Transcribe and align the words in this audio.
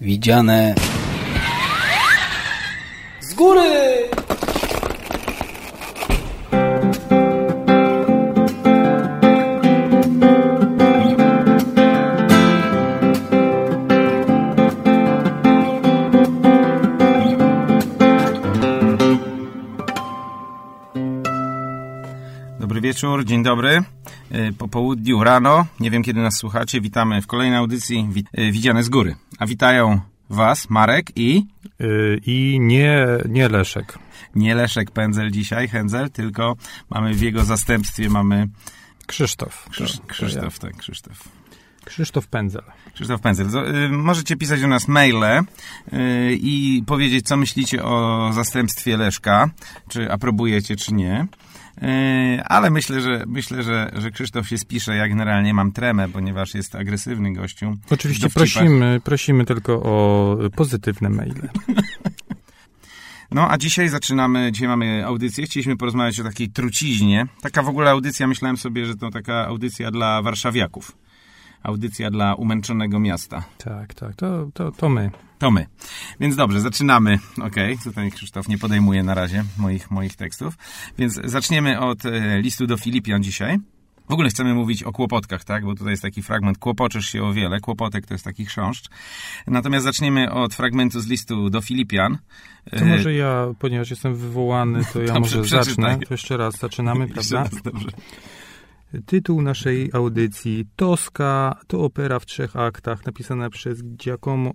Widziane 0.00 0.74
z 3.20 3.34
góry! 3.34 3.60
Dobry 22.60 22.80
wieczór, 22.80 23.24
dzień 23.24 23.42
dobry. 23.42 23.82
Y, 24.34 24.52
Po 24.58 24.68
południu, 24.68 25.24
rano, 25.24 25.66
nie 25.80 25.90
wiem 25.90 26.02
kiedy 26.02 26.20
nas 26.20 26.36
słuchacie, 26.36 26.80
witamy 26.80 27.22
w 27.22 27.26
kolejnej 27.26 27.58
audycji 27.58 28.08
y, 28.38 28.52
Widziane 28.52 28.82
z 28.82 28.88
góry. 28.88 29.16
A 29.38 29.46
witają 29.46 30.00
Was 30.30 30.70
Marek 30.70 31.06
i 31.16 31.46
Yy, 31.78 32.20
I 32.26 32.58
nie, 32.60 33.06
nie 33.28 33.48
Leszek. 33.48 33.98
nie 34.34 34.54
Leszek 34.54 34.90
Pędzel 34.90 35.30
dzisiaj, 35.30 35.68
Hędzel, 35.68 36.10
tylko 36.10 36.56
mamy 36.90 37.14
w 37.14 37.20
jego 37.22 37.44
zastępstwie 37.44 38.08
mamy 38.08 38.48
Krzysztof. 39.06 39.66
Krzysz, 39.70 39.92
To- 39.92 39.98
to 39.98 40.06
Krzysztof, 40.06 40.58
tak, 40.58 40.76
Krzysztof. 40.76 41.24
ja. 41.24 41.30
Krzysztof 41.84 42.26
Pędzel. 42.26 42.62
Krzysztof 42.94 43.20
Pędzel. 43.20 43.46
Y, 43.74 43.88
Możecie 43.88 44.36
pisać 44.36 44.60
do 44.60 44.66
nas 44.68 44.88
maile 44.88 45.42
i 46.32 46.82
powiedzieć, 46.86 47.26
co 47.26 47.36
myślicie 47.36 47.84
o 47.84 48.30
zastępstwie 48.32 48.96
Leszka, 48.96 49.50
czy 49.88 50.12
aprobujecie, 50.12 50.76
czy 50.76 50.94
nie. 50.94 51.26
Y, 51.82 52.42
Ale 52.44 52.70
myślę, 52.70 53.00
że 53.00 53.24
myślę, 53.26 53.62
że, 53.62 53.90
że 53.94 54.10
Krzysztof 54.10 54.48
się 54.48 54.58
spisze. 54.58 54.96
Ja 54.96 55.08
generalnie 55.08 55.54
mam 55.54 55.72
tremę, 55.72 56.08
ponieważ 56.08 56.54
jest 56.54 56.74
agresywny 56.74 57.32
gościu. 57.32 57.76
Oczywiście 57.90 58.28
prosimy, 58.30 59.00
prosimy 59.04 59.44
tylko 59.44 59.72
o 59.82 60.36
pozytywne 60.56 61.10
maile. 61.10 61.48
No, 63.32 63.50
a 63.50 63.58
dzisiaj 63.58 63.88
zaczynamy, 63.88 64.52
dzisiaj 64.52 64.68
mamy 64.68 65.06
audycję. 65.06 65.46
Chcieliśmy 65.46 65.76
porozmawiać 65.76 66.20
o 66.20 66.24
takiej 66.24 66.48
truciźnie. 66.50 67.26
Taka 67.42 67.62
w 67.62 67.68
ogóle 67.68 67.90
audycja, 67.90 68.26
myślałem 68.26 68.56
sobie, 68.56 68.86
że 68.86 68.96
to 68.96 69.10
taka 69.10 69.46
audycja 69.46 69.90
dla 69.90 70.22
warszawiaków. 70.22 70.92
Audycja 71.62 72.10
dla 72.10 72.34
umęczonego 72.34 73.00
miasta. 73.00 73.44
Tak, 73.58 73.94
tak, 73.94 74.14
to, 74.16 74.48
to, 74.54 74.72
to 74.72 74.88
my. 74.88 75.10
To 75.38 75.50
my. 75.50 75.66
Więc 76.20 76.36
dobrze, 76.36 76.60
zaczynamy. 76.60 77.18
Okej, 77.42 77.78
tutaj 77.84 78.10
Krzysztof 78.12 78.48
nie 78.48 78.58
podejmuje 78.58 79.02
na 79.02 79.14
razie 79.14 79.44
moich, 79.58 79.90
moich 79.90 80.16
tekstów. 80.16 80.54
Więc 80.98 81.20
zaczniemy 81.24 81.80
od 81.80 82.06
e, 82.06 82.40
listu 82.42 82.66
do 82.66 82.76
Filipian 82.76 83.22
dzisiaj. 83.22 83.58
W 84.08 84.12
ogóle 84.12 84.28
chcemy 84.28 84.54
mówić 84.54 84.82
o 84.82 84.92
kłopotkach, 84.92 85.44
tak? 85.44 85.64
Bo 85.64 85.74
tutaj 85.74 85.90
jest 85.90 86.02
taki 86.02 86.22
fragment, 86.22 86.58
kłopoczysz 86.58 87.06
się 87.08 87.22
o 87.24 87.32
wiele. 87.32 87.60
Kłopotek 87.60 88.06
to 88.06 88.14
jest 88.14 88.24
taki 88.24 88.44
chrząszcz. 88.44 88.88
Natomiast 89.46 89.84
zaczniemy 89.84 90.32
od 90.32 90.54
fragmentu 90.54 91.00
z 91.00 91.06
listu 91.06 91.50
do 91.50 91.60
Filipian. 91.60 92.18
To 92.70 92.76
E, 92.76 92.84
może 92.84 93.14
ja, 93.14 93.46
ponieważ 93.58 93.90
jestem 93.90 94.14
wywołany, 94.14 94.84
to 94.92 95.00
ja 95.02 95.06
Dobrze, 95.14 95.38
może 95.38 95.48
zacznę. 95.48 95.62
przeczytaj. 95.62 96.06
To 96.08 96.14
jeszcze 96.14 96.36
raz 96.36 96.56
zaczynamy, 96.58 97.08
prawda? 97.08 97.36
raz, 97.42 97.62
dobrze. 97.62 97.88
Tytuł 99.06 99.42
naszej 99.42 99.90
audycji 99.92 100.66
Toska 100.76 101.60
to 101.66 101.80
opera 101.80 102.18
w 102.18 102.26
trzech 102.26 102.56
aktach 102.56 103.06
napisana 103.06 103.50
przez 103.50 103.82
Giacomo... 103.84 104.52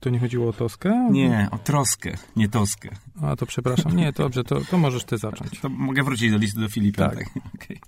To 0.00 0.10
nie 0.10 0.18
chodziło 0.18 0.48
o 0.48 0.52
Toskę? 0.52 1.08
Nie, 1.10 1.48
o 1.50 1.58
troskę, 1.58 2.16
nie 2.36 2.48
toskę. 2.48 2.90
A, 3.22 3.36
to 3.36 3.46
przepraszam. 3.46 3.96
Nie, 3.96 4.12
dobrze, 4.12 4.44
to, 4.44 4.60
to 4.60 4.78
możesz 4.78 5.04
ty 5.04 5.18
zacząć. 5.18 5.60
To 5.60 5.68
mogę 5.68 6.02
wrócić 6.02 6.30
do 6.30 6.38
listu 6.38 6.60
do 6.60 6.68
Filipian. 6.68 7.10
Tak. 7.10 7.18
Tak. 7.18 7.28
Okej. 7.54 7.80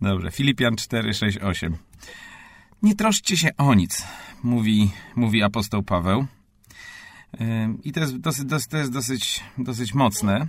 Dobrze, 0.00 0.30
Filipian 0.30 0.76
4, 0.76 1.14
6, 1.14 1.38
8. 1.38 1.76
Nie 2.82 2.94
troszczcie 2.94 3.36
się 3.36 3.56
o 3.56 3.74
nic, 3.74 4.06
mówi, 4.42 4.90
mówi 5.16 5.42
apostoł 5.42 5.82
Paweł. 5.82 6.26
I 7.84 7.92
to 7.92 8.00
jest 8.00 8.16
dosyć, 8.16 8.44
dosyć, 8.44 8.68
to 8.68 8.76
jest 8.76 8.92
dosyć, 8.92 9.40
dosyć 9.58 9.94
mocne, 9.94 10.46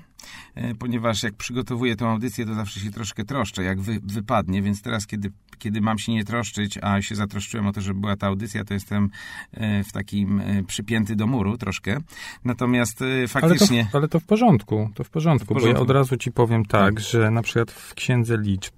y, 0.57 0.75
ponieważ 0.79 1.23
jak 1.23 1.33
przygotowuję 1.33 1.95
tą 1.95 2.09
audycję, 2.09 2.45
to 2.45 2.53
zawsze 2.53 2.79
się 2.79 2.91
troszkę 2.91 3.23
troszczę, 3.23 3.63
jak 3.63 3.81
wy, 3.81 3.99
wypadnie, 4.03 4.61
więc 4.61 4.81
teraz, 4.81 5.07
kiedy, 5.07 5.31
kiedy 5.57 5.81
mam 5.81 5.99
się 5.99 6.11
nie 6.11 6.23
troszczyć, 6.23 6.79
a 6.81 7.01
się 7.01 7.15
zatroszczyłem 7.15 7.67
o 7.67 7.73
to, 7.73 7.81
żeby 7.81 7.99
była 7.99 8.15
ta 8.15 8.27
audycja, 8.27 8.63
to 8.63 8.73
jestem 8.73 9.09
y, 9.53 9.83
w 9.83 9.91
takim 9.91 10.39
y, 10.39 10.63
przypięty 10.67 11.15
do 11.15 11.27
muru 11.27 11.57
troszkę. 11.57 11.97
Natomiast 12.45 13.01
y, 13.01 13.05
Ale 13.05 13.27
to, 13.27 13.27
faktycznie... 13.27 13.87
ale 13.93 14.07
to 14.07 14.19
w 14.19 14.25
porządku, 14.25 14.89
to 14.95 15.03
w 15.03 15.09
porządku, 15.09 15.45
W 15.45 15.47
bo 15.47 15.53
ja 15.53 15.59
porządku. 15.59 15.83
od 15.83 15.89
razu 15.89 16.17
ci 16.17 16.31
powiem 16.31 16.65
tak, 16.65 16.99
że 16.99 17.31
na 17.31 17.41
przykład 17.41 17.71
w 17.71 17.93
księdze 17.93 18.37
liczb, 18.37 18.73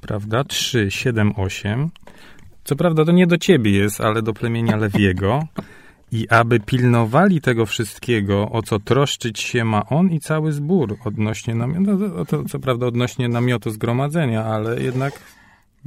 prawda, 0.00 0.44
3, 0.44 0.90
7, 0.90 1.32
8, 1.36 1.90
co 2.64 2.76
prawda 2.76 3.04
to 3.04 3.12
nie 3.12 3.26
do 3.26 3.38
ciebie 3.38 3.70
jest, 3.70 4.00
ale 4.00 4.22
do 4.22 4.32
plemienia 4.32 4.76
Lewiego, 4.76 5.42
i 6.12 6.28
aby 6.28 6.60
pilnowali 6.60 7.40
tego 7.40 7.66
wszystkiego, 7.66 8.48
o 8.50 8.62
co 8.62 8.78
troszczyć 8.80 9.40
się 9.40 9.64
ma 9.64 9.86
on 9.86 10.10
i 10.10 10.20
cały 10.20 10.52
zbór 10.52 10.96
odnośnie 11.04 11.54
namiotu, 11.54 11.98
no, 11.98 12.24
to, 12.24 12.44
co 12.44 12.58
prawda 12.58 12.86
odnośnie 12.86 13.28
namiotu 13.28 13.70
zgromadzenia, 13.70 14.44
ale 14.44 14.80
jednak 14.82 15.20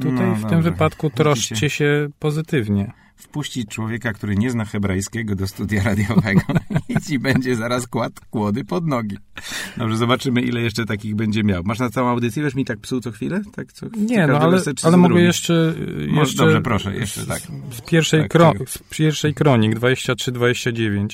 tutaj 0.01 0.27
No, 0.27 0.35
w 0.35 0.41
tym 0.41 0.49
dobrze. 0.49 0.71
wypadku 0.71 1.09
troszczcie 1.09 1.69
się 1.69 2.09
pozytywnie. 2.19 2.91
Wpuścić 3.23 3.67
człowieka, 3.69 4.13
który 4.13 4.35
nie 4.35 4.51
zna 4.51 4.65
hebrajskiego 4.65 5.35
do 5.35 5.47
studia 5.47 5.83
radiowego 5.83 6.41
i 6.89 7.01
ci 7.01 7.19
będzie 7.19 7.55
zaraz 7.55 7.87
kładł 7.87 8.21
kłody 8.29 8.65
pod 8.65 8.87
nogi. 8.87 9.17
Dobrze, 9.77 9.97
zobaczymy, 9.97 10.41
ile 10.41 10.61
jeszcze 10.61 10.85
takich 10.85 11.15
będzie 11.15 11.43
miał. 11.43 11.63
Masz 11.63 11.79
na 11.79 11.89
całą 11.89 12.09
audycję? 12.09 12.43
Wiesz 12.43 12.55
mi 12.55 12.65
tak 12.65 12.79
psuł 12.79 13.01
co 13.01 13.11
chwilę? 13.11 13.41
Tak, 13.55 13.73
co, 13.73 13.85
Nie, 13.97 14.27
no 14.27 14.39
ale, 14.39 14.61
czy 14.61 14.87
ale 14.87 14.97
mogę 14.97 15.21
jeszcze, 15.21 15.73
Może- 16.07 16.19
jeszcze... 16.19 16.43
dobrze, 16.43 16.61
proszę, 16.61 16.95
jeszcze 16.95 17.25
tak. 17.25 17.41
Z 17.71 17.81
pierwszej, 17.81 18.21
Tak, 18.21 18.31
kro, 18.31 18.53
tak. 18.59 18.69
z 18.69 18.77
pierwszej 18.89 19.33
kronik 19.33 19.79
23-29 19.79 21.07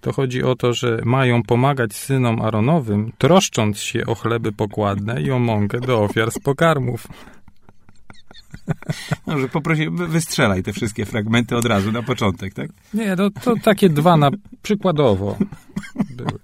to 0.00 0.12
chodzi 0.12 0.42
o 0.42 0.54
to, 0.54 0.72
że 0.72 1.00
mają 1.04 1.42
pomagać 1.42 1.94
synom 1.94 2.42
Aronowym, 2.42 3.12
troszcząc 3.18 3.78
się 3.78 4.06
o 4.06 4.14
chleby 4.14 4.52
pokładne 4.52 5.22
i 5.22 5.30
o 5.30 5.38
mąkę 5.38 5.80
do 5.80 6.02
ofiar 6.02 6.30
z 6.30 6.38
pokarmów. 6.38 7.06
Dobrze, 9.26 9.48
poprosi, 9.48 9.90
wy- 9.90 10.06
wystrzelaj 10.06 10.62
te 10.62 10.72
wszystkie 10.72 11.06
fragmenty 11.06 11.56
od 11.56 11.64
razu, 11.64 11.92
na 11.92 12.02
początek, 12.02 12.54
tak? 12.54 12.70
Nie, 12.94 13.16
to, 13.16 13.30
to 13.30 13.54
takie 13.56 13.88
dwa 13.88 14.16
na 14.16 14.30
przykładowo 14.62 15.38
były. 16.10 16.38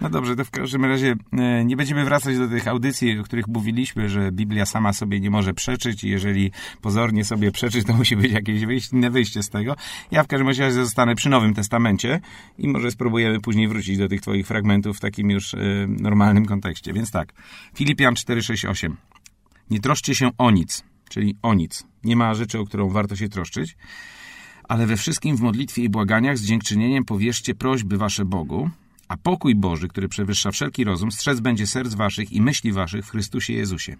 No 0.00 0.10
dobrze, 0.10 0.36
to 0.36 0.44
w 0.44 0.50
każdym 0.50 0.84
razie 0.84 1.14
e, 1.32 1.64
nie 1.64 1.76
będziemy 1.76 2.04
wracać 2.04 2.38
do 2.38 2.48
tych 2.48 2.68
audycji, 2.68 3.18
o 3.18 3.22
których 3.22 3.48
mówiliśmy, 3.48 4.08
że 4.08 4.32
Biblia 4.32 4.66
sama 4.66 4.92
sobie 4.92 5.20
nie 5.20 5.30
może 5.30 5.54
przeczyć 5.54 6.04
i 6.04 6.08
jeżeli 6.08 6.50
pozornie 6.80 7.24
sobie 7.24 7.52
przeczyć, 7.52 7.86
to 7.86 7.92
musi 7.92 8.16
być 8.16 8.32
jakieś 8.32 8.64
wyjście, 8.64 8.96
inne 8.96 9.10
wyjście 9.10 9.42
z 9.42 9.48
tego. 9.48 9.76
Ja 10.10 10.22
w 10.22 10.26
każdym 10.26 10.48
razie 10.48 10.72
zostanę 10.72 11.14
przy 11.14 11.28
Nowym 11.28 11.54
Testamencie 11.54 12.20
i 12.58 12.68
może 12.68 12.90
spróbujemy 12.90 13.40
później 13.40 13.68
wrócić 13.68 13.98
do 13.98 14.08
tych 14.08 14.20
twoich 14.20 14.46
fragmentów 14.46 14.96
w 14.96 15.00
takim 15.00 15.30
już 15.30 15.54
e, 15.54 15.58
normalnym 15.88 16.46
kontekście. 16.46 16.92
Więc 16.92 17.10
tak, 17.10 17.32
Filipian 17.74 18.14
4, 18.14 18.42
6, 18.42 18.64
8. 18.64 18.96
Nie 19.70 19.80
troszcie 19.80 20.14
się 20.14 20.30
o 20.38 20.50
nic, 20.50 20.84
czyli 21.12 21.36
o 21.42 21.54
nic. 21.54 21.84
Nie 22.04 22.16
ma 22.16 22.34
rzeczy, 22.34 22.58
o 22.58 22.64
którą 22.64 22.88
warto 22.88 23.16
się 23.16 23.28
troszczyć, 23.28 23.76
ale 24.68 24.86
we 24.86 24.96
wszystkim 24.96 25.36
w 25.36 25.40
modlitwie 25.40 25.82
i 25.82 25.88
błaganiach 25.88 26.38
z 26.38 26.44
dziękczynieniem 26.44 27.04
powierzcie 27.04 27.54
prośby 27.54 27.98
wasze 27.98 28.24
Bogu, 28.24 28.70
a 29.08 29.16
pokój 29.16 29.54
Boży, 29.54 29.88
który 29.88 30.08
przewyższa 30.08 30.50
wszelki 30.50 30.84
rozum, 30.84 31.12
strzec 31.12 31.40
będzie 31.40 31.66
serc 31.66 31.94
waszych 31.94 32.32
i 32.32 32.40
myśli 32.40 32.72
waszych 32.72 33.06
w 33.06 33.10
Chrystusie 33.10 33.52
Jezusie. 33.52 33.96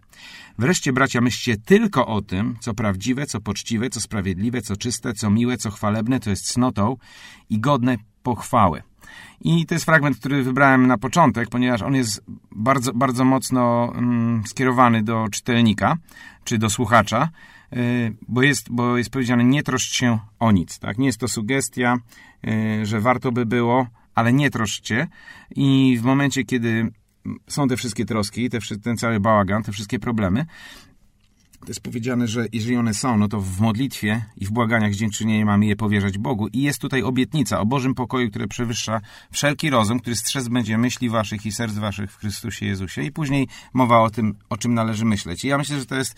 Wreszcie, 0.58 0.92
bracia, 0.92 1.20
myślcie 1.20 1.56
tylko 1.56 2.06
o 2.06 2.22
tym, 2.22 2.56
co 2.60 2.74
prawdziwe, 2.74 3.26
co 3.26 3.40
poczciwe, 3.40 3.90
co 3.90 4.00
sprawiedliwe, 4.00 4.62
co 4.62 4.76
czyste, 4.76 5.12
co 5.12 5.30
miłe, 5.30 5.56
co 5.56 5.70
chwalebne, 5.70 6.20
to 6.20 6.30
jest 6.30 6.52
cnotą 6.52 6.96
i 7.50 7.60
godne 7.60 7.96
pochwały. 8.22 8.82
I 9.40 9.66
to 9.66 9.74
jest 9.74 9.84
fragment, 9.84 10.18
który 10.18 10.42
wybrałem 10.42 10.86
na 10.86 10.98
początek, 10.98 11.48
ponieważ 11.48 11.82
on 11.82 11.94
jest 11.94 12.24
bardzo, 12.50 12.92
bardzo 12.92 13.24
mocno 13.24 13.92
mm, 13.94 14.42
skierowany 14.46 15.02
do 15.02 15.26
czytelnika, 15.30 15.96
czy 16.44 16.58
do 16.58 16.70
słuchacza, 16.70 17.28
yy, 17.72 17.78
bo 18.28 18.42
jest, 18.42 18.70
bo 18.70 18.96
jest 18.96 19.10
powiedziane 19.10 19.44
nie 19.44 19.62
troszcz 19.62 19.94
się 19.94 20.18
o 20.38 20.52
nic. 20.52 20.78
Tak? 20.78 20.98
Nie 20.98 21.06
jest 21.06 21.20
to 21.20 21.28
sugestia, 21.28 21.96
yy, 22.42 22.86
że 22.86 23.00
warto 23.00 23.32
by 23.32 23.46
było, 23.46 23.86
ale 24.14 24.32
nie 24.32 24.50
troszczcie. 24.50 25.08
I 25.56 25.98
w 26.00 26.04
momencie, 26.04 26.44
kiedy 26.44 26.92
są 27.48 27.68
te 27.68 27.76
wszystkie 27.76 28.04
troski, 28.04 28.50
te, 28.50 28.58
ten 28.82 28.96
cały 28.96 29.20
bałagan, 29.20 29.62
te 29.62 29.72
wszystkie 29.72 29.98
problemy, 29.98 30.46
to 31.64 31.70
jest 31.70 31.80
powiedziane, 31.80 32.28
że 32.28 32.46
jeżeli 32.52 32.76
one 32.76 32.94
są, 32.94 33.18
no 33.18 33.28
to 33.28 33.40
w 33.40 33.60
modlitwie 33.60 34.24
i 34.36 34.46
w 34.46 34.50
błaganiach 34.50 34.94
z 34.94 34.96
dziękczynieniem 34.96 35.46
mamy 35.46 35.66
je 35.66 35.76
powierzać 35.76 36.18
Bogu. 36.18 36.48
I 36.48 36.62
jest 36.62 36.80
tutaj 36.80 37.02
obietnica 37.02 37.60
o 37.60 37.66
Bożym 37.66 37.94
pokoju, 37.94 38.30
które 38.30 38.48
przewyższa 38.48 39.00
wszelki 39.32 39.70
rozum, 39.70 40.00
który 40.00 40.16
strzec 40.16 40.48
będzie 40.48 40.78
myśli 40.78 41.10
waszych 41.10 41.46
i 41.46 41.52
serc 41.52 41.74
waszych 41.74 42.12
w 42.12 42.16
Chrystusie 42.16 42.66
Jezusie. 42.66 43.02
I 43.02 43.12
później 43.12 43.48
mowa 43.72 44.00
o 44.00 44.10
tym, 44.10 44.34
o 44.50 44.56
czym 44.56 44.74
należy 44.74 45.04
myśleć. 45.04 45.44
I 45.44 45.48
ja 45.48 45.58
myślę, 45.58 45.78
że 45.78 45.86
to 45.86 45.94
jest 45.94 46.14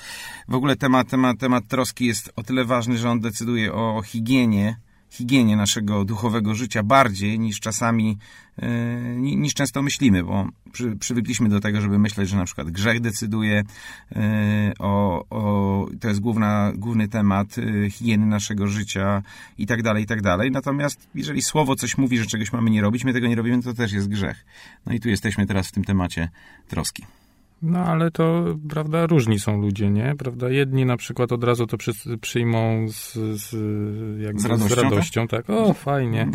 w 0.49 0.55
ogóle 0.55 0.77
temat, 0.77 1.09
temat, 1.09 1.39
temat 1.39 1.69
troski 1.69 2.07
jest 2.07 2.33
o 2.37 2.43
tyle 2.43 2.65
ważny, 2.65 2.99
że 2.99 3.11
on 3.11 3.21
decyduje 3.21 3.73
o 3.73 4.03
higienie 4.03 4.77
higienie 5.15 5.57
naszego 5.57 6.05
duchowego 6.05 6.55
życia 6.55 6.83
bardziej 6.83 7.39
niż 7.39 7.61
czasami, 7.61 8.19
yy, 8.63 8.69
niż 9.17 9.55
często 9.55 9.83
myślimy, 9.83 10.25
bo 10.25 10.49
przy, 10.73 10.97
przywykliśmy 10.97 11.49
do 11.49 11.61
tego, 11.61 11.81
żeby 11.81 11.99
myśleć, 11.99 12.29
że 12.29 12.37
na 12.37 12.45
przykład 12.45 12.71
grzech 12.71 13.01
decyduje 13.01 13.63
yy, 14.11 14.23
o, 14.79 15.25
o, 15.31 15.87
to 16.01 16.09
jest 16.09 16.21
główna, 16.21 16.73
główny 16.75 17.09
temat 17.09 17.57
yy, 17.57 17.91
higieny 17.91 18.27
naszego 18.27 18.67
życia 18.67 19.23
i 19.59 19.67
tak 19.67 19.83
dalej, 19.83 20.05
i 20.05 20.07
tak 20.07 20.23
dalej. 20.23 20.51
Natomiast 20.51 21.09
jeżeli 21.15 21.43
słowo 21.43 21.77
coś 21.77 21.99
mówi, 21.99 22.19
że 22.19 22.27
czegoś 22.27 22.53
mamy 22.53 22.71
nie 22.71 22.83
robić, 22.83 23.05
my 23.05 23.13
tego 23.13 23.27
nie 23.27 23.37
robimy, 23.37 23.63
to 23.63 23.75
też 23.75 23.93
jest 23.93 24.09
grzech. 24.09 24.45
No 24.87 24.93
i 24.93 25.01
tu 25.01 25.09
jesteśmy 25.09 25.47
teraz 25.47 25.69
w 25.69 25.73
tym 25.73 25.85
temacie 25.85 26.29
troski. 26.69 27.05
No 27.65 27.79
ale 27.79 28.11
to, 28.11 28.45
prawda, 28.71 29.07
różni 29.07 29.41
są 29.41 29.61
ludzie, 29.61 29.91
nie? 29.91 30.15
Prawda, 30.19 30.51
jedni 30.51 30.87
na 30.87 30.97
przykład 30.97 31.33
od 31.33 31.45
razu 31.45 31.67
to 31.67 31.77
przy, 31.77 31.93
przyjmą 32.21 32.89
z, 32.89 33.13
z, 33.15 33.51
Z 34.41 34.45
radością, 34.45 34.69
z 34.69 34.79
radością 34.79 35.29
tak? 35.29 35.51
O, 35.51 35.73
fajnie. 35.73 36.31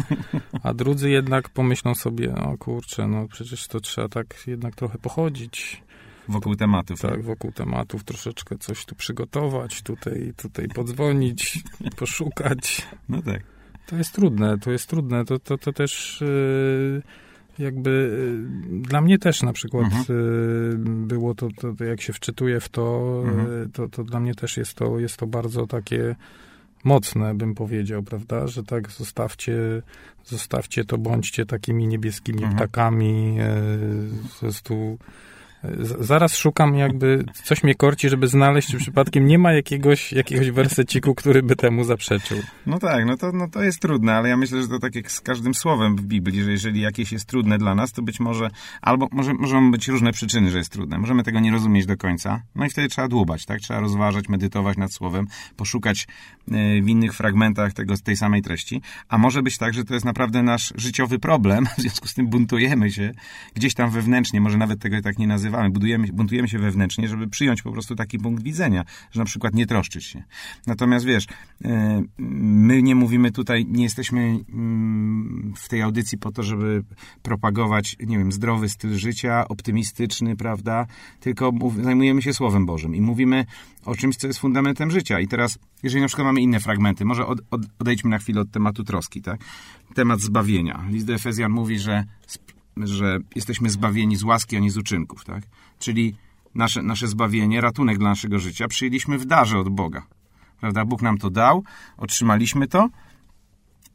A 0.63 0.73
drudzy 0.73 1.09
jednak 1.09 1.49
pomyślą 1.49 1.95
sobie, 1.95 2.35
o 2.35 2.57
kurczę, 2.57 3.07
no 3.07 3.27
przecież 3.27 3.67
to 3.67 3.79
trzeba 3.79 4.09
tak 4.09 4.43
jednak 4.47 4.75
trochę 4.75 4.97
pochodzić. 4.97 5.83
Wokół 6.27 6.55
tematów. 6.55 7.01
Tak, 7.01 7.23
wokół 7.23 7.51
tematów 7.51 8.03
troszeczkę 8.03 8.57
coś 8.57 8.85
tu 8.85 8.95
przygotować, 8.95 9.81
tutaj, 9.81 10.33
tutaj 10.37 10.67
podzwonić, 10.67 11.63
poszukać. 11.95 12.87
No 13.09 13.21
tak. 13.21 13.43
To 13.87 13.95
jest 13.95 14.13
trudne, 14.13 14.57
to 14.57 14.71
jest 14.71 14.89
trudne. 14.89 15.25
To, 15.25 15.39
to, 15.39 15.57
to 15.57 15.73
też 15.73 16.21
yy, 16.21 17.01
jakby 17.59 17.89
yy, 18.71 18.81
dla 18.81 19.01
mnie 19.01 19.19
też 19.19 19.43
na 19.43 19.53
przykład 19.53 19.83
Mhm. 19.83 20.05
yy, 20.09 21.05
było 21.07 21.35
to, 21.35 21.47
to, 21.61 21.73
to, 21.73 21.83
jak 21.83 22.01
się 22.01 22.13
wczytuję 22.13 22.59
w 22.59 22.69
to, 22.69 23.15
Mhm. 23.25 23.47
yy, 23.61 23.69
to, 23.73 23.89
to 23.89 24.03
dla 24.03 24.19
mnie 24.19 24.35
też 24.35 24.57
jest 24.57 24.73
to, 24.73 24.99
jest 24.99 25.17
to 25.17 25.27
bardzo 25.27 25.67
takie 25.67 26.15
mocne, 26.83 27.35
bym 27.35 27.55
powiedział, 27.55 28.03
prawda, 28.03 28.47
że 28.47 28.63
tak 28.63 28.91
zostawcie, 28.91 29.81
zostawcie 30.25 30.85
to, 30.85 30.97
bądźcie 30.97 31.45
takimi 31.45 31.87
niebieskimi 31.87 32.43
Mhm. 32.43 32.57
ptakami, 32.57 33.37
po 34.33 34.39
prostu 34.39 34.97
Zaraz 35.99 36.37
szukam 36.37 36.75
jakby, 36.75 37.25
coś 37.43 37.63
mnie 37.63 37.75
korci, 37.75 38.09
żeby 38.09 38.27
znaleźć, 38.27 38.71
czy 38.71 38.77
przypadkiem 38.77 39.27
nie 39.27 39.39
ma 39.39 39.53
jakiegoś, 39.53 40.13
jakiegoś 40.13 40.51
werseciku, 40.51 41.15
który 41.15 41.43
by 41.43 41.55
temu 41.55 41.83
zaprzeczył. 41.83 42.37
No 42.65 42.79
tak, 42.79 43.05
no 43.05 43.17
to, 43.17 43.31
no 43.31 43.47
to 43.47 43.63
jest 43.63 43.79
trudne, 43.79 44.15
ale 44.15 44.29
ja 44.29 44.37
myślę, 44.37 44.61
że 44.61 44.67
to 44.67 44.79
tak 44.79 44.95
jak 44.95 45.11
z 45.11 45.21
każdym 45.21 45.53
słowem 45.53 45.95
w 45.95 46.01
Biblii, 46.01 46.43
że 46.43 46.51
jeżeli 46.51 46.81
jakieś 46.81 47.11
jest 47.11 47.25
trudne 47.25 47.57
dla 47.57 47.75
nas, 47.75 47.91
to 47.91 48.01
być 48.01 48.19
może, 48.19 48.49
albo 48.81 49.07
może, 49.11 49.33
możą 49.33 49.71
być 49.71 49.87
różne 49.87 50.11
przyczyny, 50.11 50.51
że 50.51 50.57
jest 50.57 50.71
trudne. 50.71 50.97
Możemy 50.97 51.23
tego 51.23 51.39
nie 51.39 51.51
rozumieć 51.51 51.85
do 51.85 51.97
końca, 51.97 52.41
no 52.55 52.65
i 52.65 52.69
wtedy 52.69 52.87
trzeba 52.87 53.07
dłubać, 53.07 53.45
tak? 53.45 53.59
Trzeba 53.59 53.79
rozważać, 53.79 54.29
medytować 54.29 54.77
nad 54.77 54.93
słowem, 54.93 55.27
poszukać 55.57 56.07
e, 56.51 56.81
w 56.81 56.87
innych 56.87 57.13
fragmentach 57.13 57.73
tego, 57.73 57.93
tej 58.03 58.17
samej 58.17 58.41
treści, 58.41 58.81
a 59.07 59.17
może 59.17 59.43
być 59.43 59.57
tak, 59.57 59.73
że 59.73 59.83
to 59.83 59.93
jest 59.93 60.05
naprawdę 60.05 60.43
nasz 60.43 60.73
życiowy 60.75 61.19
problem, 61.19 61.65
w 61.77 61.81
związku 61.81 62.07
z 62.07 62.13
tym 62.13 62.27
buntujemy 62.27 62.91
się 62.91 63.11
gdzieś 63.55 63.73
tam 63.73 63.89
wewnętrznie, 63.89 64.41
może 64.41 64.57
nawet 64.57 64.79
tego 64.79 65.01
tak 65.01 65.19
nie 65.19 65.27
nazywamy, 65.27 65.48
budujemy, 65.71 66.07
buntujemy 66.13 66.47
się 66.47 66.59
wewnętrznie, 66.59 67.07
żeby 67.07 67.27
przyjąć 67.27 67.61
po 67.61 67.71
prostu 67.71 67.95
taki 67.95 68.19
punkt 68.19 68.43
widzenia, 68.43 68.85
że 69.11 69.19
na 69.19 69.25
przykład 69.25 69.53
nie 69.53 69.65
troszczyć 69.65 70.05
się. 70.05 70.23
Natomiast 70.67 71.05
wiesz, 71.05 71.25
e, 71.65 72.01
my 72.17 72.83
nie 72.83 72.95
mówimy 72.95 73.31
tutaj, 73.31 73.65
nie 73.65 73.83
jesteśmy 73.83 74.39
mm, 74.53 75.53
w 75.57 75.69
tej 75.69 75.81
audycji 75.81 76.17
po 76.17 76.31
to, 76.31 76.43
żeby 76.43 76.83
propagować, 77.21 77.95
nie 77.99 78.17
wiem, 78.17 78.31
zdrowy 78.31 78.69
styl 78.69 78.97
życia, 78.97 79.47
optymistyczny, 79.47 80.35
prawda? 80.35 80.85
Tylko 81.19 81.51
zajmujemy 81.81 82.21
się 82.21 82.33
Słowem 82.33 82.65
Bożym 82.65 82.95
i 82.95 83.01
mówimy 83.01 83.45
o 83.85 83.95
czymś, 83.95 84.15
co 84.15 84.27
jest 84.27 84.39
fundamentem 84.39 84.91
życia. 84.91 85.19
I 85.19 85.27
teraz, 85.27 85.59
jeżeli 85.83 86.01
na 86.01 86.07
przykład 86.07 86.25
mamy 86.25 86.41
inne 86.41 86.59
fragmenty, 86.59 87.05
może 87.05 87.25
od, 87.25 87.39
odejdźmy 87.79 88.09
na 88.09 88.17
chwilę 88.17 88.41
od 88.41 88.51
tematu 88.51 88.83
troski, 88.83 89.21
tak? 89.21 89.39
Temat 89.95 90.19
zbawienia. 90.19 90.85
List 90.89 91.05
do 91.05 91.13
Efezjan 91.13 91.51
mówi, 91.51 91.79
że, 91.79 92.03
że 92.87 93.19
jesteśmy 93.35 93.69
zbawieni 93.69 94.15
z 94.15 94.23
łaski, 94.23 94.57
a 94.57 94.59
nie 94.59 94.71
z 94.71 94.77
uczynków, 94.77 95.25
tak? 95.25 95.43
Czyli 95.79 96.15
nasze, 96.55 96.81
nasze 96.81 97.07
zbawienie, 97.07 97.61
ratunek 97.61 97.97
dla 97.97 98.09
naszego 98.09 98.39
życia 98.39 98.67
przyjęliśmy 98.67 99.17
w 99.17 99.25
darze 99.25 99.59
od 99.59 99.69
Boga. 99.69 100.05
Prawda? 100.59 100.85
Bóg 100.85 101.01
nam 101.01 101.17
to 101.17 101.29
dał, 101.29 101.63
otrzymaliśmy 101.97 102.67
to 102.67 102.89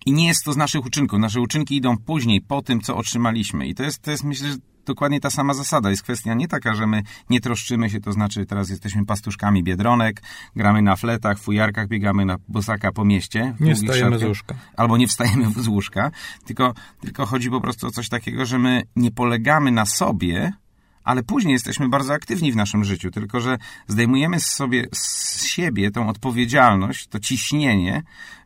i 0.07 0.13
nie 0.13 0.27
jest 0.27 0.45
to 0.45 0.53
z 0.53 0.57
naszych 0.57 0.87
uczynków. 0.87 1.19
Nasze 1.19 1.41
uczynki 1.41 1.77
idą 1.77 1.97
później, 1.97 2.41
po 2.41 2.63
tym, 2.63 2.81
co 2.81 2.97
otrzymaliśmy. 2.97 3.67
I 3.67 3.75
to 3.75 3.83
jest, 3.83 4.03
to 4.03 4.11
jest 4.11 4.25
myślę, 4.25 4.49
że 4.49 4.57
dokładnie 4.85 5.21
ta 5.21 5.31
sama 5.31 5.55
zasada. 5.55 5.91
Jest 5.91 6.03
kwestia 6.03 6.35
nie 6.35 6.49
taka, 6.49 6.75
że 6.75 6.87
my 6.87 7.03
nie 7.31 7.41
troszczymy 7.41 7.91
się, 7.91 8.01
to 8.01 8.13
znaczy 8.13 8.47
teraz 8.47 8.71
jesteśmy 8.71 9.07
pastuszkami 9.07 9.63
biedronek, 9.63 10.23
gramy 10.57 10.83
na 10.83 10.97
fletach, 10.97 11.39
fujarkach, 11.39 11.89
biegamy 11.89 12.25
na 12.25 12.37
bosaka 12.49 12.93
po 12.93 13.05
mieście. 13.05 13.55
Nie 13.61 13.75
wstajemy 13.75 14.19
z 14.19 14.23
łóżka. 14.23 14.55
albo 14.77 14.97
nie 14.97 15.09
wstajemy 15.09 15.53
z 15.57 15.69
łóżka, 15.69 16.11
tylko, 16.45 16.75
tylko 17.01 17.27
chodzi 17.27 17.51
po 17.51 17.61
prostu 17.61 17.87
o 17.87 17.91
coś 17.91 18.09
takiego, 18.09 18.47
że 18.47 18.59
my 18.59 18.83
nie 18.97 19.11
polegamy 19.11 19.71
na 19.71 19.87
sobie, 19.87 20.53
ale 21.05 21.23
później 21.23 21.53
jesteśmy 21.53 21.89
bardzo 21.89 22.15
aktywni 22.15 22.53
w 22.53 22.57
naszym 22.57 22.85
życiu, 22.85 23.11
tylko 23.11 23.41
że 23.41 23.59
zdejmujemy 23.87 24.41
z 24.41 24.47
sobie 24.47 24.87
z 24.93 25.45
siebie 25.45 25.91
tą 25.91 26.09
odpowiedzialność, 26.09 27.07
to 27.07 27.21
ciśnienie, 27.21 28.03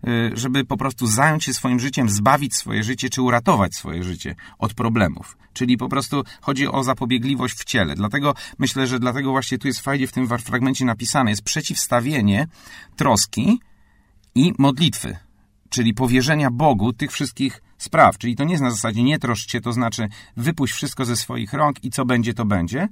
y, 0.08 0.30
żeby 0.34 0.64
po 0.64 0.76
prostu 0.76 1.06
zająć 1.06 1.44
się 1.44 1.54
swoim 1.54 1.80
życiem, 1.80 2.08
zbawić 2.08 2.54
swoje 2.54 2.82
życie, 2.82 3.10
czy 3.10 3.22
uratować 3.22 3.74
swoje 3.74 4.02
życie 4.02 4.34
od 4.58 4.74
problemów. 4.74 5.36
Czyli 5.52 5.76
po 5.76 5.88
prostu 5.88 6.24
chodzi 6.40 6.68
o 6.68 6.84
zapobiegliwość 6.84 7.54
w 7.54 7.64
ciele. 7.64 7.94
Dlatego 7.94 8.34
myślę, 8.58 8.86
że 8.86 8.98
dlatego 8.98 9.30
właśnie 9.30 9.58
tu 9.58 9.66
jest 9.68 9.80
fajnie 9.80 10.06
w 10.06 10.12
tym 10.12 10.28
fragmencie 10.38 10.84
napisane, 10.84 11.30
jest 11.30 11.42
przeciwstawienie 11.42 12.46
troski 12.96 13.60
i 14.34 14.52
modlitwy, 14.58 15.16
czyli 15.68 15.94
powierzenia 15.94 16.50
Bogu 16.50 16.92
tych 16.92 17.12
wszystkich 17.12 17.62
spraw. 17.78 18.18
Czyli 18.18 18.36
to 18.36 18.44
nie 18.44 18.52
jest 18.52 18.62
na 18.62 18.70
zasadzie 18.70 19.02
nie 19.02 19.18
troszcz 19.18 19.60
to 19.62 19.72
znaczy 19.72 20.08
wypuść 20.36 20.72
wszystko 20.72 21.04
ze 21.04 21.16
swoich 21.16 21.52
rąk 21.52 21.84
i 21.84 21.90
co 21.90 22.04
będzie, 22.04 22.34
to 22.34 22.44
będzie, 22.44 22.88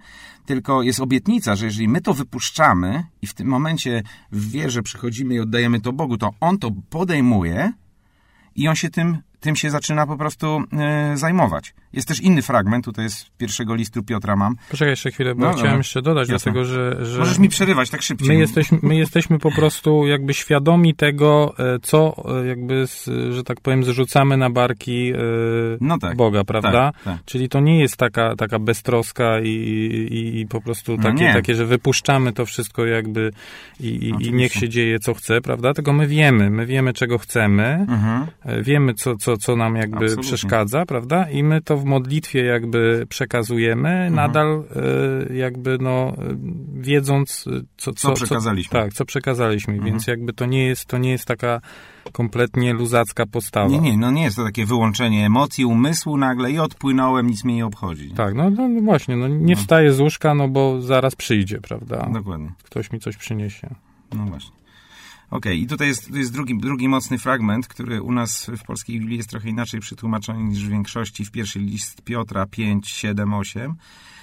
tylko 0.47 0.83
jest 0.83 1.01
obietnica, 1.01 1.57
że 1.57 1.65
jeżeli 1.65 1.89
my 1.89 2.01
to 2.01 2.15
wypuszczamy 2.15 3.05
i 3.23 3.27
w 3.27 3.35
tym 3.35 3.49
momencie 3.49 4.03
w 4.33 4.51
wierze 4.51 4.83
przychodzimy 4.83 5.35
i 5.35 5.41
oddajemy 5.41 5.81
to 5.81 5.93
Bogu, 5.93 6.17
to 6.17 6.31
On 6.41 6.59
to 6.59 6.71
podejmuje 6.91 7.73
i 8.55 8.69
On 8.69 8.75
się 8.75 8.91
tym, 8.91 9.19
tym 9.41 9.57
się 9.57 9.71
zaczyna 9.71 10.07
po 10.07 10.17
prostu 10.17 10.63
e, 10.73 11.17
zajmować. 11.17 11.75
Jest 11.97 12.09
też 12.09 12.21
inny 12.21 12.43
fragment, 12.43 12.85
tutaj 12.85 13.05
jest 13.05 13.17
z 13.19 13.29
pierwszego 13.39 13.75
listu 13.75 14.03
Piotra 14.03 14.37
mam. 14.37 14.57
Poczekaj 14.71 14.91
jeszcze 14.93 15.11
chwilę, 15.11 15.35
bo 15.35 15.41
No, 15.41 15.47
chciałem 15.51 15.65
dobra. 15.67 15.77
jeszcze 15.79 16.03
dodać, 16.03 16.29
Jasne. 16.29 16.53
dlatego 16.53 16.65
że, 16.75 17.05
że 17.07 17.19
Możesz 17.19 17.39
mi 17.39 17.49
przerywać 17.49 17.91
tak 17.91 18.03
szybciej. 18.03 18.29
my, 18.29 18.35
jesteśmy, 18.35 18.79
my 18.83 18.97
jesteśmy 18.97 19.39
po 19.39 19.51
prostu 19.53 20.07
jakby 20.07 20.35
świadomi 20.35 20.95
tego, 20.95 21.55
e, 21.59 21.79
co 21.83 22.15
e, 22.43 22.47
jakby, 22.47 22.85
że 23.31 23.45
tak 23.45 23.61
powiem, 23.61 23.85
zrzucamy 23.85 24.37
na 24.37 24.51
barki 24.51 25.13
e, 25.13 25.17
No 25.81 25.99
tak. 25.99 26.17
Boga, 26.17 26.45
prawda? 26.45 26.93
Tak, 26.93 27.03
tak. 27.05 27.25
Czyli 27.25 27.49
to 27.49 27.61
nie 27.61 27.81
jest 27.81 27.97
taka, 27.97 28.37
taka 28.37 28.59
beztroska 28.59 29.41
i, 29.41 29.49
i, 29.49 30.41
i 30.41 30.47
po 30.47 30.61
prostu 30.61 30.97
No 30.97 31.03
takie, 31.03 31.25
nie. 31.25 31.33
takie, 31.33 31.55
że 31.55 31.67
wypuszczamy 31.67 32.33
to 32.33 32.47
wszystko 32.47 32.87
jakby 32.87 33.31
i, 33.81 34.13
i, 34.21 34.33
niech 34.33 34.53
się 34.53 34.69
dzieje 34.69 34.99
co 34.99 35.15
chce, 35.15 35.41
prawda? 35.41 35.75
Tylko 35.75 35.93
my 35.93 36.07
wiemy, 36.07 36.51
my 36.51 36.67
wiemy 36.67 36.93
czego 36.93 37.19
chcemy, 37.19 37.87
Mhm. 37.89 38.27
Wiemy, 38.63 38.95
co, 38.95 39.17
co, 39.17 39.37
co 39.37 39.57
nam 39.57 39.77
jakby 39.77 39.97
Absolutnie. 39.97 40.23
przeszkadza, 40.23 40.87
prawda? 40.87 41.31
I 41.31 41.43
my 41.43 41.61
to 41.63 41.77
w 41.77 41.85
modlitwie 41.87 42.45
jakby 42.45 43.07
przekazujemy, 43.09 43.89
Mhm. 43.89 44.15
nadal 44.15 44.65
e, 45.31 45.35
jakby 45.37 45.79
no 45.81 46.13
wiedząc, 46.75 47.45
e, 47.47 47.61
co, 47.77 47.93
Co 47.93 48.13
przekazaliśmy. 48.13 48.73
tak, 48.81 48.93
co 48.93 49.05
przekazaliśmy, 49.05 49.75
Mhm. 49.75 49.93
więc 49.93 50.07
jakby 50.07 50.33
to 50.33 50.47
nie 50.47 50.67
jest, 50.67 50.85
to 50.87 50.99
nie 50.99 51.11
jest 51.11 51.25
taka 51.25 51.61
kompletnie 52.13 52.73
luzacka 52.73 53.27
postawa. 53.27 53.69
Nie, 53.69 53.81
nie, 53.81 53.97
no 53.99 54.11
nie 54.11 54.23
jest 54.23 54.37
to 54.37 54.45
takie 54.45 54.67
wyłączenie 54.67 55.27
emocji, 55.27 55.65
umysłu 55.65 56.17
nagle 56.17 56.51
i 56.53 56.59
odpłynąłem, 56.59 57.27
nic 57.27 57.45
mnie 57.45 57.55
nie 57.55 57.67
obchodzi. 57.67 58.11
Tak, 58.11 58.35
no, 58.35 58.51
no 58.51 58.69
no 58.69 58.81
właśnie, 58.81 59.17
no 59.17 59.29
nie 59.29 59.57
wstaję 59.57 59.93
z 59.93 60.01
łóżka, 60.01 60.35
no 60.35 60.49
bo 60.49 60.81
zaraz 60.83 61.15
przyjdzie, 61.17 61.61
prawda? 61.61 62.09
Dokładnie. 62.13 62.53
Ktoś 62.63 62.93
mi 62.93 63.01
coś 63.01 63.17
przyniesie. 63.17 63.75
No 64.15 64.25
właśnie. 64.25 64.57
Okej, 65.31 65.63
i 65.63 65.67
tutaj 65.67 65.89
jest, 65.89 66.11
jest 66.11 66.33
drugi, 66.33 66.59
drugi 66.59 66.89
mocny 66.89 67.19
fragment, 67.19 67.69
który 67.69 68.03
u 68.03 68.13
nas 68.13 68.51
w 68.57 68.63
polskiej 68.63 69.01
Biblii 69.01 69.17
jest 69.17 69.31
trochę 69.31 69.49
inaczej 69.49 69.81
przetłumaczony 69.81 70.45
niż 70.45 70.67
w 70.67 70.71
większości. 70.71 71.25
W 71.25 71.31
pierwszy 71.31 71.59
list 71.59 72.03
Piotra 72.03 72.47
5, 72.47 72.89
7, 72.89 73.35
8 73.35 73.75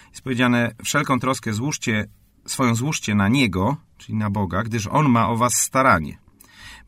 jest 0.10 0.22
powiedziane, 0.22 0.72
wszelką 0.84 1.20
troskę 1.20 1.54
złóżcie, 1.54 2.06
swoją 2.46 2.76
złóżcie 2.76 3.16
na 3.16 3.28
Niego, 3.28 3.78
czyli 3.98 4.18
na 4.18 4.30
Boga, 4.30 4.64
gdyż 4.64 4.88
On 4.88 5.10
ma 5.10 5.30
o 5.30 5.38
was 5.38 5.54
staranie. 5.54 6.18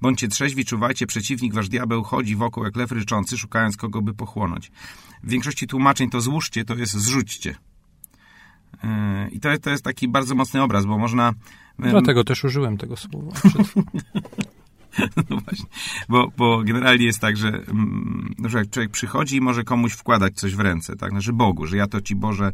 Bądźcie 0.01 0.27
trzeźwi, 0.27 0.65
czuwajcie, 0.65 1.07
przeciwnik 1.07 1.53
wasz 1.53 1.69
diabeł 1.69 2.03
chodzi 2.03 2.35
wokół 2.35 2.63
jak 2.63 2.75
lew 2.75 2.91
ryczący, 2.91 3.37
szukając 3.37 3.77
kogo 3.77 4.01
by 4.01 4.13
pochłonąć. 4.13 4.71
W 5.23 5.29
większości 5.29 5.67
tłumaczeń 5.67 6.09
to 6.09 6.21
złóżcie, 6.21 6.65
to 6.65 6.75
jest 6.75 6.93
zrzućcie. 6.93 7.55
Yy, 8.83 9.29
I 9.31 9.39
to, 9.39 9.57
to 9.57 9.69
jest 9.69 9.83
taki 9.83 10.07
bardzo 10.07 10.35
mocny 10.35 10.63
obraz, 10.63 10.85
bo 10.85 10.97
można... 10.97 11.33
yy, 11.79 11.89
Dlatego 11.89 12.23
też 12.23 12.43
użyłem 12.43 12.77
tego 12.77 12.97
słowa. 12.97 13.31
No 15.29 15.37
właśnie, 15.37 15.65
bo, 16.09 16.31
bo 16.37 16.63
generalnie 16.63 17.05
jest 17.05 17.19
tak, 17.19 17.37
że 17.37 17.47
mm, 17.47 18.35
na 18.37 18.49
przykład 18.49 18.69
człowiek 18.69 18.91
przychodzi 18.91 19.35
i 19.35 19.41
może 19.41 19.63
komuś 19.63 19.93
wkładać 19.93 20.33
coś 20.33 20.55
w 20.55 20.59
ręce, 20.59 20.95
tak, 20.95 21.11
znaczy 21.11 21.33
Bogu, 21.33 21.67
że 21.67 21.77
ja 21.77 21.87
to 21.87 22.01
Ci 22.01 22.15
Boże, 22.15 22.51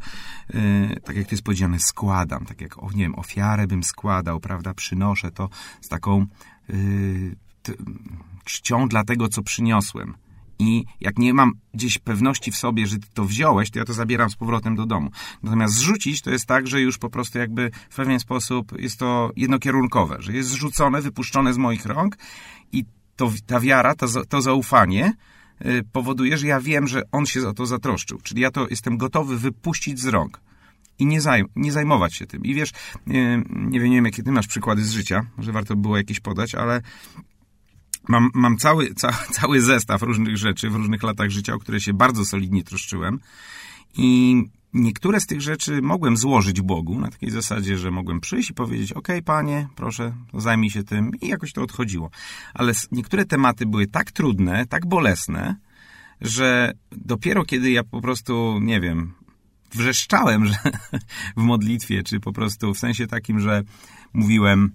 y, 0.56 1.01
tak 1.04 1.16
jak 1.16 1.25
to 1.25 1.32
jest 1.32 1.44
powiedziane, 1.44 1.80
składam, 1.80 2.46
tak 2.46 2.62
jak, 2.62 2.84
o, 2.84 2.90
nie 2.92 3.04
wiem, 3.04 3.20
ofiarę 3.20 3.68
bym 3.68 3.84
składał, 3.84 4.40
prawda, 4.40 4.74
przynoszę 4.74 5.32
to 5.32 5.50
z 5.82 5.88
taką, 5.88 6.25
y, 6.70 7.36
t, 7.62 7.74
czcią 8.44 8.88
dla 8.88 9.04
tego, 9.04 9.28
co 9.28 9.44
przyniosłem. 9.44 10.13
I 10.62 10.86
jak 11.00 11.18
nie 11.18 11.34
mam 11.34 11.51
gdzieś 11.74 11.98
pewności 11.98 12.51
w 12.51 12.58
sobie, 12.58 12.88
że 12.88 12.98
ty 13.00 13.08
to 13.13 13.25
wziąłeś, 13.25 13.72
to 13.72 13.80
ja 13.80 13.86
to 13.86 13.94
zabieram 13.94 14.30
z 14.30 14.36
powrotem 14.36 14.75
do 14.75 14.86
domu. 14.86 15.10
Natomiast 15.44 15.74
zrzucić 15.74 16.22
to 16.22 16.32
jest 16.32 16.46
tak, 16.46 16.68
że 16.68 16.82
już 16.82 16.98
po 16.98 17.10
prostu 17.10 17.38
jakby 17.38 17.72
w 17.89 17.96
pewien 17.96 18.20
sposób 18.20 18.80
jest 18.80 19.00
to 19.00 19.32
jednokierunkowe, 19.36 20.18
że 20.20 20.34
jest 20.34 20.50
zrzucone, 20.50 21.01
wypuszczone 21.01 21.53
z 21.53 21.58
moich 21.58 21.86
rąk 21.86 22.18
i 22.72 22.86
to, 23.15 23.32
ta 23.46 23.60
wiara, 23.60 23.96
to, 23.96 24.25
to 24.25 24.41
zaufanie 24.41 25.13
y, 25.65 25.84
powoduje, 25.91 26.38
że 26.38 26.48
ja 26.48 26.60
wiem, 26.60 26.88
że 26.88 27.01
on 27.12 27.25
się 27.25 27.48
o 27.48 27.53
to 27.53 27.65
zatroszczył. 27.65 28.20
Czyli 28.24 28.41
ja 28.41 28.51
to 28.51 28.68
jestem 28.70 28.98
gotowy 28.98 29.38
wypuścić 29.38 30.00
z 30.00 30.08
rąk 30.08 30.41
i 31.00 31.06
nie, 31.06 31.22
zaj 31.22 31.44
nie 31.56 31.72
zajmować 31.72 32.13
się 32.13 32.27
tym. 32.27 32.44
I 32.44 32.53
wiesz, 32.53 32.70
y, 32.72 32.74
nie 33.56 33.80
wiem, 33.80 33.89
nie 33.89 33.96
wiem, 33.96 34.06
jakie 34.06 34.24
ty 34.24 34.32
masz 34.32 34.48
przykłady 34.48 34.84
z 34.84 34.91
życia, 34.91 35.25
może 35.38 35.51
warto 35.51 35.75
było 35.75 35.98
jakieś 35.98 36.20
podać, 36.20 36.56
ale 36.56 36.82
mam, 38.08 38.29
mam 38.34 38.58
cały, 38.58 38.93
ca, 38.93 39.12
cały 39.39 39.62
zestaw 39.62 40.01
różnych 40.01 40.38
rzeczy 40.38 40.70
w 40.70 40.75
różnych 40.75 41.03
latach 41.03 41.29
życia, 41.29 41.53
o 41.53 41.60
które 41.60 41.81
się 41.81 41.93
bardzo 41.93 42.25
solidnie 42.25 42.63
troszczyłem. 42.63 43.20
I 43.98 44.36
niektóre 44.74 45.20
z 45.20 45.25
tych 45.25 45.41
rzeczy 45.41 45.81
mogłem 45.81 46.17
złożyć 46.17 46.62
Bogu 46.62 47.00
na 47.00 47.10
takiej 47.10 47.29
zasadzie, 47.31 47.77
że 47.77 47.91
mogłem 47.91 48.22
przyjść 48.22 48.50
i 48.50 48.53
powiedzieć: 48.53 48.93
OK, 48.93 49.08
panie, 49.25 49.67
proszę, 49.75 50.13
zajmij 50.34 50.70
się 50.70 50.84
tym, 50.84 51.12
i 51.22 51.27
jakoś 51.27 51.53
to 51.53 51.62
odchodziło. 51.62 52.10
Ale 52.53 52.74
niektóre 52.91 53.25
tematy 53.25 53.65
były 53.65 53.88
tak 53.88 54.12
trudne, 54.12 54.65
tak 54.65 54.86
bolesne, 54.86 55.55
że 56.22 56.72
dopiero 56.91 57.46
kiedy 57.46 57.72
ja 57.72 57.84
po 57.84 58.01
prostu, 58.01 58.60
nie 58.62 58.81
wiem, 58.81 59.13
wrzeszczałem 59.74 60.46
że 60.46 60.55
w 61.38 61.41
modlitwie, 61.41 62.03
czy 62.03 62.20
po 62.20 62.34
prostu 62.34 62.74
w 62.74 62.79
sensie 62.79 63.08
takim, 63.08 63.39
że 63.39 63.62
mówiłem: 64.13 64.72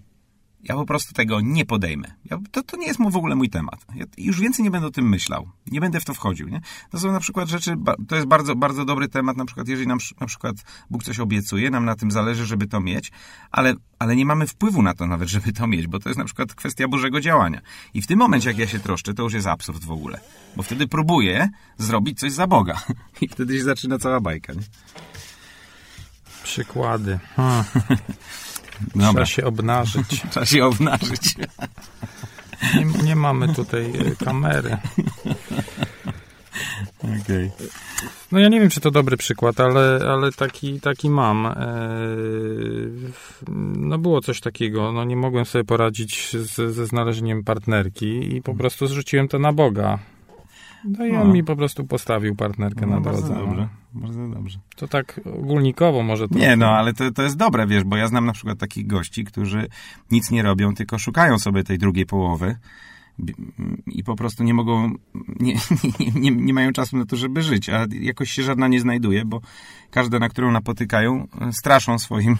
ja 0.68 0.74
po 0.74 0.86
prostu 0.86 1.14
tego 1.14 1.40
nie 1.40 1.64
podejmę. 1.64 2.08
Ja, 2.24 2.38
to, 2.50 2.62
to 2.62 2.76
nie 2.76 2.86
jest 2.86 3.00
w 3.10 3.16
ogóle 3.16 3.34
mój 3.34 3.50
temat. 3.50 3.86
Ja 3.94 4.04
już 4.18 4.40
więcej 4.40 4.64
nie 4.64 4.70
będę 4.70 4.86
o 4.86 4.90
tym 4.90 5.08
myślał. 5.08 5.48
Nie 5.66 5.80
będę 5.80 6.00
w 6.00 6.04
to 6.04 6.14
wchodził. 6.14 6.48
Nie? 6.48 6.60
To 6.90 6.98
są 6.98 7.12
na 7.12 7.20
przykład 7.20 7.48
rzeczy, 7.48 7.76
to 8.08 8.14
jest 8.14 8.28
bardzo, 8.28 8.56
bardzo 8.56 8.84
dobry 8.84 9.08
temat, 9.08 9.36
na 9.36 9.44
przykład 9.44 9.68
jeżeli 9.68 9.88
nam 9.88 9.98
na 10.20 10.26
przykład 10.26 10.56
Bóg 10.90 11.04
coś 11.04 11.20
obiecuje, 11.20 11.70
nam 11.70 11.84
na 11.84 11.94
tym 11.94 12.10
zależy, 12.10 12.46
żeby 12.46 12.66
to 12.66 12.80
mieć, 12.80 13.12
ale, 13.50 13.74
ale 13.98 14.16
nie 14.16 14.26
mamy 14.26 14.46
wpływu 14.46 14.82
na 14.82 14.94
to 14.94 15.06
nawet, 15.06 15.28
żeby 15.28 15.52
to 15.52 15.66
mieć, 15.66 15.86
bo 15.86 15.98
to 15.98 16.08
jest 16.08 16.18
na 16.18 16.24
przykład 16.24 16.54
kwestia 16.54 16.88
Bożego 16.88 17.20
działania. 17.20 17.60
I 17.94 18.02
w 18.02 18.06
tym 18.06 18.18
momencie, 18.18 18.48
jak 18.48 18.58
ja 18.58 18.66
się 18.66 18.80
troszczę, 18.80 19.14
to 19.14 19.22
już 19.22 19.32
jest 19.32 19.46
absurd 19.46 19.84
w 19.84 19.90
ogóle. 19.90 20.20
Bo 20.56 20.62
wtedy 20.62 20.88
próbuję 20.88 21.48
zrobić 21.78 22.18
coś 22.18 22.32
za 22.32 22.46
Boga. 22.46 22.82
I 23.20 23.28
wtedy 23.28 23.58
się 23.58 23.64
zaczyna 23.64 23.98
cała 23.98 24.20
bajka. 24.20 24.52
Nie? 24.52 24.62
Przykłady. 26.42 27.18
Dobra. 28.80 29.10
Trzeba 29.10 29.26
się 29.26 29.44
obnażyć. 29.44 30.22
Trzeba 30.30 30.46
się 30.46 30.64
obnażyć. 30.64 31.34
Nie, 32.74 33.02
nie 33.02 33.16
mamy 33.16 33.54
tutaj 33.54 33.84
e, 33.84 34.24
kamery. 34.24 34.76
Okay. 36.98 37.50
No 38.32 38.38
ja 38.38 38.48
nie 38.48 38.60
wiem, 38.60 38.70
czy 38.70 38.80
to 38.80 38.90
dobry 38.90 39.16
przykład, 39.16 39.60
ale, 39.60 40.00
ale 40.10 40.32
taki, 40.32 40.80
taki 40.80 41.10
mam. 41.10 41.46
E, 41.46 41.54
no 43.76 43.98
było 43.98 44.20
coś 44.20 44.40
takiego, 44.40 44.92
no 44.92 45.04
nie 45.04 45.16
mogłem 45.16 45.44
sobie 45.44 45.64
poradzić 45.64 46.36
ze 46.70 46.86
znalezieniem 46.86 47.44
partnerki 47.44 48.36
i 48.36 48.42
po 48.42 48.54
prostu 48.54 48.86
zrzuciłem 48.86 49.28
to 49.28 49.38
na 49.38 49.52
Boga. 49.52 49.98
No 50.86 51.06
i 51.06 51.16
on 51.16 51.28
no. 51.28 51.34
mi 51.34 51.44
po 51.44 51.56
prostu 51.56 51.84
postawił 51.84 52.34
partnerkę 52.34 52.86
no, 52.86 52.94
na 52.94 53.00
drodze. 53.00 53.20
Bardzo 53.20 53.34
dobrze, 53.34 53.68
no. 53.94 54.00
bardzo 54.00 54.28
dobrze. 54.28 54.58
To 54.76 54.88
tak 54.88 55.20
ogólnikowo 55.38 56.02
może 56.02 56.28
to... 56.28 56.38
Nie, 56.38 56.56
no, 56.56 56.66
ale 56.66 56.94
to, 56.94 57.10
to 57.10 57.22
jest 57.22 57.36
dobre, 57.36 57.66
wiesz, 57.66 57.84
bo 57.84 57.96
ja 57.96 58.08
znam 58.08 58.26
na 58.26 58.32
przykład 58.32 58.58
takich 58.58 58.86
gości, 58.86 59.24
którzy 59.24 59.68
nic 60.10 60.30
nie 60.30 60.42
robią, 60.42 60.74
tylko 60.74 60.98
szukają 60.98 61.38
sobie 61.38 61.64
tej 61.64 61.78
drugiej 61.78 62.06
połowy 62.06 62.56
i 63.86 64.04
po 64.04 64.16
prostu 64.16 64.44
nie 64.44 64.54
mogą, 64.54 64.94
nie, 65.40 65.54
nie, 66.00 66.10
nie, 66.20 66.30
nie, 66.30 66.54
mają 66.54 66.72
czasu 66.72 66.96
na 66.96 67.06
to, 67.06 67.16
żeby 67.16 67.42
żyć, 67.42 67.68
a 67.68 67.86
jakoś 68.00 68.30
się 68.30 68.42
żadna 68.42 68.68
nie 68.68 68.80
znajduje, 68.80 69.24
bo 69.24 69.40
każda, 69.90 70.18
na 70.18 70.28
którą 70.28 70.50
napotykają, 70.50 71.28
straszą 71.52 71.98
swoim, 71.98 72.36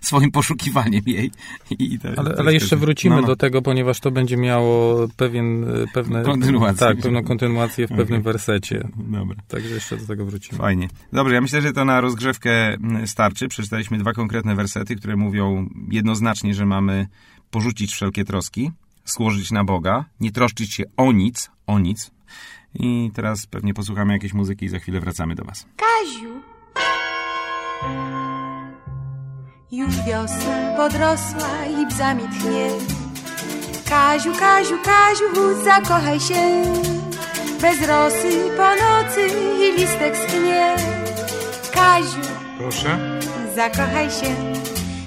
swoim 0.00 0.30
poszukiwaniem 0.30 1.02
jej. 1.06 1.30
I 1.70 1.98
to, 1.98 2.08
ale, 2.16 2.34
to 2.34 2.40
ale 2.40 2.54
jeszcze 2.54 2.76
wrócimy 2.76 3.16
no, 3.16 3.20
no. 3.20 3.26
do 3.26 3.36
tego, 3.36 3.62
ponieważ 3.62 4.00
to 4.00 4.10
będzie 4.10 4.36
miało 4.36 5.08
pewien, 5.16 5.66
pewne... 5.94 6.22
Kontynuację. 6.22 6.86
Tak, 6.86 6.98
pewną 7.00 7.24
kontynuację 7.24 7.86
w 7.86 7.90
okay. 7.92 8.04
pewnym 8.04 8.22
wersecie. 8.22 8.88
Dobra. 8.96 9.36
Także 9.48 9.74
jeszcze 9.74 9.96
do 9.96 10.06
tego 10.06 10.26
wrócimy. 10.26 10.58
Fajnie. 10.58 10.88
Dobrze, 11.12 11.34
ja 11.34 11.40
myślę, 11.40 11.62
że 11.62 11.72
to 11.72 11.84
na 11.84 12.00
rozgrzewkę 12.00 12.76
starczy. 13.06 13.48
Przeczytaliśmy 13.48 13.98
dwa 13.98 14.12
konkretne 14.12 14.54
wersety, 14.54 14.96
które 14.96 15.16
mówią 15.16 15.68
jednoznacznie, 15.90 16.54
że 16.54 16.66
mamy 16.66 17.06
porzucić 17.50 17.92
wszelkie 17.92 18.24
troski, 18.24 18.70
złożyć 19.04 19.50
na 19.50 19.64
Boga, 19.64 20.04
nie 20.20 20.32
troszczyć 20.32 20.74
się 20.74 20.84
o 20.96 21.12
nic, 21.12 21.50
o 21.66 21.78
nic. 21.78 22.10
I 22.74 23.10
teraz 23.14 23.46
pewnie 23.46 23.74
posłuchamy 23.74 24.12
jakiejś 24.12 24.34
muzyki 24.34 24.66
i 24.66 24.68
za 24.68 24.78
chwilę 24.78 25.00
wracamy 25.00 25.34
do 25.34 25.44
Was. 25.44 25.66
Kaziu! 25.76 26.40
Już 29.76 29.96
wiosna 30.06 30.76
podrosła 30.76 31.64
i 31.80 31.86
bzami 31.86 32.22
tchnie. 32.22 32.68
Kaziu, 33.88 34.32
Kaziu, 34.40 34.78
Kaziu, 34.84 35.64
zakochaj 35.64 36.20
się. 36.20 36.62
Bez 37.60 37.88
rosy 37.88 38.30
po 38.56 38.68
nocy 38.82 39.26
i 39.60 39.80
listek 39.80 40.16
schnie. 40.16 40.76
Kaziu, 41.74 42.28
proszę, 42.58 42.98
zakochaj 43.54 44.10
się. 44.10 44.34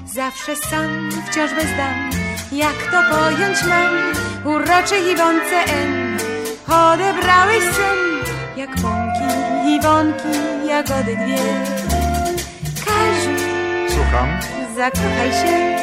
Zawsze 0.05 0.55
sam, 0.55 1.09
wciąż 1.29 1.53
bez 1.53 1.77
dam 1.77 2.09
jak 2.51 2.91
to 2.91 3.15
pojąć 3.15 3.63
mam? 3.63 3.95
Uroczej 4.55 5.11
Iwonce 5.11 5.63
N 5.67 6.17
Odebrałeś 6.67 7.63
sen 7.63 7.97
Jak 8.57 8.69
pąki, 8.69 9.75
Iwonki, 9.75 10.67
jagody 10.67 11.15
dwie 11.15 11.37
Kaziu 12.85 13.31
Słucham 13.89 14.58
Zakochaj 14.79 15.31
się. 15.31 15.77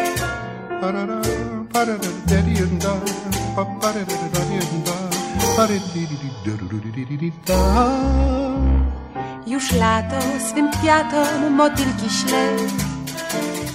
Już 9.47 9.73
lato 9.73 10.17
swym 10.49 10.71
kwiatom 10.71 11.53
motylki 11.53 12.11
śle 12.11 12.57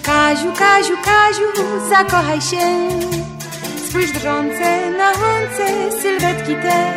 Kaziu, 0.04 0.54
Kaziu, 0.54 0.96
Kaziu, 1.06 1.90
zakochaj 1.90 2.42
się. 2.42 2.90
Spójrz 3.88 4.12
drżące 4.12 4.92
na 4.98 5.08
łące 5.08 5.92
sylwetki 6.02 6.56
te. 6.56 6.94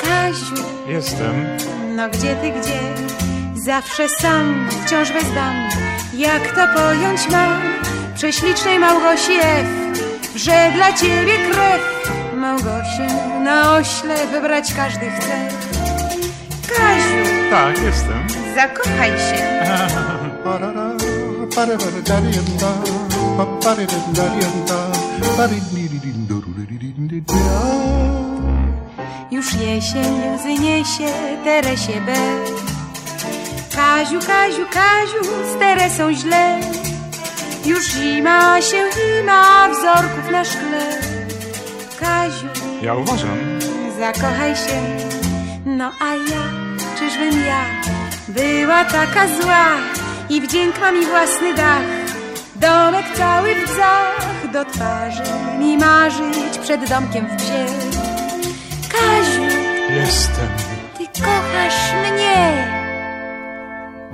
Kaziu 0.00 0.64
Jestem. 0.88 1.34
No 1.96 2.08
gdzie 2.08 2.36
ty, 2.36 2.50
gdzie? 2.50 2.80
Zawsze 3.54 4.08
sam, 4.08 4.68
wciąż 4.70 5.12
bez 5.12 5.34
dam 5.34 5.83
Jak 6.16 6.54
to 6.54 6.80
pojąć 6.80 7.28
mam? 7.30 7.62
Prześlicznej 8.14 8.78
Małgosi 8.78 9.32
F 9.42 9.66
Że 10.36 10.72
dla 10.74 10.92
ciebie 10.92 11.32
krew 11.50 12.10
Małgosię 12.34 13.06
na 13.44 13.76
ośle 13.76 14.26
wybrać 14.26 14.74
każdy 14.74 15.10
chce. 15.10 15.48
Kaziu 16.68 17.50
Tak, 17.50 17.82
jestem. 17.82 18.26
Zakochaj 18.54 19.10
się. 19.10 19.64
Już 29.30 29.54
jesień 29.54 30.34
łzy 30.34 30.54
niesie 30.62 31.12
Teresie 31.44 32.00
B 32.06 32.12
Kaziu, 33.76 34.20
Kaziu, 34.20 34.66
Kaziu, 34.66 35.24
z 35.54 35.58
Teresą 35.58 36.12
źle 36.12 36.60
Już 37.64 37.84
zima 37.84 38.60
się 38.62 38.82
ima 39.20 39.68
wzorków 39.68 40.30
na 40.30 40.44
szkle 40.44 40.98
Kaziu 42.00 42.48
Ja 42.82 42.94
uważam 42.94 43.38
Zakochaj 43.98 44.56
się 44.56 44.82
No 45.66 45.92
a 46.00 46.14
ja, 46.14 46.44
czyżbym 46.98 47.44
ja 47.46 47.64
Była 48.28 48.84
taka 48.84 49.28
zła 49.28 49.94
i 50.28 50.40
wdzięk 50.40 50.80
ma 50.80 50.92
mi 50.92 51.06
własny 51.06 51.54
dach. 51.54 51.82
Domek 52.56 53.06
cały 53.16 53.54
w 53.54 53.64
bzach, 53.64 54.52
do 54.52 54.64
twarzy 54.64 55.22
mi 55.58 55.76
marzyć 55.78 56.58
przed 56.62 56.88
domkiem 56.88 57.26
w 57.26 57.36
bzie. 57.36 57.66
Kaziu, 58.88 59.42
jestem. 59.90 60.73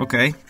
Okej. 0.01 0.31
Okay. 0.31 0.43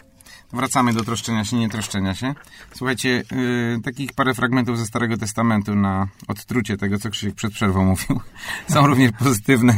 wracamy 0.52 0.92
do 0.92 1.04
troszczenia 1.04 1.44
się, 1.44 1.56
nie 1.56 1.68
troszczenia 1.68 2.14
się. 2.14 2.34
Słuchajcie, 2.74 3.22
yy, 3.32 3.80
takich 3.84 4.12
parę 4.12 4.34
fragmentów 4.34 4.78
ze 4.78 4.86
Starego 4.86 5.16
Testamentu 5.16 5.74
na 5.74 6.08
odtrucie 6.28 6.76
tego, 6.76 6.98
co 6.98 7.10
Krzysiek 7.10 7.34
przed 7.34 7.52
przerwą 7.52 7.84
mówił. 7.84 8.20
Są 8.74 8.86
również 8.86 9.12
pozytywne 9.18 9.76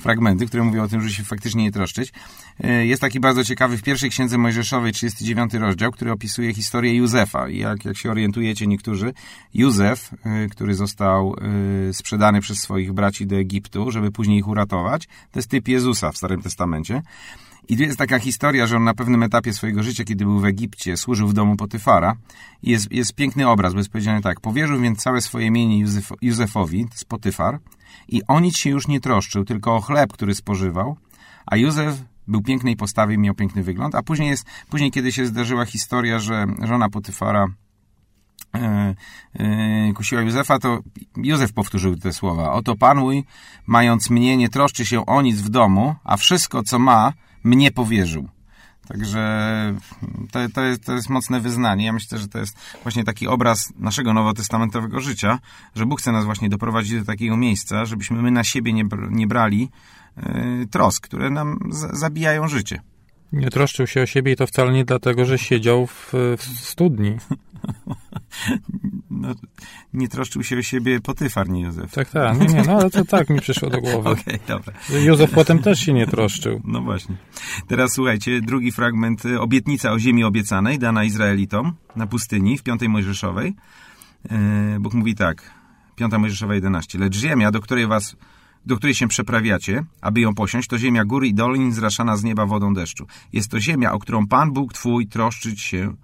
fragmenty, 0.00 0.46
które 0.46 0.62
mówią 0.62 0.82
o 0.82 0.88
tym, 0.88 1.02
że 1.02 1.10
się 1.10 1.24
faktycznie 1.24 1.62
nie 1.62 1.72
troszczyć. 1.72 2.12
Yy, 2.60 2.86
jest 2.86 3.00
taki 3.00 3.20
bardzo 3.20 3.44
ciekawy 3.44 3.76
w 3.76 3.82
pierwszej 3.82 4.10
księdze 4.10 4.38
Mojżeszowej, 4.38 4.92
39 4.92 5.54
rozdział, 5.54 5.92
który 5.92 6.12
opisuje 6.12 6.54
historię 6.54 6.94
Józefa. 6.94 7.48
I 7.48 7.58
jak, 7.58 7.84
jak 7.84 7.96
się 7.96 8.10
orientujecie 8.10 8.66
niektórzy, 8.66 9.12
Józef, 9.54 10.10
yy, 10.24 10.48
który 10.48 10.74
został 10.74 11.36
yy, 11.86 11.94
sprzedany 11.94 12.40
przez 12.40 12.58
swoich 12.58 12.92
braci 12.92 13.26
do 13.26 13.36
Egiptu, 13.36 13.90
żeby 13.90 14.12
później 14.12 14.38
ich 14.38 14.48
uratować, 14.48 15.06
to 15.06 15.38
jest 15.38 15.50
typ 15.50 15.68
Jezusa 15.68 16.12
w 16.12 16.16
Starym 16.16 16.42
Testamencie. 16.42 17.02
I 17.68 17.76
tu 17.76 17.82
jest 17.82 17.98
taka 17.98 18.18
historia, 18.18 18.66
że 18.66 18.76
on 18.76 18.84
na 18.84 18.94
pewnym 18.94 19.22
etapie 19.22 19.52
swojego 19.52 19.82
życia, 19.82 20.04
kiedy 20.04 20.24
był 20.24 20.40
w 20.40 20.44
Egipcie, 20.44 20.96
służył 20.96 21.28
w 21.28 21.32
domu 21.32 21.56
Potyfara. 21.56 22.16
I 22.62 22.70
jest, 22.70 22.92
jest 22.92 23.14
piękny 23.14 23.48
obraz, 23.48 23.72
bo 23.72 23.78
jest 23.78 23.90
powiedziane 23.90 24.22
tak. 24.22 24.40
Powierzył 24.40 24.80
więc 24.80 25.02
całe 25.02 25.20
swoje 25.20 25.50
mienie 25.50 25.78
Józef, 25.78 26.12
Józefowi, 26.22 26.86
jest 26.90 27.04
Potyfar, 27.04 27.58
i 28.08 28.22
o 28.28 28.40
nic 28.40 28.56
się 28.56 28.70
już 28.70 28.88
nie 28.88 29.00
troszczył, 29.00 29.44
tylko 29.44 29.76
o 29.76 29.80
chleb, 29.80 30.12
który 30.12 30.34
spożywał. 30.34 30.96
A 31.46 31.56
Józef 31.56 32.02
był 32.28 32.42
pięknej 32.42 32.76
postawy 32.76 33.14
i 33.14 33.18
miał 33.18 33.34
piękny 33.34 33.62
wygląd. 33.62 33.94
A 33.94 34.02
później, 34.02 34.28
jest, 34.28 34.46
później 34.70 34.90
kiedy 34.90 35.12
się 35.12 35.26
zdarzyła 35.26 35.64
historia, 35.64 36.18
że 36.18 36.46
żona 36.62 36.88
Potyfara 36.90 37.46
e, 38.54 38.94
e, 39.34 39.92
kusiła 39.92 40.22
Józefa, 40.22 40.58
to 40.58 40.78
Józef 41.16 41.52
powtórzył 41.52 41.96
te 41.96 42.12
słowa. 42.12 42.52
Oto 42.52 42.76
Pan 42.76 42.98
mój, 42.98 43.24
mając 43.66 44.10
mnie, 44.10 44.36
nie 44.36 44.48
troszczy 44.48 44.86
się 44.86 45.06
o 45.06 45.22
nic 45.22 45.40
w 45.40 45.48
domu, 45.48 45.94
a 46.04 46.16
wszystko, 46.16 46.62
co 46.62 46.78
ma, 46.78 47.12
mnie 47.44 47.70
powierzył. 47.70 48.28
Także 48.88 49.74
to, 50.32 50.38
to, 50.54 50.62
jest, 50.62 50.84
to 50.84 50.92
jest 50.92 51.10
mocne 51.10 51.40
wyznanie. 51.40 51.84
Ja 51.84 51.92
myślę, 51.92 52.18
że 52.18 52.28
to 52.28 52.38
jest 52.38 52.56
właśnie 52.82 53.04
taki 53.04 53.28
obraz 53.28 53.72
naszego 53.76 54.12
nowotestamentowego 54.12 55.00
życia, 55.00 55.38
że 55.74 55.86
Bóg 55.86 56.00
chce 56.00 56.12
nas 56.12 56.24
właśnie 56.24 56.48
doprowadzić 56.48 56.98
do 56.98 57.04
takiego 57.04 57.36
miejsca, 57.36 57.84
żebyśmy 57.84 58.22
my 58.22 58.30
na 58.30 58.44
siebie 58.44 58.72
nie, 58.72 58.84
nie 59.10 59.26
brali 59.26 59.70
yy, 60.16 60.66
trosk, 60.70 61.04
które 61.04 61.30
nam 61.30 61.58
z, 61.70 61.98
zabijają 61.98 62.48
życie. 62.48 62.80
Nie 63.32 63.50
troszczył 63.50 63.86
się 63.86 64.02
o 64.02 64.06
siebie 64.06 64.32
i 64.32 64.36
to 64.36 64.46
wcale 64.46 64.72
nie 64.72 64.84
dlatego, 64.84 65.24
że 65.24 65.38
siedział 65.38 65.86
w, 65.86 66.12
w 66.38 66.42
studni. 66.42 67.16
No, 69.24 69.34
nie 69.94 70.08
troszczył 70.08 70.42
się 70.42 70.58
o 70.58 70.62
siebie 70.62 71.00
Potyfar, 71.00 71.48
nie 71.48 71.60
Józef. 71.60 71.92
Tak, 71.92 72.10
tak. 72.10 72.40
Nie, 72.40 72.46
nie, 72.46 72.62
no 72.62 72.72
ale 72.72 72.90
to 72.90 73.04
tak 73.04 73.30
mi 73.30 73.40
przyszło 73.40 73.70
do 73.70 73.80
głowy. 73.80 74.10
Okej, 74.10 74.34
okay, 74.34 74.40
dobra. 74.48 74.72
Józef 75.00 75.30
potem 75.30 75.58
też 75.58 75.80
się 75.80 75.92
nie 75.92 76.06
troszczył. 76.06 76.60
No 76.64 76.80
właśnie. 76.80 77.16
Teraz 77.68 77.92
słuchajcie, 77.92 78.40
drugi 78.40 78.72
fragment. 78.72 79.22
Obietnica 79.38 79.92
o 79.92 79.98
ziemi 79.98 80.24
obiecanej 80.24 80.78
dana 80.78 81.04
Izraelitom 81.04 81.72
na 81.96 82.06
pustyni 82.06 82.58
w 82.58 82.62
piątej 82.62 82.88
Mojżeszowej. 82.88 83.54
E, 84.30 84.80
Bóg 84.80 84.94
mówi 84.94 85.14
tak. 85.14 85.50
Piąta 85.96 86.18
Mojżeszowa 86.18 86.54
11. 86.54 86.98
Lecz 86.98 87.16
ziemia, 87.16 87.50
do 87.50 87.60
której 87.60 87.86
was 87.86 88.16
do 88.66 88.76
której 88.76 88.94
się 88.94 89.08
przeprawiacie, 89.08 89.84
aby 90.00 90.20
ją 90.20 90.34
posiąść, 90.34 90.68
to 90.68 90.78
ziemia 90.78 91.04
góry 91.04 91.28
i 91.28 91.34
dolin 91.34 91.72
zraszana 91.72 92.16
z 92.16 92.24
nieba 92.24 92.46
wodą 92.46 92.74
deszczu. 92.74 93.06
Jest 93.32 93.50
to 93.50 93.60
ziemia, 93.60 93.92
o 93.92 93.98
którą 93.98 94.26
Pan 94.26 94.52
Bóg 94.52 94.72
Twój 94.72 95.06
troszczyć 95.06 95.60
się, 95.60 95.94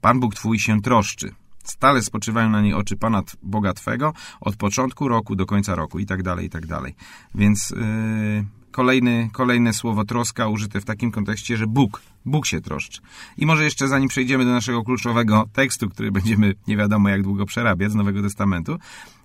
Pan 0.00 0.20
Bóg 0.20 0.34
Twój 0.34 0.58
się 0.58 0.82
troszczy. 0.82 1.34
Stale 1.66 2.02
spoczywają 2.02 2.50
na 2.50 2.60
niej 2.60 2.74
oczy 2.74 2.96
Pana 2.96 3.22
Boga 3.42 3.72
Twego 3.72 4.12
od 4.40 4.56
początku 4.56 5.08
roku 5.08 5.36
do 5.36 5.46
końca 5.46 5.74
roku 5.74 5.98
i 5.98 6.06
tak 6.06 6.22
dalej, 6.22 6.46
i 6.46 6.50
tak 6.50 6.66
dalej. 6.66 6.94
Więc 7.34 7.70
yy, 7.70 8.44
kolejny, 8.70 9.30
kolejne 9.32 9.72
słowo 9.72 10.04
troska 10.04 10.48
użyte 10.48 10.80
w 10.80 10.84
takim 10.84 11.10
kontekście, 11.10 11.56
że 11.56 11.66
Bóg, 11.66 12.02
Bóg 12.24 12.46
się 12.46 12.60
troszczy. 12.60 13.00
I 13.36 13.46
może 13.46 13.64
jeszcze 13.64 13.88
zanim 13.88 14.08
przejdziemy 14.08 14.44
do 14.44 14.50
naszego 14.50 14.84
kluczowego 14.84 15.48
tekstu, 15.52 15.88
który 15.88 16.12
będziemy 16.12 16.54
nie 16.68 16.76
wiadomo 16.76 17.08
jak 17.08 17.22
długo 17.22 17.46
przerabiać 17.46 17.92
z 17.92 17.94
Nowego 17.94 18.22
Testamentu, 18.22 18.78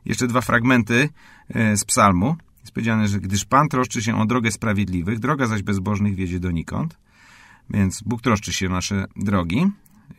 jeszcze 0.06 0.28
dwa 0.28 0.42
fragmenty 0.42 1.10
yy, 1.56 1.78
z 1.78 1.86
psalmu. 1.86 2.36
Jest 2.62 2.72
powiedziane, 2.72 3.08
że 3.08 3.20
gdyż 3.20 3.46
Pan 3.46 3.70
troszczy 3.70 4.02
się 4.02 4.20
o 4.20 4.26
drogę 4.26 4.52
sprawiedliwych, 4.52 5.20
droga 5.20 5.48
zaś 5.48 5.62
bezbożnych 5.62 6.16
wiedzie 6.16 6.40
donikąd. 6.40 6.98
Więc 7.70 8.02
Bóg 8.02 8.22
troszczy 8.22 8.54
się 8.54 8.68
o 8.68 8.70
nasze 8.70 9.06
drogi. 9.16 9.66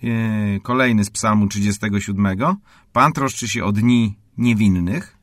E, 0.05 0.61
kolejny 0.61 1.05
z 1.05 1.11
psalmu 1.11 1.49
37. 1.49 2.27
Pan 2.93 3.13
troszczy 3.13 3.49
się 3.49 3.65
o 3.65 3.73
dni 3.73 4.17
niewinnych. 4.39 5.23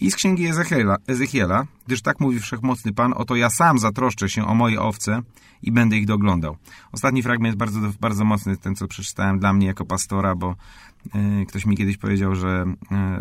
I 0.00 0.10
z 0.10 0.16
księgi 0.16 0.46
Ezechiela, 0.46 0.96
Ezechiela, 1.06 1.66
gdyż 1.86 2.02
tak 2.02 2.20
mówi 2.20 2.40
wszechmocny 2.40 2.92
Pan, 2.92 3.12
oto 3.16 3.36
ja 3.36 3.50
sam 3.50 3.78
zatroszczę 3.78 4.28
się 4.28 4.46
o 4.46 4.54
moje 4.54 4.80
owce 4.80 5.22
i 5.62 5.72
będę 5.72 5.96
ich 5.96 6.06
doglądał. 6.06 6.56
Ostatni 6.92 7.22
fragment 7.22 7.56
bardzo, 7.56 7.80
bardzo 8.00 8.24
mocny, 8.24 8.56
ten 8.56 8.74
co 8.74 8.88
przeczytałem 8.88 9.38
dla 9.38 9.52
mnie 9.52 9.66
jako 9.66 9.84
pastora, 9.84 10.34
bo 10.34 10.54
y, 11.42 11.46
ktoś 11.46 11.66
mi 11.66 11.76
kiedyś 11.76 11.96
powiedział, 11.96 12.34
że, 12.34 12.64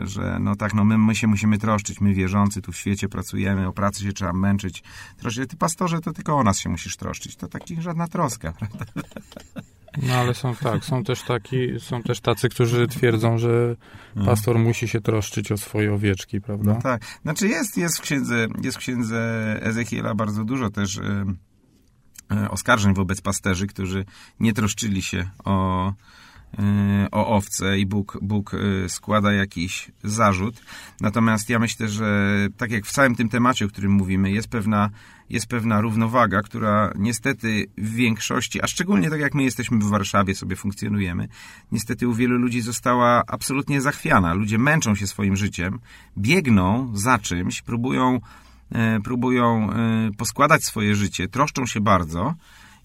y, 0.03 0.07
że 0.07 0.37
no 0.39 0.55
tak, 0.55 0.73
no 0.73 0.85
my, 0.85 0.97
my 0.97 1.15
się 1.15 1.27
musimy 1.27 1.57
troszczyć, 1.57 2.01
my 2.01 2.13
wierzący 2.13 2.61
tu 2.61 2.71
w 2.71 2.77
świecie 2.77 3.09
pracujemy, 3.09 3.67
o 3.67 3.73
pracy 3.73 4.03
się 4.03 4.13
trzeba 4.13 4.33
męczyć. 4.33 4.83
Troszczyć. 5.17 5.49
Ty 5.49 5.57
pastorze, 5.57 5.99
to 5.99 6.13
tylko 6.13 6.37
o 6.37 6.43
nas 6.43 6.59
się 6.59 6.69
musisz 6.69 6.97
troszczyć. 6.97 7.35
To 7.35 7.47
taki 7.47 7.81
żadna 7.81 8.07
troska, 8.07 8.53
prawda? 8.59 8.85
No 10.01 10.13
ale 10.13 10.33
są 10.33 10.55
tak, 10.55 10.85
są 10.85 11.03
też 11.03 11.21
taki, 11.21 11.79
są 11.79 12.03
też 12.03 12.19
tacy, 12.19 12.49
którzy 12.49 12.87
twierdzą, 12.87 13.37
że 13.37 13.75
mhm. 14.07 14.25
pastor 14.25 14.59
musi 14.59 14.87
się 14.87 15.01
troszczyć 15.01 15.51
o 15.51 15.57
swoje 15.57 15.93
owieczki, 15.93 16.41
prawda? 16.41 16.73
No 16.73 16.81
tak. 16.81 17.01
Znaczy 17.21 17.47
jest, 17.47 17.77
jest 17.77 17.97
w 17.97 18.01
księdze, 18.01 18.47
jest 18.63 18.77
w 18.77 18.79
księdze 18.79 19.19
Ezechiela 19.61 20.15
bardzo 20.15 20.43
dużo 20.43 20.69
też 20.69 20.97
y, 20.97 21.25
y, 22.33 22.49
oskarżeń 22.49 22.93
wobec 22.93 23.21
pasterzy, 23.21 23.67
którzy 23.67 24.05
nie 24.39 24.53
troszczyli 24.53 25.01
się 25.01 25.29
o, 25.45 25.89
y, 25.89 26.63
o 27.11 27.27
owce 27.27 27.79
i 27.79 27.85
Bóg, 27.85 28.17
Bóg 28.21 28.51
składa 28.87 29.33
jakiś 29.33 29.91
zarzut. 30.03 30.61
Natomiast 31.01 31.49
ja 31.49 31.59
myślę, 31.59 31.87
że 31.87 32.37
tak 32.57 32.71
jak 32.71 32.85
w 32.85 32.91
całym 32.91 33.15
tym 33.15 33.29
temacie, 33.29 33.65
o 33.65 33.67
którym 33.67 33.91
mówimy, 33.91 34.31
jest 34.31 34.47
pewna 34.47 34.89
jest 35.29 35.47
pewna 35.47 35.81
równowaga, 35.81 36.41
która 36.41 36.91
niestety 36.95 37.65
w 37.77 37.93
większości, 37.93 38.61
a 38.61 38.67
szczególnie 38.67 39.09
tak 39.09 39.19
jak 39.19 39.33
my 39.33 39.43
jesteśmy 39.43 39.79
w 39.79 39.89
Warszawie, 39.89 40.35
sobie 40.35 40.55
funkcjonujemy, 40.55 41.27
niestety 41.71 42.07
u 42.07 42.13
wielu 42.13 42.37
ludzi 42.37 42.61
została 42.61 43.23
absolutnie 43.27 43.81
zachwiana. 43.81 44.33
Ludzie 44.33 44.57
męczą 44.57 44.95
się 44.95 45.07
swoim 45.07 45.35
życiem, 45.35 45.79
biegną 46.17 46.91
za 46.97 47.19
czymś, 47.19 47.61
próbują, 47.61 48.19
e, 48.71 48.99
próbują 48.99 49.71
e, 49.73 50.11
poskładać 50.17 50.63
swoje 50.63 50.95
życie, 50.95 51.27
troszczą 51.27 51.65
się 51.65 51.81
bardzo, 51.81 52.35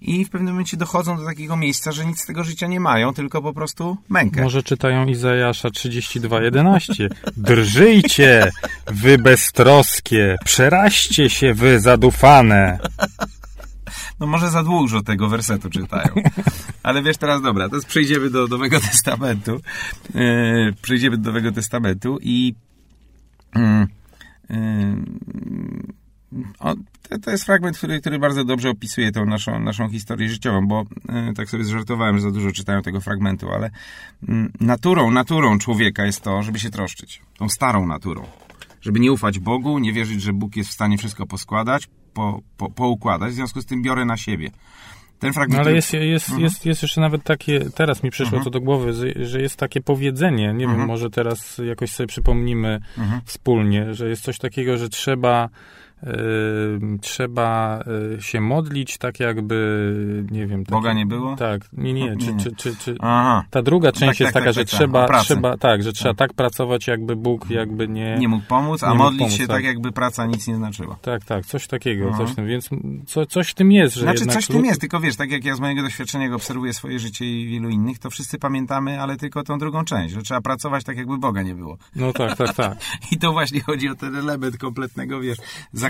i 0.03 0.25
w 0.25 0.31
pewnym 0.31 0.55
momencie 0.55 0.77
dochodzą 0.77 1.17
do 1.17 1.25
takiego 1.25 1.57
miejsca, 1.57 1.93
że 1.93 2.07
nic 2.07 2.21
z 2.21 2.27
tego 2.27 2.45
życia 2.45 2.67
nie 2.67 2.81
mają, 2.81 3.15
tylko 3.15 3.43
po 3.43 3.53
prostu 3.53 3.97
mękę. 4.09 4.43
Może 4.43 4.63
czytają 4.63 5.07
Izajasza 5.07 5.69
32:11. 5.69 7.09
Drżyjcie, 7.37 8.51
wy 8.87 9.19
beztroskie, 9.19 10.37
przeraźcie 10.45 11.31
się, 11.31 11.55
wy 11.55 11.81
zadufane. 11.81 12.79
No 14.21 14.27
może 14.27 14.51
za 14.51 14.63
dużo 14.63 15.03
tego 15.03 15.29
wersetu 15.29 15.71
czytają. 15.71 16.09
Ale 16.83 17.03
wiesz, 17.03 17.17
teraz 17.17 17.43
dobra, 17.43 17.69
teraz 17.69 17.85
przejdziemy 17.85 18.31
do 18.31 18.47
Nowego 18.47 18.81
Testamentu. 18.81 19.61
Yy, 20.15 20.75
przejdziemy 20.83 21.17
do 21.17 21.31
Nowego 21.31 21.53
Testamentu 21.53 22.19
i 22.23 22.55
yy, 23.57 23.87
yy, 24.51 24.97
o, 26.59 26.75
to, 27.09 27.19
to, 27.19 27.31
jest 27.31 27.45
fragment, 27.45 27.79
który, 27.79 28.01
który 28.01 28.19
bardzo 28.19 28.45
dobrze 28.45 28.71
opisuje 28.71 29.13
tą 29.13 29.27
naszą, 29.27 29.61
naszą 29.61 29.89
historię 29.89 30.29
życiową, 30.29 30.67
bo 30.67 30.83
y, 31.31 31.35
tak 31.35 31.51
sobie 31.51 31.65
zżartowałem, 31.65 32.17
że 32.17 32.23
za 32.23 32.31
dużo 32.31 32.53
czytają 32.53 32.83
tego 32.83 33.01
fragmentu, 33.01 33.51
ale 33.51 33.67
y, 33.67 33.71
naturą, 34.61 35.11
naturą 35.11 35.59
człowieka 35.59 36.05
jest 36.07 36.21
to, 36.21 36.43
żeby 36.43 36.59
się 36.59 36.71
troszczyć. 36.71 37.23
Tą 37.39 37.49
starą 37.49 37.87
naturą. 37.87 38.27
Żeby 38.81 39.01
nie 39.01 39.13
ufać 39.13 39.39
Bogu, 39.39 39.79
nie 39.79 39.93
wierzyć, 39.93 40.23
że 40.23 40.33
Bóg 40.33 40.57
jest 40.57 40.71
w 40.71 40.73
stanie 40.73 40.99
wszystko 40.99 41.27
poskładać, 41.27 41.89
po, 42.15 42.41
po, 42.57 42.71
poukładać, 42.71 43.31
w 43.31 43.35
związku 43.35 43.61
z 43.61 43.67
tym 43.67 43.83
biorę 43.83 44.05
na 44.05 44.17
siebie. 44.17 44.51
Ten 45.23 45.33
fragment... 45.33 45.59
No 45.59 45.67
ale 45.67 45.75
jest, 45.75 45.93
jest, 45.93 46.29
mhm. 46.29 46.43
jest, 46.43 46.67
jest 46.67 46.83
jeszcze 46.83 47.01
nawet 47.01 47.23
takie, 47.23 47.61
teraz 47.61 48.03
mi 48.03 48.11
przyszło 48.11 48.39
mhm. 48.39 48.45
to 48.45 48.51
do 48.51 48.61
głowy, 48.61 48.93
że 49.27 49.41
jest 49.41 49.57
takie 49.57 49.81
powiedzenie, 49.81 50.55
nie 50.55 50.65
mhm. 50.65 50.79
wiem, 50.79 50.87
może 50.87 51.11
teraz 51.11 51.61
jakoś 51.67 51.91
sobie 51.91 52.07
przypomnimy 52.07 52.81
mhm. 52.99 53.21
wspólnie, 53.25 53.95
że 53.95 54.09
jest 54.09 54.23
coś 54.23 54.39
takiego, 54.39 54.79
że 54.79 54.89
trzeba 54.89 55.49
trzeba 57.01 57.81
y, 58.19 58.23
się 58.23 58.41
modlić 58.41 58.99
tak 58.99 59.21
jakby, 59.21 60.27
nie 60.31 60.47
wiem... 60.47 60.65
Boga 60.65 60.93
nie 60.93 61.07
było? 61.07 61.37
Tak, 61.37 61.69
nie, 61.73 61.93
nie, 61.93 62.17
czy, 62.17 62.37
czy, 62.37 62.57
czy, 62.57 62.77
czy 62.77 62.97
Aha. 63.01 63.45
ta 63.51 63.63
druga 63.63 63.93
część 63.93 64.19
tak, 64.19 64.21
jest 64.21 64.35
tak, 64.35 64.43
taka, 64.43 64.45
tak, 64.45 64.55
że 64.55 64.61
tak, 64.61 64.69
trzeba, 64.69 65.23
trzeba, 65.23 65.57
tak, 65.57 65.83
że 65.83 65.93
trzeba 65.93 66.15
tak. 66.15 66.29
tak 66.29 66.37
pracować, 66.37 66.87
jakby 66.87 67.17
Bóg 67.17 67.51
jakby 67.51 67.89
nie... 67.89 68.17
Nie 68.19 68.29
mógł 68.29 68.45
pomóc, 68.49 68.83
a 68.83 68.95
modlić 68.95 69.21
pomóc, 69.21 69.35
się 69.35 69.47
tak. 69.47 69.65
jakby 69.65 69.93
praca 69.93 70.27
nic 70.27 70.47
nie 70.47 70.57
znaczyła. 70.57 70.97
Tak, 71.03 71.25
tak, 71.25 71.47
coś 71.47 71.67
takiego, 71.67 72.09
Aha. 72.09 72.19
coś 72.19 72.35
tym, 72.35 72.47
więc 72.47 72.71
co, 73.07 73.27
coś 73.27 73.49
w 73.49 73.55
tym 73.55 73.73
jest, 73.73 73.95
że 73.95 74.01
Znaczy 74.01 74.27
coś 74.27 74.45
w 74.45 74.49
tym 74.49 74.65
jest, 74.65 74.81
tylko 74.81 75.01
wiesz, 75.01 75.17
tak 75.17 75.31
jak 75.31 75.45
ja 75.45 75.57
z 75.57 75.61
mojego 75.61 75.83
doświadczenia 75.83 76.35
obserwuję 76.35 76.73
swoje 76.73 76.99
życie 76.99 77.25
i 77.25 77.47
wielu 77.47 77.69
innych, 77.69 77.99
to 77.99 78.11
wszyscy 78.11 78.39
pamiętamy, 78.39 79.01
ale 79.01 79.17
tylko 79.17 79.43
tą 79.43 79.59
drugą 79.59 79.85
część, 79.85 80.15
że 80.15 80.23
trzeba 80.23 80.41
pracować 80.41 80.85
tak 80.85 80.97
jakby 80.97 81.19
Boga 81.19 81.43
nie 81.43 81.55
było. 81.55 81.77
No 81.97 82.13
tak, 82.13 82.37
tak, 82.37 82.55
tak. 82.55 82.79
I 83.13 83.19
to 83.19 83.33
właśnie 83.33 83.61
chodzi 83.61 83.89
o 83.89 83.95
ten 83.95 84.17
element 84.17 84.59
kompletnego, 84.59 85.21
wiesz, 85.21 85.39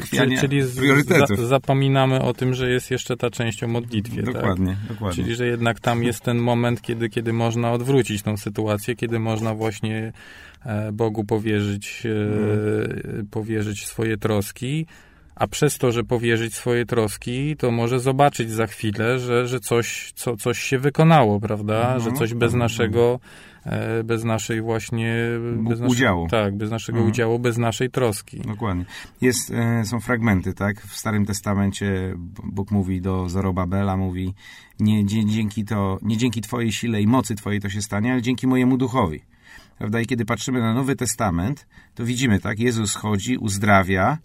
zachwiania 0.02 0.40
czyli 0.40 0.62
priorytetów. 0.76 1.38
Za, 1.38 1.46
zapominamy 1.46 2.22
o 2.22 2.34
tym, 2.34 2.54
że 2.54 2.70
jest 2.70 2.90
jeszcze 2.90 3.16
ta 3.16 3.30
część 3.30 3.62
o 3.62 3.68
modlitwie. 3.68 4.22
Dokładnie, 4.22 4.66
tak? 4.66 4.88
dokładnie. 4.88 5.24
Czyli, 5.24 5.36
że 5.36 5.46
jednak 5.46 5.80
tam 5.80 6.04
jest 6.04 6.20
ten 6.20 6.38
moment, 6.38 6.82
kiedy, 6.82 7.08
kiedy 7.08 7.32
można 7.32 7.72
odwrócić 7.72 8.22
tą 8.22 8.36
sytuację, 8.36 8.96
kiedy 8.96 9.18
można 9.18 9.54
właśnie 9.54 10.12
e, 10.64 10.92
Bogu 10.92 11.24
powierzyć, 11.24 12.02
hmm. 12.02 13.26
powierzyć 13.30 13.86
swoje 13.86 14.16
troski, 14.16 14.86
a 15.34 15.46
przez 15.46 15.78
to, 15.78 15.92
że 15.92 16.04
powierzyć 16.04 16.54
swoje 16.54 16.86
troski, 16.86 17.56
to 17.56 17.70
może 17.70 18.00
zobaczyć 18.00 18.50
za 18.50 18.66
chwilę, 18.66 19.18
że, 19.18 19.46
że 19.46 19.60
coś, 19.60 20.12
co, 20.14 20.36
coś 20.36 20.58
się 20.58 20.78
wykonało, 20.78 21.40
prawda? 21.40 21.98
Że 21.98 22.12
coś 22.12 22.34
bez 22.34 22.54
naszego 22.54 23.20
E, 23.22 23.51
bez 24.04 24.24
naszej 24.24 24.62
właśnie... 24.62 25.16
Bez 25.56 25.80
udziału. 25.80 26.28
tak, 26.28 26.56
bez 26.56 26.70
naszego 26.70 26.98
mhm. 26.98 27.12
udziału, 27.12 27.38
bez 27.38 27.58
naszej 27.58 27.90
troski. 27.90 28.40
Dokładnie. 28.40 28.84
Jest, 29.20 29.50
e, 29.50 29.84
są 29.84 30.00
fragmenty, 30.00 30.54
tak? 30.54 30.80
W 30.80 30.96
Starym 30.96 31.26
Testamencie 31.26 32.14
Bóg 32.44 32.70
mówi 32.70 33.00
do 33.00 33.28
Zorobabela, 33.28 33.96
mówi 33.96 34.34
nie 34.80 35.06
dzięki, 35.06 35.64
to, 35.64 35.98
nie 36.02 36.16
dzięki 36.16 36.40
twojej 36.40 36.72
sile 36.72 37.02
i 37.02 37.06
mocy 37.06 37.34
twojej 37.34 37.60
to 37.60 37.68
się 37.68 37.82
stanie, 37.82 38.12
ale 38.12 38.22
dzięki 38.22 38.46
mojemu 38.46 38.76
duchowi. 38.76 39.20
Prawda? 39.78 40.00
I 40.00 40.06
kiedy 40.06 40.24
patrzymy 40.24 40.60
na 40.60 40.74
Nowy 40.74 40.96
Testament, 40.96 41.66
to 41.94 42.04
widzimy, 42.04 42.40
tak? 42.40 42.58
Jezus 42.58 42.94
chodzi, 42.94 43.36
uzdrawia, 43.36 44.18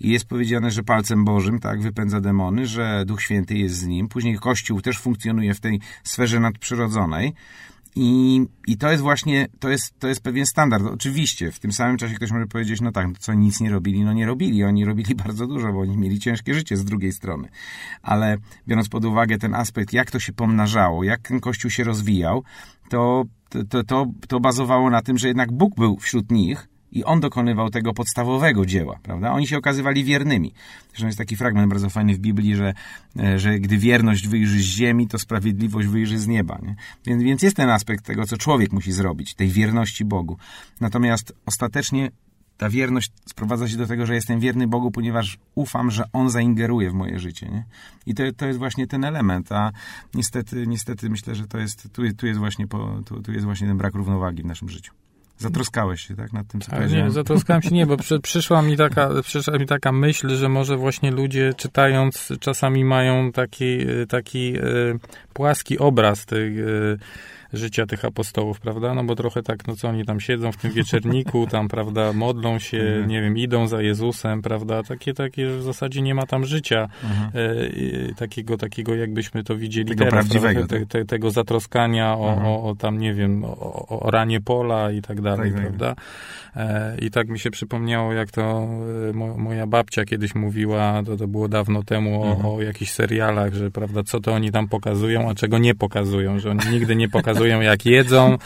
i 0.00 0.10
jest 0.10 0.24
powiedziane, 0.24 0.70
że 0.70 0.82
palcem 0.82 1.24
Bożym, 1.24 1.58
tak, 1.58 1.82
wypędza 1.82 2.20
demony, 2.20 2.66
że 2.66 3.04
Duch 3.06 3.22
Święty 3.22 3.54
jest 3.54 3.74
z 3.74 3.86
nim. 3.86 4.08
Później 4.08 4.38
Kościół 4.38 4.80
też 4.80 4.98
funkcjonuje 4.98 5.54
w 5.54 5.60
tej 5.60 5.80
sferze 6.04 6.40
nadprzyrodzonej. 6.40 7.34
I, 7.96 8.40
I 8.66 8.76
to 8.76 8.90
jest 8.90 9.02
właśnie, 9.02 9.48
to 9.60 9.68
jest, 9.68 9.98
to 9.98 10.08
jest 10.08 10.22
pewien 10.22 10.46
standard. 10.46 10.84
Oczywiście, 10.84 11.52
w 11.52 11.58
tym 11.58 11.72
samym 11.72 11.96
czasie 11.96 12.14
ktoś 12.14 12.30
może 12.30 12.46
powiedzieć, 12.46 12.80
no 12.80 12.92
tak, 12.92 13.18
co 13.18 13.34
nic 13.34 13.60
nie 13.60 13.70
robili? 13.70 14.04
No 14.04 14.12
nie 14.12 14.26
robili, 14.26 14.64
oni 14.64 14.84
robili 14.84 15.14
bardzo 15.24 15.46
dużo, 15.46 15.72
bo 15.72 15.80
oni 15.80 15.96
mieli 15.96 16.18
ciężkie 16.18 16.54
życie 16.54 16.76
z 16.76 16.84
drugiej 16.84 17.12
strony. 17.12 17.48
Ale 18.02 18.36
biorąc 18.68 18.88
pod 18.88 19.04
uwagę 19.04 19.38
ten 19.38 19.54
aspekt, 19.54 19.92
jak 19.92 20.10
to 20.10 20.20
się 20.20 20.32
pomnażało, 20.32 21.04
jak 21.04 21.20
ten 21.20 21.40
Kościół 21.40 21.70
się 21.70 21.84
rozwijał, 21.84 22.44
to, 22.88 23.24
to, 23.68 23.84
to, 23.84 24.06
to 24.28 24.40
bazowało 24.40 24.90
na 24.90 25.02
tym, 25.02 25.18
że 25.18 25.28
jednak 25.28 25.52
Bóg 25.52 25.74
był 25.74 25.96
wśród 25.96 26.30
nich, 26.30 26.68
i 26.92 27.04
on 27.04 27.20
dokonywał 27.20 27.70
tego 27.70 27.94
podstawowego 27.94 28.66
dzieła, 28.66 28.98
prawda? 29.02 29.32
Oni 29.32 29.46
się 29.46 29.58
okazywali 29.58 30.04
wiernymi. 30.04 30.52
Zresztą 30.88 31.06
jest 31.06 31.18
taki 31.18 31.36
fragment 31.36 31.68
bardzo 31.68 31.90
fajny 31.90 32.14
w 32.14 32.18
Biblii, 32.18 32.56
że, 32.56 32.74
e, 33.18 33.38
że 33.38 33.58
gdy 33.58 33.78
wierność 33.78 34.28
wyjrzy 34.28 34.58
z 34.58 34.64
ziemi, 34.64 35.08
to 35.08 35.18
sprawiedliwość 35.18 35.88
wyjrzy 35.88 36.18
z 36.18 36.26
nieba. 36.26 36.58
Nie? 36.62 36.76
Więc, 37.06 37.22
więc 37.22 37.42
jest 37.42 37.56
ten 37.56 37.70
aspekt 37.70 38.04
tego, 38.04 38.26
co 38.26 38.36
człowiek 38.36 38.72
musi 38.72 38.92
zrobić, 38.92 39.34
tej 39.34 39.48
wierności 39.48 40.04
Bogu. 40.04 40.36
Natomiast 40.80 41.32
ostatecznie 41.46 42.10
ta 42.58 42.68
wierność 42.70 43.12
sprowadza 43.26 43.68
się 43.68 43.76
do 43.76 43.86
tego, 43.86 44.06
że 44.06 44.14
jestem 44.14 44.40
wierny 44.40 44.66
Bogu, 44.66 44.90
ponieważ 44.90 45.38
ufam, 45.54 45.90
że 45.90 46.04
On 46.12 46.30
zaingeruje 46.30 46.90
w 46.90 46.94
moje 46.94 47.18
życie. 47.18 47.48
Nie? 47.48 47.64
I 48.06 48.14
to, 48.14 48.22
to 48.36 48.46
jest 48.46 48.58
właśnie 48.58 48.86
ten 48.86 49.04
element, 49.04 49.52
a 49.52 49.72
niestety, 50.14 50.66
niestety 50.66 51.10
myślę, 51.10 51.34
że 51.34 51.46
to 51.46 51.58
jest, 51.58 51.88
tu, 51.92 52.02
tu, 52.16 52.26
jest 52.26 52.38
właśnie 52.38 52.66
po, 52.66 53.02
tu, 53.06 53.22
tu 53.22 53.32
jest 53.32 53.44
właśnie 53.44 53.68
ten 53.68 53.76
brak 53.76 53.94
równowagi 53.94 54.42
w 54.42 54.46
naszym 54.46 54.68
życiu. 54.68 54.92
Zatroskałeś 55.38 56.00
się, 56.00 56.16
tak, 56.16 56.32
nad 56.32 56.46
tym, 56.46 56.60
co 56.60 56.72
Ale 56.72 56.86
Nie, 56.88 57.10
zatroskałem 57.10 57.62
się 57.62 57.70
nie, 57.70 57.86
bo 57.86 57.96
przy, 57.96 58.20
przyszła, 58.20 58.62
mi 58.62 58.76
taka, 58.76 59.10
przyszła 59.22 59.58
mi 59.58 59.66
taka 59.66 59.92
myśl, 59.92 60.36
że 60.36 60.48
może 60.48 60.76
właśnie 60.76 61.10
ludzie 61.10 61.54
czytając 61.56 62.32
czasami 62.40 62.84
mają 62.84 63.32
taki, 63.32 63.78
taki 64.08 64.56
e, 64.56 64.62
płaski 65.32 65.78
obraz 65.78 66.26
tej, 66.26 66.60
e, 66.60 66.66
życia 67.52 67.86
tych 67.86 68.04
apostołów, 68.04 68.60
prawda? 68.60 68.94
No 68.94 69.04
bo 69.04 69.14
trochę 69.14 69.42
tak, 69.42 69.66
no 69.66 69.76
co 69.76 69.88
oni 69.88 70.04
tam 70.04 70.20
siedzą 70.20 70.52
w 70.52 70.56
tym 70.56 70.72
wieczerniku, 70.72 71.46
tam, 71.46 71.68
prawda, 71.68 72.12
modlą 72.12 72.58
się, 72.58 72.78
mhm. 72.78 73.08
nie 73.08 73.22
wiem, 73.22 73.38
idą 73.38 73.66
za 73.66 73.82
Jezusem, 73.82 74.42
prawda? 74.42 74.82
Takie, 74.82 75.14
takie, 75.14 75.48
w 75.48 75.62
zasadzie 75.62 76.02
nie 76.02 76.14
ma 76.14 76.26
tam 76.26 76.44
życia 76.44 76.88
mhm. 77.04 77.30
e, 78.10 78.14
takiego, 78.14 78.56
takiego, 78.56 78.94
jakbyśmy 78.94 79.44
to 79.44 79.56
widzieli 79.56 79.88
tego 79.88 80.04
teraz, 80.04 80.12
prawdziwego. 80.12 80.66
Te, 80.66 80.86
te, 80.86 81.04
tego 81.04 81.30
zatroskania 81.30 82.14
o, 82.14 82.28
mhm. 82.28 82.46
o, 82.46 82.62
o, 82.64 82.74
tam, 82.74 82.98
nie 82.98 83.14
wiem, 83.14 83.44
o, 83.44 84.00
o 84.00 84.10
ranie 84.10 84.40
pola 84.40 84.92
i 84.92 85.02
tak 85.02 85.20
dalej, 85.20 85.52
tak, 85.52 85.60
tak. 85.60 85.68
prawda? 85.68 85.94
E, 86.56 86.96
I 87.00 87.10
tak 87.10 87.28
mi 87.28 87.38
się 87.38 87.50
przypomniało, 87.50 88.12
jak 88.12 88.30
to 88.30 88.68
e, 89.10 89.12
moja 89.38 89.66
babcia 89.66 90.04
kiedyś 90.04 90.34
mówiła, 90.34 91.02
to, 91.06 91.16
to 91.16 91.28
było 91.28 91.48
dawno 91.48 91.82
temu, 91.82 92.22
o, 92.22 92.26
mhm. 92.26 92.46
o 92.46 92.62
jakichś 92.62 92.90
serialach, 92.90 93.54
że, 93.54 93.70
prawda, 93.70 94.02
co 94.02 94.20
to 94.20 94.32
oni 94.32 94.52
tam 94.52 94.68
pokazują, 94.68 95.30
a 95.30 95.34
czego 95.34 95.58
nie 95.58 95.74
pokazują, 95.74 96.38
że 96.38 96.50
oni 96.50 96.60
nigdy 96.70 96.96
nie 96.96 97.08
pokazują 97.08 97.37
pokazują, 97.38 97.60
jak 97.60 97.86
jedzą. 97.86 98.38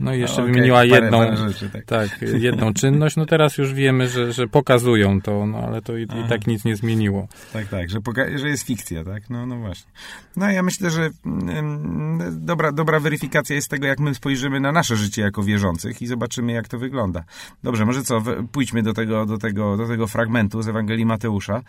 No 0.00 0.14
i 0.14 0.20
jeszcze 0.20 0.42
okay, 0.42 0.52
wymieniła 0.52 0.84
jedną, 0.84 1.18
parę 1.18 1.36
rzeczy, 1.36 1.70
tak. 1.70 1.84
tak. 1.84 2.22
jedną 2.38 2.74
czynność. 2.74 3.16
No 3.16 3.26
teraz 3.26 3.58
już 3.58 3.74
wiemy, 3.74 4.08
że, 4.08 4.32
że 4.32 4.48
pokazują 4.48 5.20
to, 5.20 5.46
no 5.46 5.58
ale 5.58 5.82
to 5.82 5.96
i, 5.96 6.02
i 6.02 6.28
tak 6.28 6.46
nic 6.46 6.64
nie 6.64 6.76
zmieniło. 6.76 7.28
Tak, 7.52 7.66
tak, 7.66 7.90
że, 7.90 7.98
że 8.36 8.48
jest 8.48 8.66
fikcja, 8.66 9.04
tak? 9.04 9.30
No, 9.30 9.46
no 9.46 9.56
właśnie. 9.56 9.92
No 10.36 10.50
ja 10.50 10.62
myślę, 10.62 10.90
że 10.90 11.10
mm, 11.26 12.46
dobra, 12.46 12.72
dobra 12.72 13.00
weryfikacja 13.00 13.56
jest 13.56 13.68
tego, 13.68 13.86
jak 13.86 14.00
my 14.00 14.14
spojrzymy 14.14 14.60
na 14.60 14.72
nasze 14.72 14.96
życie 14.96 15.22
jako 15.22 15.42
wierzących 15.42 16.02
i 16.02 16.06
zobaczymy, 16.06 16.52
jak 16.52 16.68
to 16.68 16.78
wygląda. 16.78 17.24
Dobrze, 17.62 17.86
może 17.86 18.02
co, 18.02 18.22
pójdźmy 18.52 18.82
do 18.82 18.92
tego, 18.92 19.26
do 19.26 19.38
tego, 19.38 19.76
do 19.76 19.88
tego 19.88 20.06
fragmentu 20.06 20.62
z 20.62 20.68
Ewangelii 20.68 21.06
Mateusza, 21.06 21.62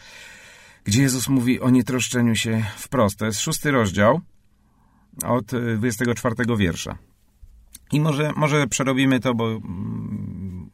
gdzie 0.83 1.01
Jezus 1.01 1.29
mówi 1.29 1.59
o 1.59 1.69
nietroszczeniu 1.69 2.35
się 2.35 2.63
wprost. 2.77 3.19
To 3.19 3.25
jest 3.25 3.41
szósty 3.41 3.71
rozdział 3.71 4.21
od 5.25 5.45
24 5.77 6.35
y, 6.39 6.57
wiersza. 6.57 6.97
I 7.91 8.01
może, 8.01 8.31
może 8.35 8.67
przerobimy 8.67 9.19
to, 9.19 9.33
bo 9.33 9.47
mm, 9.47 10.69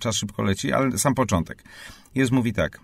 czas 0.00 0.16
szybko 0.16 0.42
leci, 0.42 0.72
ale 0.72 0.98
sam 0.98 1.14
początek. 1.14 1.64
Jest 2.14 2.32
mówi 2.32 2.52
tak, 2.52 2.80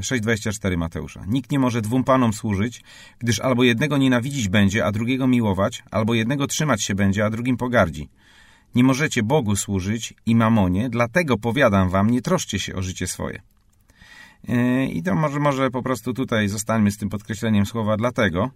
6,24 0.00 0.72
y, 0.72 0.76
Mateusza. 0.76 1.24
Nikt 1.26 1.50
nie 1.50 1.58
może 1.58 1.82
dwóm 1.82 2.04
panom 2.04 2.32
służyć, 2.32 2.82
gdyż 3.18 3.40
albo 3.40 3.64
jednego 3.64 3.96
nienawidzić 3.98 4.48
będzie, 4.48 4.84
a 4.84 4.92
drugiego 4.92 5.26
miłować, 5.26 5.82
albo 5.90 6.14
jednego 6.14 6.46
trzymać 6.46 6.82
się 6.82 6.94
będzie, 6.94 7.24
a 7.24 7.30
drugim 7.30 7.56
pogardzi. 7.56 8.08
Nie 8.74 8.84
możecie 8.84 9.22
Bogu 9.22 9.56
służyć 9.56 10.14
i 10.26 10.36
mamonie, 10.36 10.90
dlatego 10.90 11.38
powiadam 11.38 11.90
wam, 11.90 12.10
nie 12.10 12.22
troszcie 12.22 12.58
się 12.58 12.74
o 12.74 12.82
życie 12.82 13.06
swoje. 13.06 13.42
Y, 14.48 14.86
I 14.86 15.02
to 15.02 15.14
może, 15.14 15.40
może 15.40 15.70
po 15.70 15.82
prostu 15.82 16.14
tutaj 16.14 16.48
zostańmy 16.48 16.90
z 16.90 16.96
tym 16.96 17.08
podkreśleniem 17.08 17.66
słowa 17.66 17.96
dlatego, 17.96 18.50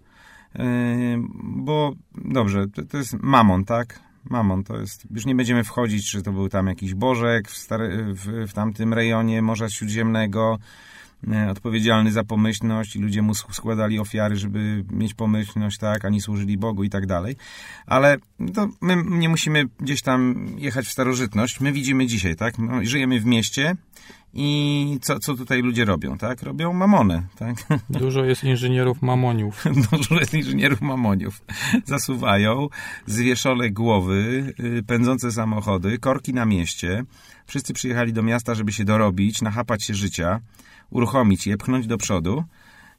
bo 1.39 1.95
dobrze, 2.15 2.67
to, 2.69 2.85
to 2.85 2.97
jest 2.97 3.13
mamon, 3.23 3.65
tak? 3.65 4.01
Mamon 4.25 4.65
to 4.65 4.77
jest, 4.81 5.07
już 5.11 5.27
nie 5.27 5.35
będziemy 5.35 5.65
wchodzić, 5.65 6.11
czy 6.11 6.23
to 6.23 6.33
był 6.33 6.49
tam 6.49 6.67
jakiś 6.67 6.95
bożek 6.95 7.49
w, 7.49 7.57
stary, 7.57 8.15
w, 8.15 8.49
w 8.49 8.53
tamtym 8.53 8.95
rejonie 8.95 9.43
Morza 9.43 9.71
Śródziemnego, 9.71 10.59
e, 11.33 11.51
odpowiedzialny 11.51 12.13
za 12.13 12.25
pomyślność 12.25 12.97
i 12.97 12.99
ludzie 12.99 13.23
mu 13.23 13.35
składali 13.35 13.99
ofiary, 13.99 14.37
żeby 14.37 14.85
mieć 14.91 15.15
pomyślność, 15.15 15.79
tak, 15.79 16.05
ani 16.05 16.21
służyli 16.21 16.59
Bogu 16.59 16.85
i 16.85 16.91
tak 16.91 17.07
dalej. 17.07 17.37
Ale 17.87 18.17
to 18.55 18.69
my 18.81 18.97
nie 19.07 19.29
musimy 19.29 19.65
gdzieś 19.81 20.03
tam 20.03 20.47
jechać 20.59 20.87
w 20.87 20.93
starożytność. 20.93 21.61
My 21.61 21.73
widzimy 21.73 22.07
dzisiaj, 22.07 22.37
tak? 22.37 22.59
No, 22.59 22.73
żyjemy 22.83 23.21
w 23.21 23.27
mieście 23.27 23.77
i 24.35 24.99
co, 25.03 25.19
co 25.19 25.35
tutaj 25.35 25.63
ludzie 25.63 25.85
robią, 25.85 26.19
tak? 26.19 26.43
Robią 26.43 26.73
mamonę, 26.73 27.23
tak? 27.37 27.57
Dużo 27.91 28.25
jest 28.25 28.45
inżynierów 28.45 29.03
mamoniów. 29.03 29.65
Dużo 29.93 30.15
jest 30.15 30.35
inżynierów 30.35 30.81
mamoniów. 30.81 31.43
Zasuwają 31.85 32.69
zwieszone 33.07 33.71
głowy, 33.71 34.55
y, 34.61 34.83
pędzące 34.83 35.33
samochody, 35.33 35.99
korki 35.99 36.35
na 36.35 36.45
mieście. 36.45 37.05
Wszyscy 37.47 37.73
przyjechali 37.73 38.13
do 38.13 38.23
miasta, 38.23 38.55
żeby 38.55 38.73
się 38.73 38.85
dorobić, 38.85 39.43
nachapać 39.43 39.85
się 39.85 39.95
życia, 39.95 40.41
uruchomić 40.91 41.47
je, 41.47 41.57
pchnąć 41.57 41.87
do 41.87 41.99
przodu 41.99 42.45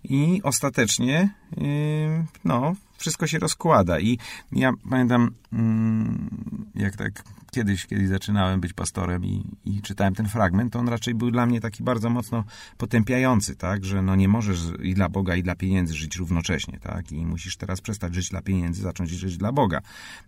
i 0.03 0.41
ostatecznie, 0.43 1.29
y, 1.57 2.25
no, 2.45 2.75
wszystko 2.97 3.27
się 3.27 3.39
rozkłada. 3.39 3.99
I 3.99 4.17
ja 4.51 4.71
pamiętam, 4.89 5.31
mm, 5.53 6.29
jak 6.75 6.95
tak 6.95 7.23
kiedyś, 7.51 7.85
kiedy 7.85 8.07
zaczynałem 8.07 8.61
być 8.61 8.73
pastorem 8.73 9.25
i, 9.25 9.43
i, 9.65 9.81
czytałem 9.81 10.15
ten 10.15 10.27
fragment, 10.27 10.73
to 10.73 10.79
on 10.79 10.89
raczej 10.89 11.15
był 11.15 11.31
dla 11.31 11.45
mnie 11.45 11.61
taki 11.61 11.83
bardzo 11.83 12.09
mocno 12.09 12.43
potępiający, 12.77 13.55
tak, 13.55 13.85
że 13.85 14.01
no 14.01 14.15
nie 14.15 14.27
możesz 14.27 14.59
i 14.83 14.93
dla 14.93 15.09
Boga, 15.09 15.35
i 15.35 15.43
dla 15.43 15.55
pieniędzy 15.55 15.93
żyć 15.93 16.15
równocześnie, 16.15 16.79
tak, 16.79 17.11
i 17.11 17.25
musisz 17.25 17.57
teraz 17.57 17.81
przestać 17.81 18.15
żyć 18.15 18.29
dla 18.29 18.41
pieniędzy, 18.41 18.81
zacząć 18.81 19.09
żyć 19.09 19.37
dla 19.37 19.51
Boga. 19.51 19.81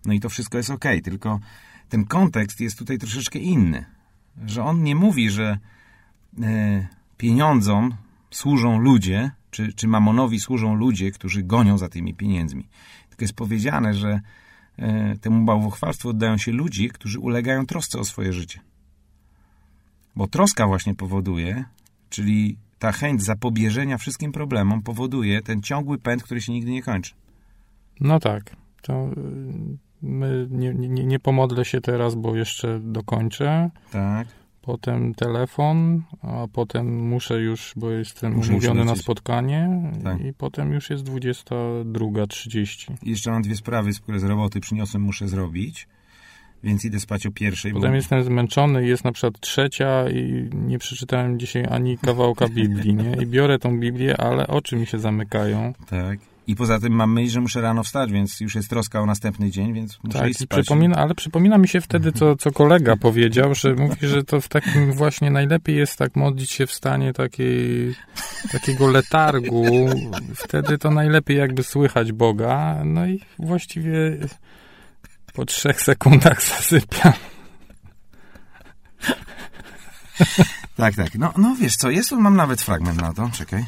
No 0.04 0.12
i 0.12 0.20
to 0.20 0.28
wszystko 0.28 0.58
jest 0.58 0.70
ok, 0.70 0.84
tylko 1.04 1.40
ten 1.88 2.04
kontekst 2.04 2.60
jest 2.60 2.78
tutaj 2.78 2.98
troszeczkę 2.98 3.38
inny, 3.38 3.84
że 4.46 4.64
on 4.64 4.82
nie 4.82 4.94
mówi, 4.94 5.30
że 5.30 5.58
e, 6.42 6.88
pieniądzom 7.16 7.94
służą 8.30 8.78
ludzie, 8.78 9.30
czy, 9.50 9.72
czy 9.72 9.88
mamonowi 9.88 10.40
służą 10.40 10.74
ludzie, 10.74 11.10
którzy 11.10 11.42
gonią 11.42 11.78
za 11.78 11.88
tymi 11.88 12.14
pieniędzmi. 12.14 12.68
Tylko 13.08 13.24
jest 13.24 13.34
powiedziane, 13.34 13.94
że 13.94 14.20
e, 14.76 15.16
temu 15.16 15.44
bałwochwalstwu 15.44 16.08
oddają 16.08 16.38
się 16.38 16.52
ludzie, 16.52 16.88
którzy 16.88 17.20
ulegają 17.20 17.66
trosce 17.66 17.98
o 17.98 18.04
swoje 18.04 18.32
życie. 18.32 18.60
Bo 20.16 20.26
troska 20.26 20.66
właśnie 20.66 20.94
powoduje, 20.94 21.64
czyli 22.10 22.56
ta 22.78 22.92
chęć 22.92 23.22
zapobieżenia 23.22 23.98
wszystkim 23.98 24.32
problemom 24.32 24.82
powoduje 24.82 25.42
ten 25.42 25.62
ciągły 25.62 25.98
pęd, 25.98 26.22
który 26.22 26.40
się 26.40 26.52
nigdy 26.52 26.70
nie 26.70 26.82
kończy. 26.82 27.14
No 28.00 28.20
tak. 28.20 28.56
To 28.82 29.06
y, 29.06 29.78
my 30.02 30.48
nie, 30.50 30.74
nie, 30.74 31.04
nie 31.04 31.18
pomodlę 31.18 31.64
się 31.64 31.80
teraz, 31.80 32.14
bo 32.14 32.36
jeszcze 32.36 32.80
dokończę. 32.80 33.70
Tak. 33.90 34.28
Potem 34.68 35.14
telefon, 35.14 36.02
a 36.22 36.46
potem 36.52 37.08
muszę 37.08 37.40
już, 37.40 37.72
bo 37.76 37.90
jestem 37.90 38.34
Muszę 38.34 38.50
umówiony 38.50 38.84
na 38.84 38.90
lecieć. 38.90 39.04
spotkanie 39.04 39.92
Tak. 40.04 40.20
i 40.20 40.32
potem 40.32 40.72
już 40.72 40.90
jest 40.90 41.04
22.30. 41.04 42.92
I 43.02 43.10
jeszcze 43.10 43.30
mam 43.30 43.42
dwie 43.42 43.56
sprawy, 43.56 43.90
które 44.02 44.20
z 44.20 44.24
roboty 44.24 44.60
przyniosłem, 44.60 45.02
muszę 45.02 45.28
zrobić. 45.28 45.88
Więc 46.62 46.84
idę 46.84 47.00
spać 47.00 47.26
o 47.26 47.30
pierwszej. 47.30 47.72
Potem 47.72 47.90
bo... 47.90 47.96
jestem 47.96 48.24
zmęczony, 48.24 48.86
jest 48.86 49.04
na 49.04 49.12
przykład 49.12 49.40
trzecia 49.40 50.10
i 50.10 50.50
nie 50.54 50.78
przeczytałem 50.78 51.38
dzisiaj 51.38 51.64
ani 51.70 51.98
kawałka 51.98 52.48
Biblii, 52.48 52.94
nie? 52.94 53.12
I 53.22 53.26
biorę 53.26 53.58
tą 53.58 53.80
Biblię, 53.80 54.20
ale 54.20 54.46
oczy 54.46 54.76
mi 54.76 54.86
się 54.86 54.98
zamykają. 54.98 55.72
Tak. 55.90 56.18
I 56.48 56.56
poza 56.56 56.80
tym 56.80 56.92
mam 56.92 57.12
myśl, 57.12 57.32
że 57.32 57.40
muszę 57.40 57.60
rano 57.60 57.82
wstać, 57.82 58.12
więc 58.12 58.40
już 58.40 58.54
jest 58.54 58.70
troska 58.70 59.00
o 59.00 59.06
następny 59.06 59.50
dzień, 59.50 59.74
więc 59.74 59.98
muszę 60.04 60.18
Tak, 60.18 60.30
iść 60.30 60.40
spać. 60.40 60.60
przypomina, 60.60 60.96
ale 60.96 61.14
przypomina 61.14 61.58
mi 61.58 61.68
się 61.68 61.80
wtedy, 61.80 62.12
co, 62.12 62.36
co 62.36 62.52
kolega 62.52 62.96
powiedział, 63.06 63.54
że 63.54 63.74
mówi, 63.74 64.06
że 64.06 64.24
to 64.24 64.40
w 64.40 64.48
takim 64.48 64.92
właśnie 64.92 65.30
najlepiej 65.30 65.76
jest 65.76 65.96
tak 65.96 66.16
modlić 66.16 66.50
się 66.50 66.66
w 66.66 66.72
stanie 66.72 67.12
takiej, 67.12 67.94
takiego 68.52 68.90
letargu. 68.90 69.64
Wtedy 70.34 70.78
to 70.78 70.90
najlepiej 70.90 71.36
jakby 71.36 71.62
słychać 71.62 72.12
Boga. 72.12 72.82
No 72.84 73.06
i 73.06 73.20
właściwie 73.38 74.18
po 75.34 75.44
trzech 75.44 75.80
sekundach 75.82 76.42
zasypiam. 76.42 77.12
Tak, 80.76 80.94
tak. 80.94 81.14
No, 81.14 81.32
no 81.36 81.56
wiesz 81.60 81.76
co, 81.76 81.90
jest 81.90 82.08
tu, 82.08 82.20
mam 82.20 82.36
nawet 82.36 82.62
fragment 82.62 83.00
na 83.00 83.12
to, 83.12 83.30
czekaj. 83.32 83.64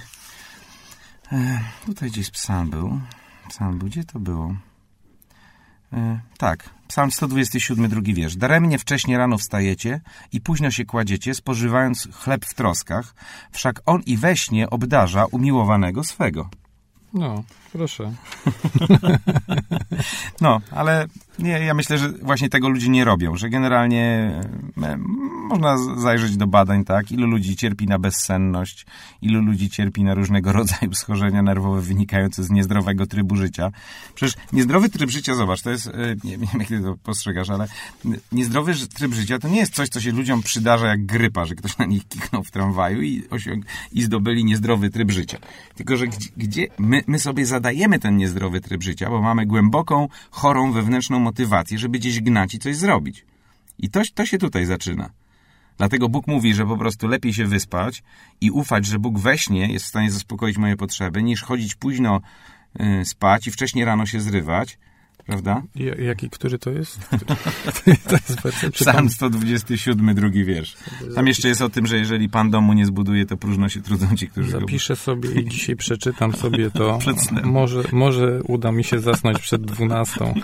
E, 1.33 1.61
tutaj 1.87 2.11
gdzieś 2.11 2.31
psalm 2.31 2.71
był. 2.71 3.01
Psalm 3.49 3.79
był, 3.79 3.89
gdzie 3.89 4.05
to 4.05 4.19
było? 4.19 4.55
E, 5.93 6.21
tak, 6.39 6.71
psalm 6.89 7.11
127, 7.11 7.89
drugi 7.89 8.15
wiersz. 8.15 8.37
Daremnie 8.37 8.79
wcześnie 8.79 9.19
rano 9.19 9.39
wstajecie 9.39 10.01
i 10.33 10.41
późno 10.41 10.71
się 10.71 10.85
kładziecie, 10.85 11.35
spożywając 11.35 12.09
chleb 12.13 12.45
w 12.45 12.55
troskach, 12.55 13.15
wszak 13.53 13.81
on 13.87 14.03
i 14.07 14.17
we 14.17 14.37
śnie 14.37 14.71
obdarza 14.71 15.27
umiłowanego 15.27 16.05
swego. 16.05 16.51
No, 17.15 17.45
proszę. 17.73 18.13
No, 20.41 20.61
ale 20.71 21.07
nie, 21.39 21.51
ja 21.51 21.75
myślę, 21.75 21.99
że 21.99 22.09
właśnie 22.09 22.49
tego 22.49 22.69
ludzie 22.69 22.89
nie 22.89 23.05
robią, 23.05 23.37
że 23.37 23.51
generalnie 23.51 24.33
e, 24.83 24.97
można 25.49 25.79
zajrzeć 25.79 26.37
do 26.37 26.47
badań, 26.47 26.85
tak, 26.85 27.13
ilu 27.13 27.27
ludzi 27.27 27.57
cierpi 27.57 27.87
na 27.87 27.99
bezsenność, 27.99 28.87
ilu 29.23 29.43
ludzi 29.43 29.71
cierpi 29.71 30.05
na 30.05 30.15
różnego 30.15 30.53
rodzaju 30.61 30.95
schorzenia 30.95 31.43
nerwowe 31.43 31.81
wynikające 31.81 32.45
z 32.45 32.51
niezdrowego 32.51 33.07
trybu 33.07 33.37
życia. 33.37 33.71
Przecież 34.15 34.37
niezdrowy 34.53 34.89
tryb 34.89 35.11
życia, 35.11 35.35
zobacz, 35.35 35.63
to 35.63 35.71
jest, 35.71 35.87
e, 35.87 35.91
nie, 36.25 36.39
wiem 36.39 36.49
jak 36.59 36.69
to 36.69 36.97
postrzegasz, 37.03 37.51
ale 37.51 37.67
niezdrowy 38.33 38.75
tryb 38.95 39.15
życia 39.15 39.39
to 39.39 39.49
nie 39.49 39.59
jest 39.59 39.75
coś, 39.75 39.89
co 39.89 40.01
się 40.01 40.13
ludziom 40.13 40.43
przydarza 40.43 40.87
jak 40.87 41.07
grypa, 41.07 41.45
że 41.45 41.55
ktoś 41.55 41.79
na 41.79 41.85
nich 41.85 42.09
kiknął 42.09 42.45
w 42.45 42.51
tramwaju 42.51 43.03
i, 43.03 43.23
i 43.93 44.03
zdobyli 44.03 44.45
niezdrowy 44.45 44.91
tryb 44.91 45.11
życia. 45.11 45.39
Tylko, 45.75 45.97
że 45.97 46.07
gdzie, 46.07 46.29
gdzie 46.37 46.67
my, 46.79 47.03
my 47.07 47.19
sobie 47.19 47.47
zadajemy 47.47 47.99
ten 47.99 48.17
niezdrowy 48.17 48.61
tryb 48.61 48.83
życia, 48.83 49.11
bo 49.11 49.23
mamy 49.23 49.47
głęboką, 49.47 50.09
chorą 50.31 50.73
wewnętrzną 50.73 51.20
motywację, 51.21 51.79
żeby 51.79 51.99
gdzieś 51.99 52.21
gnać 52.21 52.55
i 52.55 52.59
coś 52.59 52.77
zrobić. 52.77 53.25
I 53.79 53.91
to, 53.91 54.03
to 54.15 54.27
się 54.27 54.39
tutaj 54.39 54.67
zaczyna. 54.67 55.11
Dlatego 55.79 56.09
Bóg 56.09 56.27
mówi, 56.27 56.55
że 56.55 56.67
po 56.67 56.77
prostu 56.77 57.09
lepiej 57.09 57.35
się 57.35 57.47
wyspać 57.47 58.03
i 58.41 58.51
ufać, 58.51 58.87
że 58.87 58.99
Bóg 58.99 59.19
we 59.19 59.39
śnie 59.39 59.73
jest 59.73 59.85
w 59.85 59.89
stanie 59.89 60.11
zaspokoić 60.11 60.59
moje 60.59 60.77
potrzeby, 60.77 61.23
niż 61.23 61.43
chodzić 61.43 61.75
późno 61.75 62.21
y, 62.81 63.05
spać 63.05 63.47
i 63.47 63.51
wcześniej 63.51 63.85
rano 63.85 64.07
się 64.07 64.21
zrywać. 64.21 64.79
Prawda? 65.31 65.63
I- 65.75 66.05
Jaki, 66.05 66.31
który 66.31 66.59
to 66.59 66.71
jest? 66.71 67.09
to 68.09 68.13
jest 68.13 68.43
werset, 68.43 68.75
Psalm 68.75 68.97
tam- 68.97 69.11
127, 69.11 70.15
drugi 70.15 70.45
wiersz. 70.45 70.77
Tam 71.15 71.27
jeszcze 71.27 71.49
jest 71.49 71.63
o 71.63 71.69
tym, 71.69 71.87
że 71.87 71.99
jeżeli 71.99 72.29
Pan 72.29 72.51
domu 72.51 72.73
nie 72.73 72.87
zbuduje, 72.87 73.27
to 73.27 73.37
próżno 73.37 73.69
się 73.69 73.83
trudzą 73.83 74.17
ci, 74.17 74.29
którzy 74.29 74.53
go 74.53 74.61
Zapiszę 74.61 74.97
sobie 74.97 75.31
i 75.41 75.49
dzisiaj 75.49 75.77
przeczytam 75.77 76.33
sobie 76.33 76.71
to. 76.71 76.99
Może, 77.45 77.83
może 77.93 78.43
uda 78.43 78.73
mi 78.73 78.85
się 78.85 78.99
zasnąć 78.99 79.39
przed 79.39 79.63
dwunastą. 79.63 80.35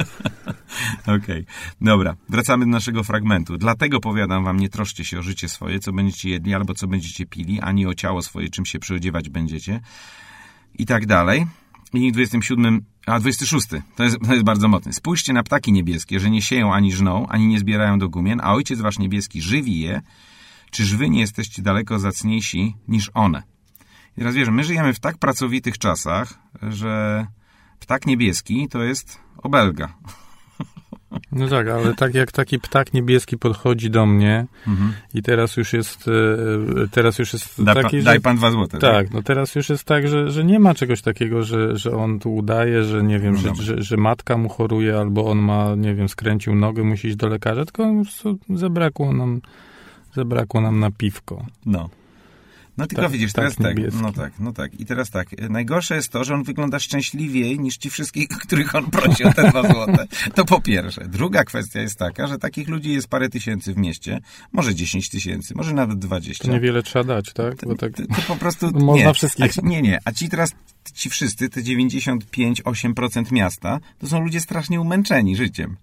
Okej, 1.17 1.45
dobra. 1.81 2.17
Wracamy 2.29 2.65
do 2.65 2.71
naszego 2.71 3.05
fragmentu. 3.05 3.59
Dlatego 3.59 4.01
powiadam 4.01 4.45
wam, 4.45 4.57
nie 4.61 4.69
troszcie 4.69 5.05
się 5.05 5.19
o 5.19 5.23
życie 5.23 5.49
swoje, 5.49 5.79
co 5.81 5.93
będziecie 5.93 6.31
jedli 6.31 6.55
albo 6.55 6.75
co 6.75 6.87
będziecie 6.87 7.27
pili, 7.27 7.61
ani 7.61 7.87
o 7.87 7.95
ciało 7.95 8.23
swoje, 8.23 8.49
czym 8.51 8.67
się 8.67 8.79
przyodziewać 8.79 9.29
będziecie. 9.29 9.81
I 10.79 10.87
tak 10.87 11.07
dalej. 11.07 11.47
I 11.97 12.13
27, 12.13 12.85
a 13.07 13.21
26, 13.21 13.67
to 13.97 14.05
jest, 14.05 14.17
to 14.27 14.33
jest 14.33 14.45
bardzo 14.45 14.69
mocne. 14.69 14.93
Spójrzcie 14.93 15.33
na 15.33 15.43
ptaki 15.43 15.73
niebieskie, 15.73 16.21
że 16.21 16.31
nie 16.31 16.43
sieją 16.43 16.75
ani 16.75 16.93
żną, 16.93 17.27
ani 17.27 17.47
nie 17.47 17.59
zbierają 17.59 17.99
do 17.99 18.09
gumien, 18.09 18.41
a 18.41 18.55
Ojciec 18.55 18.81
wasz 18.81 18.99
niebieski 18.99 19.43
żywi 19.43 19.81
je. 19.81 20.03
Czyż 20.71 20.97
wy 20.97 21.11
nie 21.11 21.21
jesteście 21.21 21.63
daleko 21.63 21.99
zacniejsi 21.99 22.77
niż 22.89 23.11
one? 23.15 23.43
I 24.17 24.19
teraz 24.19 24.35
wiesz, 24.35 24.49
my 24.49 24.65
żyjemy 24.65 24.95
w 24.95 25.01
tak 25.01 25.19
pracowitych 25.19 25.79
czasach, 25.79 26.39
że 26.63 27.27
ptak 27.79 28.07
niebieski 28.07 28.69
to 28.69 28.83
jest 28.83 29.19
obelga. 29.39 29.95
No 31.33 31.49
tak, 31.49 31.69
ale 31.69 31.95
tak 31.95 32.15
jak 32.15 32.33
taki 32.33 32.59
ptak 32.59 32.95
niebieski 32.95 33.39
podchodzi 33.39 33.91
do 33.91 34.07
mnie 34.07 34.47
i 35.15 35.23
teraz 35.23 35.57
już 35.57 35.73
jest 35.73 36.09
e, 36.09 36.89
teraz 36.91 37.19
już 37.19 37.33
jest 37.33 37.65
Da, 37.65 37.75
taki, 37.75 37.91
pan, 37.91 38.01
że... 38.01 38.05
daj 38.05 38.21
pan 38.21 38.37
dwa 38.37 38.51
złote. 38.51 38.79
Tak, 38.79 39.11
no 39.11 39.23
teraz 39.23 39.55
już 39.55 39.69
jest 39.69 39.85
tak, 39.85 40.09
że, 40.09 40.31
że 40.31 40.45
nie 40.45 40.59
ma 40.59 40.75
czegoś 40.75 41.03
takiego, 41.03 41.43
że, 41.43 41.77
że 41.77 41.97
on 41.97 42.19
tu 42.19 42.35
udaje, 42.35 42.85
że 42.85 43.03
nie 43.03 43.19
wiem, 43.19 43.35
No 43.35 43.55
że, 43.55 43.63
że, 43.63 43.83
że 43.83 43.97
matka 43.97 44.37
mu 44.37 44.49
choruje, 44.49 44.99
albo 44.99 45.31
on 45.31 45.39
ma, 45.39 45.75
nie 45.75 45.95
wiem, 45.95 46.09
skręcił 46.09 46.55
nogę, 46.55 46.83
musi 46.85 47.09
iść 47.09 47.17
do 47.17 47.29
lekarza, 47.29 47.65
tylko 47.65 47.93
zabrakło 48.51 49.13
nam, 49.13 49.41
zabrakło 50.15 50.61
nam 50.61 50.81
na 50.81 50.91
piwko. 50.91 51.47
No. 51.67 51.89
No 52.79 52.87
tylko 52.87 53.03
Tak, 53.03 53.13
widzisz, 53.13 53.33
tak, 53.33 53.43
teraz 53.45 53.57
tak, 53.57 53.77
niebieski. 53.77 54.03
no 54.03 54.13
tak, 54.13 54.33
no 54.41 54.53
tak. 54.53 54.81
I 54.81 54.87
teraz 54.87 55.11
tak, 55.11 55.29
e, 55.39 55.49
najgorsze 55.49 55.97
jest 55.97 56.09
to, 56.09 56.25
że 56.25 56.35
on 56.35 56.43
wygląda 56.43 56.79
szczęśliwiej 56.79 57.61
niż 57.61 57.77
ci 57.77 57.91
wszystkich, 57.91 58.29
których 58.47 58.75
on 58.75 58.91
prosi 58.91 59.25
o 59.25 59.33
te 59.33 59.51
dwa 59.51 59.73
złote. 59.73 60.07
To 60.35 60.45
po 60.45 60.61
pierwsze. 60.61 61.09
Druga 61.09 61.45
kwestia 61.45 61.81
jest 61.81 61.99
taka, 61.99 62.27
że 62.27 62.39
takich 62.39 62.69
ludzi 62.69 62.93
jest 62.93 63.09
parę 63.09 63.29
tysięcy 63.29 63.75
w 63.75 63.77
mieście, 63.77 64.21
może 64.53 64.75
10 64.75 65.09
tysięcy, 65.11 65.55
może 65.55 65.73
nawet 65.75 65.99
20. 65.99 66.45
To 66.45 66.51
niewiele 66.51 66.83
trzeba 66.83 67.05
dać, 67.05 67.33
tak? 67.33 67.55
Bo 67.67 67.75
tak 67.77 67.93
To, 67.97 68.03
to 68.07 68.23
po 68.29 68.37
prostu 68.37 68.71
Można 68.87 69.07
nie. 69.07 69.15
wszystkich. 69.15 69.45
A 69.45 69.49
ci, 69.49 69.61
nie, 69.73 69.83
nie. 69.83 69.99
A 70.05 70.13
ci 70.13 70.29
teraz, 70.29 70.51
ci 70.95 71.11
wszyscy, 71.11 71.49
te 71.49 71.61
95-8% 71.63 73.33
miasta, 73.33 73.81
to 73.99 74.07
są 74.09 74.21
ludzie 74.21 74.41
strasznie 74.41 74.81
umęczeni 74.81 75.37
życiem. 75.37 75.77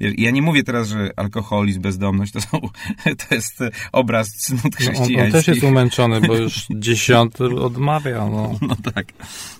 Ja 0.00 0.30
nie 0.30 0.42
mówię 0.42 0.62
teraz, 0.62 0.88
że 0.88 1.10
alkoholizm, 1.16 1.80
bezdomność 1.80 2.32
to, 2.32 2.40
są, 2.40 2.60
to 3.28 3.34
jest 3.34 3.58
obraz 3.92 4.28
cnót 4.28 4.62
no, 4.62 4.68
on, 4.68 4.72
chrześcijańskich. 4.72 5.20
on 5.20 5.32
też 5.32 5.48
jest 5.48 5.62
umęczony, 5.62 6.20
bo 6.20 6.36
już 6.36 6.66
dziesiąty 6.70 7.44
odmawia, 7.44 8.26
no. 8.26 8.58
No 8.62 8.76
tak, 8.94 9.06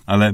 ale 0.05 0.33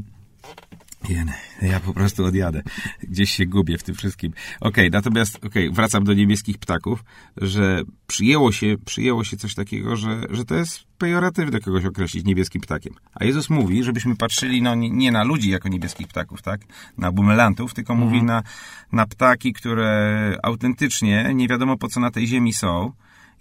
ja 1.62 1.80
po 1.80 1.94
prostu 1.94 2.26
odjadę. 2.26 2.62
Gdzieś 3.04 3.32
się 3.32 3.46
gubię 3.46 3.78
w 3.78 3.84
tym 3.84 3.96
wszystkim. 3.96 4.34
Okej, 4.62 4.90
natomiast, 4.92 5.46
okej, 5.46 5.72
wracam 5.72 6.04
do 6.04 6.14
niebieskich 6.14 6.58
ptaków, 6.58 7.04
że 7.38 7.82
przyjęło 8.08 8.52
się, 8.52 8.76
przyjęło 8.86 9.24
się 9.24 9.38
coś 9.38 9.56
takiego, 9.56 9.96
że, 9.96 10.22
że 10.30 10.46
to 10.46 10.56
jest 10.56 10.84
pejoratywne 10.98 11.60
kogoś 11.60 11.86
określić 11.86 12.26
niebieskim 12.26 12.62
ptakiem. 12.62 12.94
A 13.14 13.26
Jezus 13.26 13.50
mówi, 13.50 13.84
żebyśmy 13.84 14.16
patrzyli 14.16 14.62
no, 14.62 14.76
nie, 14.76 15.12
na 15.12 15.24
ludzi 15.24 15.50
jako 15.50 15.70
niebieskich 15.70 16.08
ptaków, 16.08 16.42
tak? 16.42 16.62
Na 16.98 17.12
bumelantów, 17.12 17.74
tylko 17.74 17.96
mówi 17.96 18.24
na, 18.24 18.44
na 18.92 19.06
ptaki, 19.06 19.54
które 19.54 20.38
autentycznie 20.44 21.32
nie 21.34 21.48
wiadomo 21.48 21.78
po 21.78 21.88
co 21.88 22.00
na 22.00 22.12
tej 22.12 22.28
ziemi 22.28 22.54
są, 22.54 22.92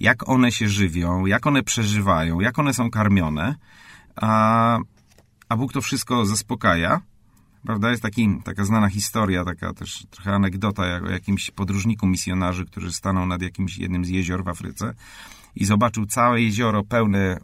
jak 0.01 0.29
one 0.29 0.53
się 0.53 0.69
żywią, 0.69 1.27
jak 1.27 1.47
one 1.47 1.63
przeżywają, 1.63 2.41
jak 2.41 2.59
one 2.59 2.75
są 2.75 2.91
karmione, 2.91 3.55
a, 4.17 4.79
a 5.49 5.57
Bóg 5.57 5.73
to 5.73 5.81
wszystko 5.81 6.27
zaspokaja. 6.27 7.01
Prawda? 7.67 7.91
Jest 7.91 8.03
taki, 8.03 8.29
taka 8.45 8.65
znana 8.65 8.89
historia, 8.89 9.45
taka 9.45 9.73
też 9.75 10.07
trochę 10.11 10.33
anegdota 10.35 10.87
jak 10.87 11.03
o 11.05 11.11
jakimś 11.11 11.51
podróżniku 11.51 12.07
misjonarzy, 12.07 12.65
którzy 12.67 12.93
stanął 12.93 13.27
nad 13.27 13.43
jakimś 13.43 13.79
jednym 13.79 14.05
z 14.05 14.09
jezior 14.09 14.45
w 14.45 14.49
Afryce 14.49 14.95
i 15.57 15.65
zobaczył 15.65 16.07
całe 16.07 16.43
jezioro 16.43 16.85
pełne 16.85 17.39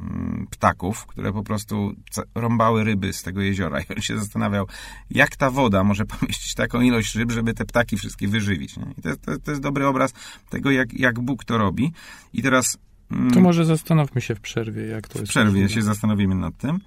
mm, 0.00 0.46
ptaków, 0.50 1.06
które 1.06 1.32
po 1.32 1.42
prostu 1.42 1.92
rąbały 2.34 2.84
ryby 2.84 3.12
z 3.12 3.22
tego 3.22 3.40
jeziora. 3.40 3.80
I 3.90 3.94
on 3.96 4.02
się 4.02 4.18
zastanawiał, 4.18 4.66
jak 5.10 5.36
ta 5.36 5.50
woda 5.50 5.84
może 5.84 6.04
pomieścić 6.04 6.54
taką 6.54 6.80
ilość 6.80 7.14
ryb, 7.14 7.32
żeby 7.32 7.54
te 7.54 7.64
ptaki 7.64 7.96
wszystkie 7.96 8.28
wyżywić. 8.28 8.76
Nie? 8.76 8.86
I 8.98 9.02
to, 9.02 9.08
jest- 9.08 9.22
to, 9.22 9.38
to 9.38 9.50
jest 9.50 9.62
dobry 9.62 9.86
obraz 9.86 10.12
tego, 10.50 10.70
jak, 10.70 10.94
jak 10.94 11.20
Bóg 11.20 11.44
to 11.44 11.58
robi. 11.58 11.92
I 12.32 12.42
teraz... 12.42 12.78
mm, 13.10 13.30
To 13.30 13.40
może 13.40 13.64
zastanówmy 13.64 14.20
się 14.20 14.34
w 14.34 14.40
przerwie, 14.40 14.86
jak 14.86 15.08
to 15.08 15.14
w 15.18 15.20
jest. 15.20 15.30
przerwie 15.30 15.50
możliwe. 15.50 15.68
się 15.68 15.82
zastanowimy 15.82 16.34
nad 16.34 16.56
tym. 16.56 16.78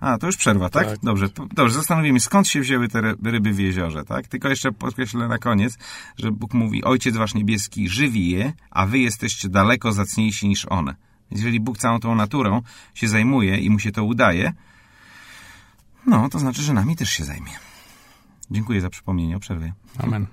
A, 0.00 0.18
to 0.18 0.26
już 0.26 0.36
przerwa, 0.36 0.68
tak? 0.68 0.86
Tak. 0.86 0.98
Dobrze, 1.02 1.28
dobrze, 1.52 1.74
zastanowimy, 1.74 2.20
skąd 2.20 2.48
się 2.48 2.60
wzięły 2.60 2.88
te 2.88 3.00
ry- 3.00 3.16
ryby 3.24 3.52
w 3.52 3.58
jeziorze, 3.58 4.04
tak? 4.04 4.26
Tylko 4.28 4.48
jeszcze 4.48 4.72
podkreślę 4.72 5.28
na 5.28 5.38
koniec, 5.38 5.78
że 6.16 6.32
Bóg 6.32 6.54
mówi, 6.54 6.84
Ojciec 6.84 7.16
wasz 7.16 7.34
niebieski 7.34 7.88
żywi 7.88 8.30
je, 8.30 8.52
a 8.70 8.86
wy 8.86 8.98
jesteście 8.98 9.48
daleko 9.48 9.92
zacniejsi 9.92 10.48
niż 10.48 10.66
one. 10.68 10.94
Więc 11.30 11.40
jeżeli 11.40 11.60
Bóg 11.60 11.78
całą 11.78 12.00
tą 12.00 12.14
naturą 12.14 12.62
się 12.94 13.08
zajmuje 13.08 13.56
i 13.58 13.70
mu 13.70 13.78
się 13.78 13.92
to 13.92 14.04
udaje, 14.04 14.52
no, 16.06 16.28
to 16.28 16.38
znaczy, 16.38 16.62
że 16.62 16.72
nami 16.72 16.96
też 16.96 17.10
się 17.10 17.24
zajmie. 17.24 17.50
Dziękuję 18.50 18.80
za 18.80 18.90
przypomnienie 18.90 19.36
o 19.36 19.40
przerwie. 19.40 19.72
Amen. 19.98 20.26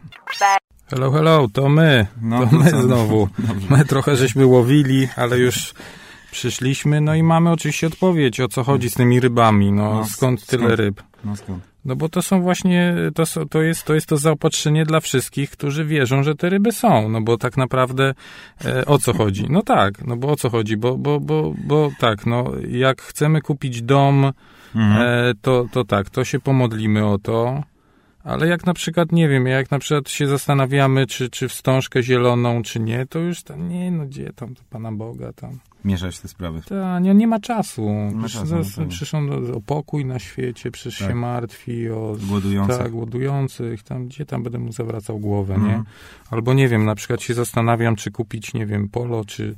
Hello, 0.90 1.12
hello, 1.12 1.48
to 1.54 1.70
my. 1.70 2.08
No, 2.22 2.48
to 2.48 2.56
my 2.58 2.70
znowu. 2.70 3.30
Dobrze. 3.40 3.68
My 3.70 3.86
trochę 3.86 4.16
żeśmy 4.16 4.46
łowili, 4.46 5.08
ale 5.16 5.40
już 5.40 5.74
przyszliśmy, 6.38 7.02
no 7.02 7.16
i 7.16 7.24
mamy 7.24 7.52
oczywiście 7.52 7.88
odpowiedź, 7.88 8.40
o 8.40 8.48
co 8.48 8.64
chodzi 8.64 8.90
z 8.90 8.94
tymi 8.94 9.20
rybami. 9.20 9.72
No, 9.72 9.94
No, 9.94 10.06
skąd 10.06 10.46
tyle 10.46 10.64
skąd? 10.64 10.80
ryb? 10.80 11.04
No 11.26 11.36
skąd? 11.36 11.64
No 11.86 11.96
bo 11.96 12.10
to 12.10 12.22
są 12.22 12.42
właśnie, 12.42 12.96
to, 13.16 13.24
to, 13.50 13.62
jest, 13.62 13.84
to 13.84 13.94
jest 13.94 14.08
to 14.08 14.18
zaopatrzenie 14.18 14.86
dla 14.86 15.00
wszystkich, 15.00 15.50
którzy 15.50 15.86
wierzą, 15.86 16.24
że 16.24 16.36
te 16.36 16.50
ryby 16.50 16.72
są. 16.72 17.10
No 17.10 17.22
bo 17.22 17.38
tak 17.38 17.58
naprawdę 17.58 18.14
e, 18.66 18.86
o 18.86 18.98
co 19.00 19.14
chodzi? 19.14 19.46
No 19.50 19.62
tak, 19.62 20.06
no 20.06 20.18
bo 20.18 20.28
o 20.32 20.36
co 20.36 20.50
chodzi? 20.50 20.78
Bo, 20.78 20.98
bo, 20.98 21.20
bo, 21.20 21.54
bo 21.68 21.92
tak, 22.00 22.26
no 22.26 22.52
jak 22.70 23.02
chcemy 23.02 23.42
kupić 23.42 23.82
dom, 23.82 24.32
Mhm. 24.76 25.02
e, 25.02 25.34
to, 25.42 25.66
to 25.72 25.84
tak, 25.84 26.10
to 26.10 26.24
się 26.24 26.40
pomodlimy 26.40 27.06
o 27.06 27.18
to. 27.18 27.64
Ale 28.28 28.48
jak 28.48 28.66
na 28.66 28.74
przykład, 28.74 29.12
nie 29.12 29.28
wiem, 29.30 29.46
jak 29.48 29.72
na 29.72 29.80
przykład 29.80 30.10
się 30.10 30.28
zastanawiamy, 30.28 31.08
czy, 31.08 31.30
czy 31.30 31.48
wstążkę 31.50 32.04
zieloną, 32.04 32.62
czy 32.64 32.80
nie, 32.80 33.06
to 33.06 33.20
już 33.20 33.44
tam, 33.44 33.70
nie, 33.70 33.92
no 33.92 34.06
gdzie 34.06 34.34
tam, 34.34 34.56
to 34.56 34.62
Pana 34.70 34.92
Boga 34.92 35.34
tam. 35.34 35.60
Mieszać 35.86 36.20
te 36.20 36.28
sprawy. 36.28 36.62
Ta, 36.70 37.00
nie, 37.00 37.14
nie 37.14 37.28
ma 37.28 37.40
czasu. 37.40 37.90
Przecież 38.28 38.50
no 38.78 38.86
przecież 38.90 39.14
on 39.14 39.52
o 39.56 39.62
pokój 39.62 40.06
na 40.06 40.20
świecie, 40.20 40.72
przecież 40.72 41.00
Tak. 41.00 41.08
się 41.08 41.16
martwi 41.16 41.90
o 41.90 42.16
Głodujących. 42.30 42.78
tak, 42.78 42.92
głodujących, 42.92 43.84
tam, 43.84 44.08
gdzie 44.08 44.26
tam 44.26 44.44
będę 44.44 44.60
mu 44.60 44.72
zawracał 44.72 45.20
głowę, 45.20 45.56
Mhm. 45.56 45.72
nie? 45.78 45.84
Albo 46.32 46.54
nie 46.54 46.68
wiem, 46.68 46.86
na 46.86 46.96
przykład 46.96 47.22
się 47.22 47.34
zastanawiam, 47.34 47.96
czy 47.96 48.12
kupić, 48.12 48.54
nie 48.54 48.66
wiem, 48.66 48.90
Polo, 48.90 49.26
czy, 49.26 49.56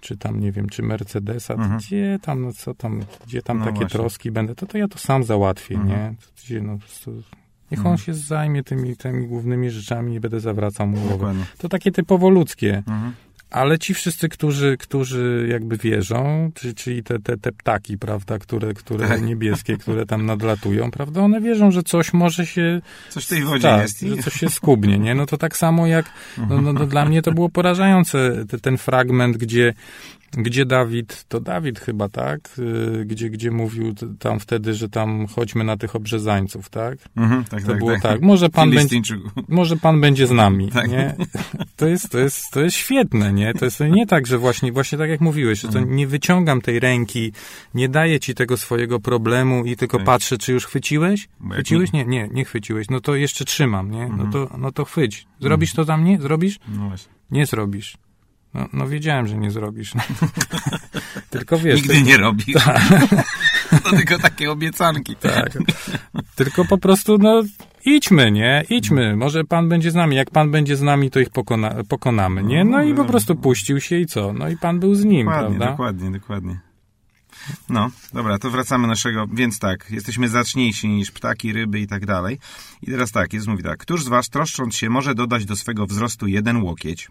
czy 0.00 0.16
tam, 0.16 0.40
nie 0.40 0.52
wiem, 0.52 0.68
czy 0.68 0.82
Mercedesa, 0.82 1.54
Mhm. 1.54 1.78
gdzie 1.78 2.18
tam, 2.22 2.42
no 2.42 2.52
co 2.52 2.74
tam, 2.74 3.00
gdzie 3.26 3.42
tam 3.42 3.58
No 3.58 3.64
takie 3.64 3.76
właśnie. 3.78 3.98
troski 3.98 4.30
będę, 4.30 4.54
to, 4.54 4.66
to 4.66 4.78
ja 4.78 4.88
to 4.88 4.98
sam 4.98 5.24
załatwię, 5.24 5.74
Mhm. 5.74 5.90
nie? 6.00 6.14
To, 6.20 6.26
gdzie, 6.44 6.60
no, 6.62 6.72
po 6.72 6.78
prostu, 6.78 7.22
niech 7.70 7.80
on 7.80 7.92
Mhm. 7.92 7.98
się 7.98 8.14
zajmie 8.14 8.62
tymi, 8.64 8.96
tymi 8.96 9.26
głównymi 9.26 9.70
rzeczami 9.70 10.14
i 10.14 10.20
będę 10.20 10.40
zawracał 10.40 10.86
mu. 10.86 11.08
Dokładnie. 11.08 11.44
To 11.58 11.68
takie 11.68 11.92
typowo 11.92 12.30
ludzkie. 12.30 12.76
Mhm. 12.88 13.12
Ale 13.50 13.78
ci 13.78 13.94
wszyscy, 13.94 14.28
którzy, 14.28 14.76
którzy 14.80 15.48
jakby 15.50 15.76
wierzą, 15.76 16.50
czy- 16.54 16.74
czyli 16.74 17.02
te, 17.02 17.18
te, 17.18 17.36
te 17.36 17.52
ptaki, 17.52 17.98
prawda, 17.98 18.38
które, 18.38 18.74
które 18.74 19.08
Tak. 19.08 19.22
niebieskie, 19.22 19.76
które 19.76 20.06
tam 20.06 20.26
nadlatują, 20.26 20.90
prawda, 20.90 21.20
one 21.20 21.40
wierzą, 21.40 21.70
że 21.70 21.82
coś 21.82 22.12
może 22.12 22.46
się 22.46 22.80
Coś 23.10 23.24
w 23.24 23.28
tej 23.28 23.42
wodzie 23.44 23.62
tak, 23.62 23.82
jest. 23.82 24.00
Że 24.00 24.16
coś 24.16 24.34
się 24.34 24.50
skubnie, 24.50 24.98
nie? 24.98 25.14
No 25.14 25.26
to 25.26 25.36
tak 25.38 25.56
samo 25.56 25.86
jak, 25.86 26.10
no, 26.48 26.60
no, 26.62 26.72
no 26.72 26.86
dla 26.86 27.04
mnie 27.04 27.22
to 27.22 27.32
było 27.32 27.48
porażające, 27.48 28.44
te, 28.48 28.58
ten 28.58 28.78
fragment, 28.78 29.36
gdzie, 29.36 29.74
gdzie 30.32 30.66
Dawid, 30.66 31.24
to 31.28 31.40
Dawid 31.40 31.80
chyba, 31.80 32.08
tak? 32.08 32.40
Y, 32.58 33.04
Gdzie, 33.04 33.30
gdzie 33.30 33.50
mówił 33.50 33.94
tam 34.18 34.40
wtedy, 34.40 34.74
że 34.74 34.88
tam 34.88 35.26
chodźmy 35.26 35.64
na 35.64 35.76
tych 35.76 35.96
obrzezańców, 35.96 36.68
tak? 36.70 36.98
Mhm, 37.16 37.44
tak, 37.44 37.60
To 37.62 37.68
tak, 37.68 37.78
było 37.78 37.92
tak. 37.92 38.02
tak, 38.02 38.22
może 38.22 38.48
pan 38.48 38.70
będzie, 38.70 39.00
może 39.48 39.76
pan 39.76 40.00
będzie 40.00 40.26
z 40.26 40.30
nami, 40.30 40.68
Tak. 40.72 40.88
nie? 40.90 41.14
To 41.76 41.86
jest, 41.86 42.10
to 42.10 42.18
jest, 42.18 42.50
to 42.52 42.60
jest 42.60 42.76
świetne, 42.76 43.32
nie? 43.32 43.54
To 43.54 43.64
jest 43.64 43.80
nie 43.90 44.06
tak, 44.06 44.26
że 44.26 44.38
właśnie, 44.38 44.72
właśnie 44.72 44.98
tak 44.98 45.10
jak 45.10 45.20
mówiłeś, 45.20 45.60
że 45.60 45.68
to 45.68 45.78
Mhm. 45.78 45.96
nie 45.96 46.06
wyciągam 46.06 46.60
tej 46.60 46.80
ręki, 46.80 47.32
nie 47.74 47.88
daję 47.88 48.20
ci 48.20 48.34
tego 48.34 48.56
swojego 48.56 49.00
problemu 49.00 49.64
i 49.64 49.76
tylko 49.76 49.96
Tak. 49.96 50.06
patrzę, 50.06 50.38
czy 50.38 50.52
już 50.52 50.66
chwyciłeś? 50.66 51.28
Chwyciłeś? 51.52 51.92
Nie, 51.92 52.04
nie, 52.04 52.28
nie 52.32 52.44
chwyciłeś. 52.44 52.90
No 52.90 53.00
to 53.00 53.14
jeszcze 53.14 53.44
trzymam, 53.44 53.90
nie? 53.90 54.06
No 54.08 54.24
Mhm. 54.24 54.32
to, 54.32 54.48
no 54.58 54.72
to 54.72 54.84
chwyć. 54.84 55.26
Zrobisz 55.40 55.72
to 55.74 55.84
tam, 55.84 56.04
nie? 56.04 56.20
Zrobisz? 56.20 56.58
No 56.68 56.88
właśnie. 56.88 57.12
Nie 57.30 57.46
zrobisz. 57.46 57.96
No, 58.56 58.68
no 58.72 58.88
wiedziałem, 58.88 59.26
że 59.26 59.36
nie 59.36 59.50
zrobisz. 59.50 59.92
tylko 61.30 61.58
wiesz, 61.58 61.76
Nigdy 61.76 62.02
nie 62.02 62.16
robi. 62.16 62.44
To 63.84 63.90
tylko 63.90 64.18
takie 64.18 64.50
obiecanki. 64.50 65.16
Tak. 65.16 65.58
Tylko 66.34 66.64
po 66.64 66.78
prostu, 66.78 67.18
no, 67.18 67.42
idźmy, 67.84 68.32
nie? 68.32 68.64
Idźmy. 68.70 69.16
Może 69.16 69.44
pan 69.44 69.68
będzie 69.68 69.90
z 69.90 69.94
nami. 69.94 70.16
Jak 70.16 70.30
pan 70.30 70.50
będzie 70.50 70.76
z 70.76 70.82
nami, 70.82 71.10
to 71.10 71.20
ich 71.20 71.30
pokona 71.30 71.74
pokonamy, 71.88 72.42
nie? 72.42 72.64
No 72.64 72.82
i 72.82 72.94
po 72.94 73.04
prostu 73.04 73.36
puścił 73.36 73.80
się 73.80 73.98
i 73.98 74.06
co? 74.06 74.32
No 74.32 74.48
i 74.48 74.56
pan 74.56 74.80
był 74.80 74.94
z 74.94 75.04
nim, 75.04 75.26
Dokładnie, 75.26 75.58
prawda? 75.58 75.70
dokładnie, 75.70 76.10
dokładnie. 76.10 76.60
No, 77.68 77.90
dobra, 78.12 78.38
to 78.38 78.50
wracamy 78.50 78.88
naszego, 78.88 79.26
więc 79.32 79.58
tak, 79.58 79.90
jesteśmy 79.90 80.28
zacniejsi 80.28 80.88
niż 80.88 81.10
ptaki, 81.10 81.52
ryby 81.52 81.80
i 81.80 81.86
tak 81.86 82.06
dalej. 82.06 82.38
I 82.82 82.86
teraz 82.86 83.12
tak, 83.12 83.32
jest 83.32 83.46
mówi 83.46 83.62
tak, 83.62 83.78
któż 83.78 84.04
z 84.04 84.08
was 84.08 84.28
troszcząc 84.28 84.76
się 84.76 84.90
może 84.90 85.14
dodać 85.14 85.44
do 85.44 85.56
swego 85.56 85.86
wzrostu 85.86 86.26
jeden 86.26 86.62
łokieć? 86.62 87.08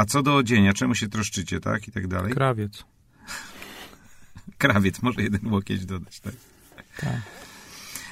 A 0.00 0.04
co 0.04 0.22
do 0.22 0.36
odzienia, 0.36 0.72
czemu 0.72 0.94
się 0.94 1.08
troszczycie, 1.08 1.60
tak? 1.60 1.88
I 1.88 1.92
tak 1.92 2.06
dalej. 2.06 2.32
Krawiec. 2.32 2.84
Krawiec 4.58 5.02
może 5.02 5.22
jeden 5.22 5.52
łokieć 5.52 5.86
dodać, 5.86 6.20
tak? 6.20 6.34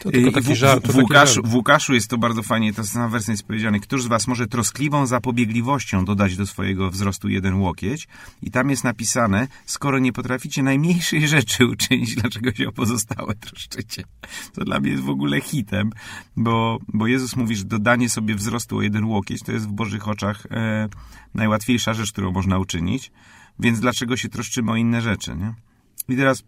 To 0.02 0.10
tylko 0.10 0.32
taki 0.32 0.54
w, 0.54 0.56
żart. 0.56 0.84
w, 0.84 0.86
to 0.86 0.92
w, 0.92 0.96
taki 0.96 1.02
Łukaszu, 1.02 1.42
w 1.44 1.54
Łukaszu 1.54 1.94
jest 1.94 2.10
to 2.10 2.18
bardzo 2.18 2.42
fajnie, 2.42 2.72
to 2.72 2.82
na 2.94 3.08
wersji 3.08 3.30
jest 3.30 3.42
powiedziane, 3.42 3.80
któż 3.80 4.02
z 4.02 4.06
was 4.06 4.26
może 4.26 4.46
troskliwą 4.46 5.06
zapobiegliwością 5.06 6.04
dodać 6.04 6.36
do 6.36 6.46
swojego 6.46 6.90
wzrostu 6.90 7.28
jeden 7.28 7.54
łokieć? 7.54 8.08
I 8.42 8.50
tam 8.50 8.70
jest 8.70 8.84
napisane, 8.84 9.48
skoro 9.66 9.98
nie 9.98 10.12
potraficie 10.12 10.62
najmniejszej 10.62 11.28
rzeczy 11.38 11.66
uczynić, 11.66 12.14
dlaczego 12.14 12.52
się 12.52 12.68
o 12.68 12.72
pozostałe 12.72 13.34
troszczycie? 13.34 14.04
To 14.54 14.64
dla 14.64 14.80
mnie 14.80 14.90
jest 14.90 15.02
w 15.02 15.10
ogóle 15.10 15.40
hitem, 15.40 15.90
bo, 16.36 16.78
bo 16.88 17.06
Jezus 17.06 17.36
mówi, 17.36 17.56
że 17.56 17.64
dodanie 17.64 18.08
sobie 18.08 18.34
wzrostu 18.34 18.76
o 18.76 18.82
jeden 18.82 19.04
łokieć 19.04 19.42
to 19.42 19.52
jest 19.52 19.68
w 19.68 19.72
Bożych 19.72 20.08
oczach 20.08 20.46
e, 20.50 20.88
najłatwiejsza 21.34 21.94
rzecz, 21.94 22.12
którą 22.12 22.32
można 22.32 22.58
uczynić, 22.58 23.12
więc 23.58 23.80
dlaczego 23.80 24.16
się 24.16 24.28
troszczymy 24.28 24.72
o 24.72 24.76
inne 24.76 25.00
rzeczy, 25.00 25.36
nie? 25.36 25.54
I 26.08 26.16
teraz 26.16 26.42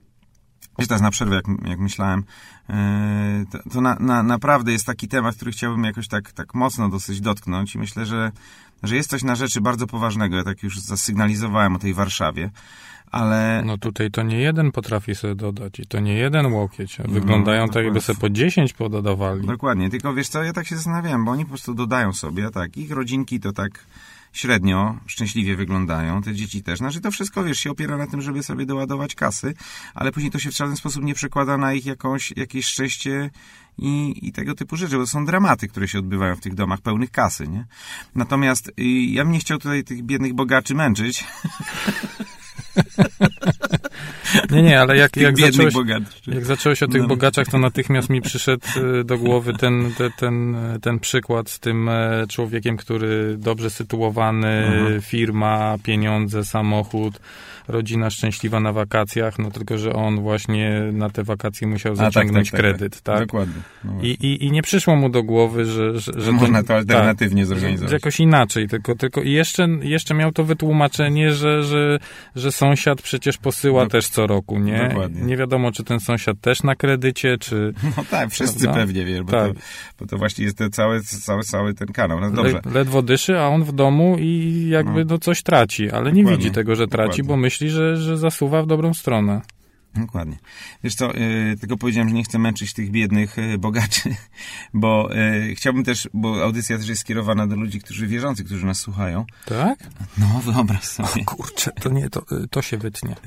Wiesz, 0.79 0.89
teraz 0.89 1.03
na 1.03 1.11
przerwę, 1.11 1.35
jak, 1.35 1.45
jak 1.69 1.79
myślałem, 1.79 2.25
yy, 2.69 2.75
to, 3.51 3.59
to 3.73 3.81
na, 3.81 3.97
na, 4.01 4.23
naprawdę 4.23 4.73
jest 4.73 4.87
taki 4.87 5.09
temat, 5.09 5.37
który 5.37 5.53
chciałbym 5.53 5.85
jakoś 5.85 6.09
tak, 6.09 6.33
tak 6.33 6.55
mocno 6.55 6.89
dosyć 6.89 7.21
dotknąć 7.21 7.75
i 7.75 7.79
myślę, 7.79 8.07
że, 8.07 8.33
że 8.83 8.97
jest 8.97 9.11
coś 9.11 9.23
na 9.23 9.35
rzeczy 9.35 9.61
bardzo 9.61 9.87
poważnego. 9.87 10.37
Ja 10.37 10.45
tak 10.45 10.63
już 10.63 10.81
zasygnalizowałem 10.81 11.77
o 11.77 11.79
tej 11.79 11.95
Warszawie, 11.95 12.51
ale 13.11 13.63
No 13.67 13.79
tutaj 13.79 14.11
to 14.11 14.23
nie 14.23 14.39
jeden 14.39 14.73
potrafi 14.73 15.15
sobie 15.15 15.35
dodać 15.35 15.81
i 15.81 15.87
to 15.87 16.01
nie 16.01 16.15
jeden 16.15 16.47
łokieć. 16.47 16.99
Wyglądają 17.09 17.69
tak, 17.69 17.85
jakby 17.85 18.01
sobie 18.01 18.19
po 18.19 18.31
10 18.31 18.73
pododawali. 18.73 19.47
dokładnie, 19.47 19.91
tylko 19.91 20.15
wiesz 20.15 20.29
co, 20.29 20.43
ja 20.43 20.53
tak 20.53 20.67
się 20.67 20.77
zastanawiałem, 20.77 21.25
bo 21.25 21.31
oni 21.31 21.45
po 21.45 21.49
prostu 21.49 21.75
dodają 21.75 22.13
sobie, 22.13 22.51
tak, 22.51 22.77
ich 22.77 22.91
rodzinki 22.91 23.41
to 23.41 23.53
tak 23.53 23.71
średnio 24.33 24.97
szczęśliwie 25.07 25.57
wyglądają, 25.57 26.23
te 26.23 26.35
dzieci 26.35 26.63
też. 26.63 26.79
Znaczy 26.79 27.01
to 27.01 27.11
wszystko, 27.11 27.45
wiesz, 27.45 27.61
się 27.61 27.71
opiera 27.71 27.97
na 27.97 28.07
tym, 28.07 28.23
żeby 28.23 28.43
sobie 28.43 28.67
doładować 28.67 29.15
kasy, 29.15 29.55
ale 29.95 30.13
później 30.13 30.31
to 30.31 30.39
się 30.39 30.51
w 30.51 30.57
żaden 30.57 30.77
sposób 30.77 31.05
nie 31.05 31.15
przekłada 31.15 31.57
na 31.59 31.73
ich 31.73 31.87
jakąś, 31.87 32.33
jakieś 32.37 32.67
szczęście 32.67 33.31
i, 33.79 34.15
i 34.23 34.33
tego 34.33 34.55
typu 34.55 34.77
rzeczy, 34.77 34.97
bo 34.97 35.03
to 35.03 35.07
są 35.07 35.25
dramaty, 35.25 35.69
które 35.69 35.89
się 35.89 35.99
odbywają 35.99 36.37
w 36.37 36.41
tych 36.41 36.55
domach 36.55 36.81
pełnych 36.81 37.11
kasy, 37.11 37.49
nie? 37.49 37.67
Natomiast 38.15 38.69
y, 38.69 38.73
ja 38.89 39.25
bym 39.25 39.33
nie 39.33 39.41
chciał 39.41 39.59
tutaj 39.59 39.85
tych 39.85 40.03
biednych 40.03 40.35
bogaczy 40.35 40.75
męczyć, 40.75 41.25
Nie, 44.51 44.63
nie, 44.63 44.81
ale 44.81 44.97
jak, 44.97 45.17
jak 45.17 45.39
zacząłeś. 45.39 45.75
Jak 46.27 46.45
zacząłeś 46.45 46.83
o 46.83 46.89
tych 46.89 47.03
No. 47.03 47.09
bogaczach, 47.09 47.47
to 47.49 47.59
natychmiast 47.59 48.11
mi 48.11 48.21
przyszedł 48.21 48.67
e, 49.01 49.05
do 49.05 49.19
głowy 49.19 49.53
ten, 49.55 49.93
te- 49.99 50.11
ten, 50.19 50.57
ten 50.83 50.99
przykład 50.99 51.51
z 51.51 51.61
tym 51.61 51.89
e, 51.89 52.25
człowiekiem, 52.29 52.77
który 52.77 53.37
dobrze 53.39 53.71
sytuowany, 53.71 54.49
Mhm. 54.67 55.01
firma, 55.03 55.77
pieniądze, 55.83 56.45
samochód, 56.45 57.21
rodzina 57.69 58.11
szczęśliwa 58.11 58.61
na 58.61 58.73
wakacjach, 58.73 59.39
no 59.39 59.51
tylko, 59.51 59.79
że 59.79 59.93
on 59.93 60.21
właśnie 60.21 60.81
na 60.93 61.11
te 61.11 61.25
wakacje 61.25 61.69
musiał 61.69 61.93
A, 61.93 61.97
tak, 61.97 62.13
zaciągnąć 62.13 62.51
tak, 62.51 62.61
tak, 62.61 62.71
kredyt, 62.71 63.01
tak? 63.01 63.21
Dokładnie. 63.21 63.63
No. 63.85 63.93
I, 64.03 64.07
i, 64.09 64.45
I 64.45 64.51
nie 64.51 64.63
przyszło 64.63 64.97
mu 64.97 65.09
do 65.09 65.23
głowy, 65.23 65.65
że, 65.65 66.01
że, 66.01 66.13
że 66.17 66.33
Można 66.33 66.63
to 66.63 66.75
alternatywnie 66.75 67.43
tak, 67.43 67.49
zorganizować. 67.49 67.91
że 67.91 67.97
Jakoś 67.97 68.21
inaczej, 68.21 68.69
tylko, 68.69 68.95
tylko 68.95 69.23
i 69.23 69.33
jeszcze, 69.33 69.69
jeszcze 69.83 70.15
miał 70.15 70.33
to 70.33 70.45
wytłumaczenie, 70.45 71.33
że, 71.33 71.63
że, 71.65 71.99
że 72.37 72.53
sąsiad 72.53 72.90
przecież 73.03 73.39
posyła 73.39 73.85
Dok- 73.87 73.91
też 73.91 74.09
co 74.09 74.27
roku, 74.27 74.59
nie? 74.59 74.89
Dokładnie. 74.89 75.23
Nie 75.23 75.37
wiadomo, 75.37 75.73
czy 75.73 75.85
ten 75.85 76.01
sąsiad 76.01 76.41
też 76.41 76.63
na 76.63 76.75
kredycie, 76.77 77.39
czy... 77.39 77.73
No 77.97 78.05
tak, 78.11 78.31
wszyscy 78.31 78.61
Prawda? 78.65 78.81
pewnie, 78.81 79.05
wiesz, 79.05 79.23
bo, 79.23 79.31
Tak. 79.33 79.53
to, 79.55 79.61
bo 80.01 80.07
to 80.07 80.19
właśnie 80.19 80.45
jest 80.45 80.59
ten 80.59 80.71
cały, 80.71 81.01
cały, 81.03 81.43
cały 81.43 81.75
ten 81.75 81.89
kanał. 81.89 82.21
No 82.21 82.31
dobrze. 82.31 82.61
Le, 82.65 82.73
ledwo 82.73 83.03
dyszy, 83.03 83.39
a 83.39 83.47
on 83.49 83.65
w 83.65 83.73
domu 83.73 84.17
i 84.19 84.67
jakby 84.69 85.05
No. 85.05 85.11
no. 85.11 85.19
coś 85.19 85.43
traci, 85.43 85.91
ale 85.91 86.13
nie 86.13 86.23
Dokładnie. 86.23 86.45
widzi 86.45 86.55
tego, 86.55 86.77
że 86.77 86.87
traci, 86.87 87.09
Dokładnie. 87.11 87.25
bo 87.25 87.37
myśli, 87.37 87.71
że, 87.71 87.97
że 87.97 88.19
zasuwa 88.19 88.63
w 88.63 88.67
dobrą 88.67 88.95
stronę. 88.95 89.41
Dokładnie. 89.95 90.39
Wiesz 90.85 90.95
co, 90.95 91.13
yy, 91.13 91.57
tylko 91.61 91.77
powiedziałem, 91.77 92.09
że 92.09 92.15
nie 92.15 92.25
chcę 92.25 92.39
męczyć 92.39 92.73
tych 92.73 92.91
biednych 92.91 93.37
yy, 93.37 93.59
bogaczy, 93.59 94.15
bo 94.75 95.11
yy, 95.15 95.55
chciałbym 95.55 95.85
też, 95.85 96.09
bo 96.15 96.43
audycja 96.43 96.79
też 96.79 96.89
jest 96.89 97.01
skierowana 97.01 97.47
do 97.47 97.57
ludzi, 97.57 97.81
którzy 97.81 98.07
wierzący, 98.07 98.45
którzy 98.45 98.67
nas 98.67 98.79
słuchają. 98.81 99.25
Tak? 99.47 99.79
No, 100.19 100.41
wyobraź 100.45 100.83
sobie. 100.85 101.25
Kurczę, 101.25 101.71
to 101.81 101.91
nie, 101.91 102.11
to, 102.11 102.25
to 102.51 102.63
się 102.63 102.79
wytnie. 102.79 103.17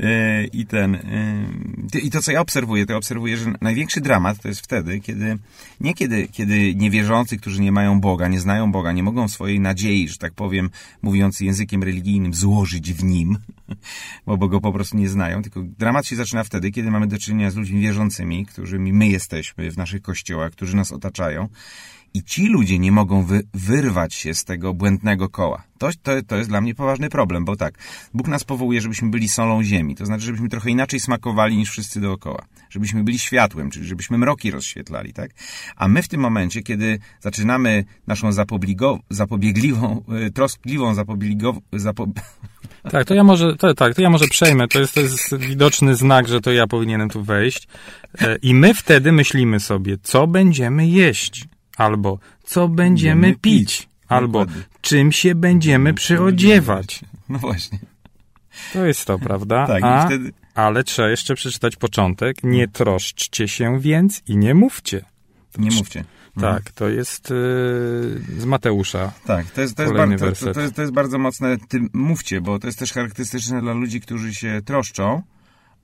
E, 0.00 0.44
I 0.44 0.66
ten, 0.66 0.94
e, 0.94 1.98
i 1.98 2.10
to 2.10 2.22
co 2.22 2.32
ja 2.32 2.40
obserwuję, 2.40 2.86
to 2.86 2.96
obserwuję, 2.96 3.36
że 3.36 3.52
największy 3.60 4.00
dramat 4.00 4.42
to 4.42 4.48
jest 4.48 4.60
wtedy, 4.60 5.00
kiedy, 5.00 5.38
nie 5.82 5.94
kiedy, 5.94 6.28
kiedy 6.28 6.74
niewierzący, 6.74 7.36
którzy 7.36 7.62
nie 7.62 7.72
mają 7.72 8.00
Boga, 8.00 8.28
nie 8.28 8.40
znają 8.40 8.72
Boga, 8.72 8.92
nie 8.92 9.02
mogą 9.02 9.28
swojej 9.28 9.60
nadziei, 9.60 10.08
że 10.08 10.16
tak 10.16 10.32
powiem, 10.32 10.70
mówiąc 11.02 11.40
językiem 11.40 11.82
religijnym, 11.82 12.34
złożyć 12.34 12.92
w 12.92 13.04
nim, 13.04 13.38
bo 14.26 14.48
go 14.48 14.60
po 14.60 14.72
prostu 14.72 14.96
nie 14.96 15.08
znają, 15.08 15.42
tylko 15.42 15.62
dramat 15.62 16.06
się 16.06 16.16
zaczyna 16.16 16.44
wtedy, 16.44 16.70
kiedy 16.70 16.90
mamy 16.90 17.06
do 17.06 17.18
czynienia 17.18 17.50
z 17.50 17.56
ludźmi 17.56 17.80
wierzącymi, 17.80 18.46
którymi 18.46 18.92
my 18.92 19.08
jesteśmy 19.08 19.70
w 19.70 19.76
naszych 19.76 20.02
kościołach, 20.02 20.52
którzy 20.52 20.76
nas 20.76 20.92
otaczają 20.92 21.48
i 22.14 22.22
ci 22.22 22.46
ludzie 22.46 22.78
nie 22.78 22.92
mogą 22.92 23.24
wy, 23.24 23.42
wyrwać 23.54 24.14
się 24.14 24.34
z 24.34 24.44
tego 24.44 24.74
błędnego 24.74 25.28
koła. 25.28 25.62
To, 25.78 25.90
to, 26.02 26.12
to 26.26 26.36
jest 26.36 26.48
dla 26.48 26.60
mnie 26.60 26.74
poważny 26.74 27.08
problem, 27.08 27.44
bo 27.44 27.56
tak, 27.56 27.74
Bóg 28.14 28.28
nas 28.28 28.44
powołuje, 28.44 28.80
żebyśmy 28.80 29.10
byli 29.10 29.28
solą 29.28 29.62
ziemi, 29.62 29.94
to 29.94 30.06
znaczy, 30.06 30.24
żebyśmy 30.24 30.48
trochę 30.48 30.70
inaczej 30.70 31.00
smakowali 31.00 31.56
niż 31.56 31.70
wszyscy 31.70 32.00
dookoła. 32.00 32.44
Żebyśmy 32.70 33.04
byli 33.04 33.18
światłem, 33.18 33.70
czyli 33.70 33.86
żebyśmy 33.86 34.18
mroki 34.18 34.50
rozświetlali, 34.50 35.12
tak? 35.12 35.30
A 35.76 35.88
my 35.88 36.02
w 36.02 36.08
tym 36.08 36.20
momencie, 36.20 36.62
kiedy 36.62 36.98
zaczynamy 37.20 37.84
naszą 38.06 38.30
zapobiegliwą, 39.10 40.04
y, 40.26 40.30
troskliwą 40.30 40.94
zapobiegową, 40.94 41.60
zapo... 41.72 42.06
Tak, 42.90 43.04
to 43.04 43.14
ja 43.14 43.24
może, 43.24 43.56
to, 43.56 43.74
tak, 43.74 43.94
to 43.94 44.02
ja 44.02 44.10
może 44.10 44.28
przejmę. 44.28 44.68
To 44.68 44.80
jest, 44.80 44.94
to 44.94 45.00
jest 45.00 45.36
widoczny 45.36 45.96
znak, 45.96 46.28
że 46.28 46.40
to 46.40 46.52
ja 46.52 46.66
powinienem 46.66 47.08
tu 47.08 47.22
wejść. 47.22 47.68
E, 48.20 48.36
I 48.42 48.54
my 48.54 48.74
wtedy 48.74 49.12
myślimy 49.12 49.60
sobie, 49.60 49.96
co 50.02 50.26
będziemy 50.26 50.88
jeść 50.88 51.44
albo 51.82 52.18
co 52.42 52.68
będziemy 52.68 53.34
pić, 53.34 53.88
albo 54.08 54.46
czym 54.80 55.12
się 55.12 55.34
będziemy 55.34 55.94
przyodziewać. 55.94 57.00
No 57.28 57.38
właśnie. 57.38 57.78
To 58.72 58.86
jest 58.86 59.04
to, 59.04 59.18
prawda? 59.18 59.66
Tak, 59.72 59.82
A, 59.82 60.06
wtedy... 60.06 60.32
Ale 60.54 60.84
trzeba 60.84 61.08
jeszcze 61.08 61.34
przeczytać 61.34 61.76
początek. 61.76 62.36
Nie 62.42 62.68
troszczcie 62.68 63.48
się 63.48 63.80
więc 63.80 64.22
i 64.28 64.36
nie 64.36 64.54
mówcie. 64.54 65.04
Nie 65.58 65.70
mówcie. 65.70 66.04
Tak, 66.40 66.70
to 66.70 66.88
jest 66.88 67.30
yy, 67.30 68.40
z 68.40 68.44
Mateusza. 68.44 69.12
Tak, 69.26 69.50
to 69.50 69.60
jest, 69.60 69.76
to, 69.76 69.82
jest 69.82 69.94
bardzo, 69.94 70.32
to, 70.32 70.54
to, 70.54 70.60
jest, 70.60 70.76
to 70.76 70.82
jest 70.82 70.94
bardzo 70.94 71.18
mocne. 71.18 71.56
Ty 71.68 71.80
mówcie, 71.92 72.40
bo 72.40 72.58
to 72.58 72.66
jest 72.66 72.78
też 72.78 72.92
charakterystyczne 72.92 73.60
dla 73.60 73.72
ludzi, 73.72 74.00
którzy 74.00 74.34
się 74.34 74.60
troszczą. 74.64 75.22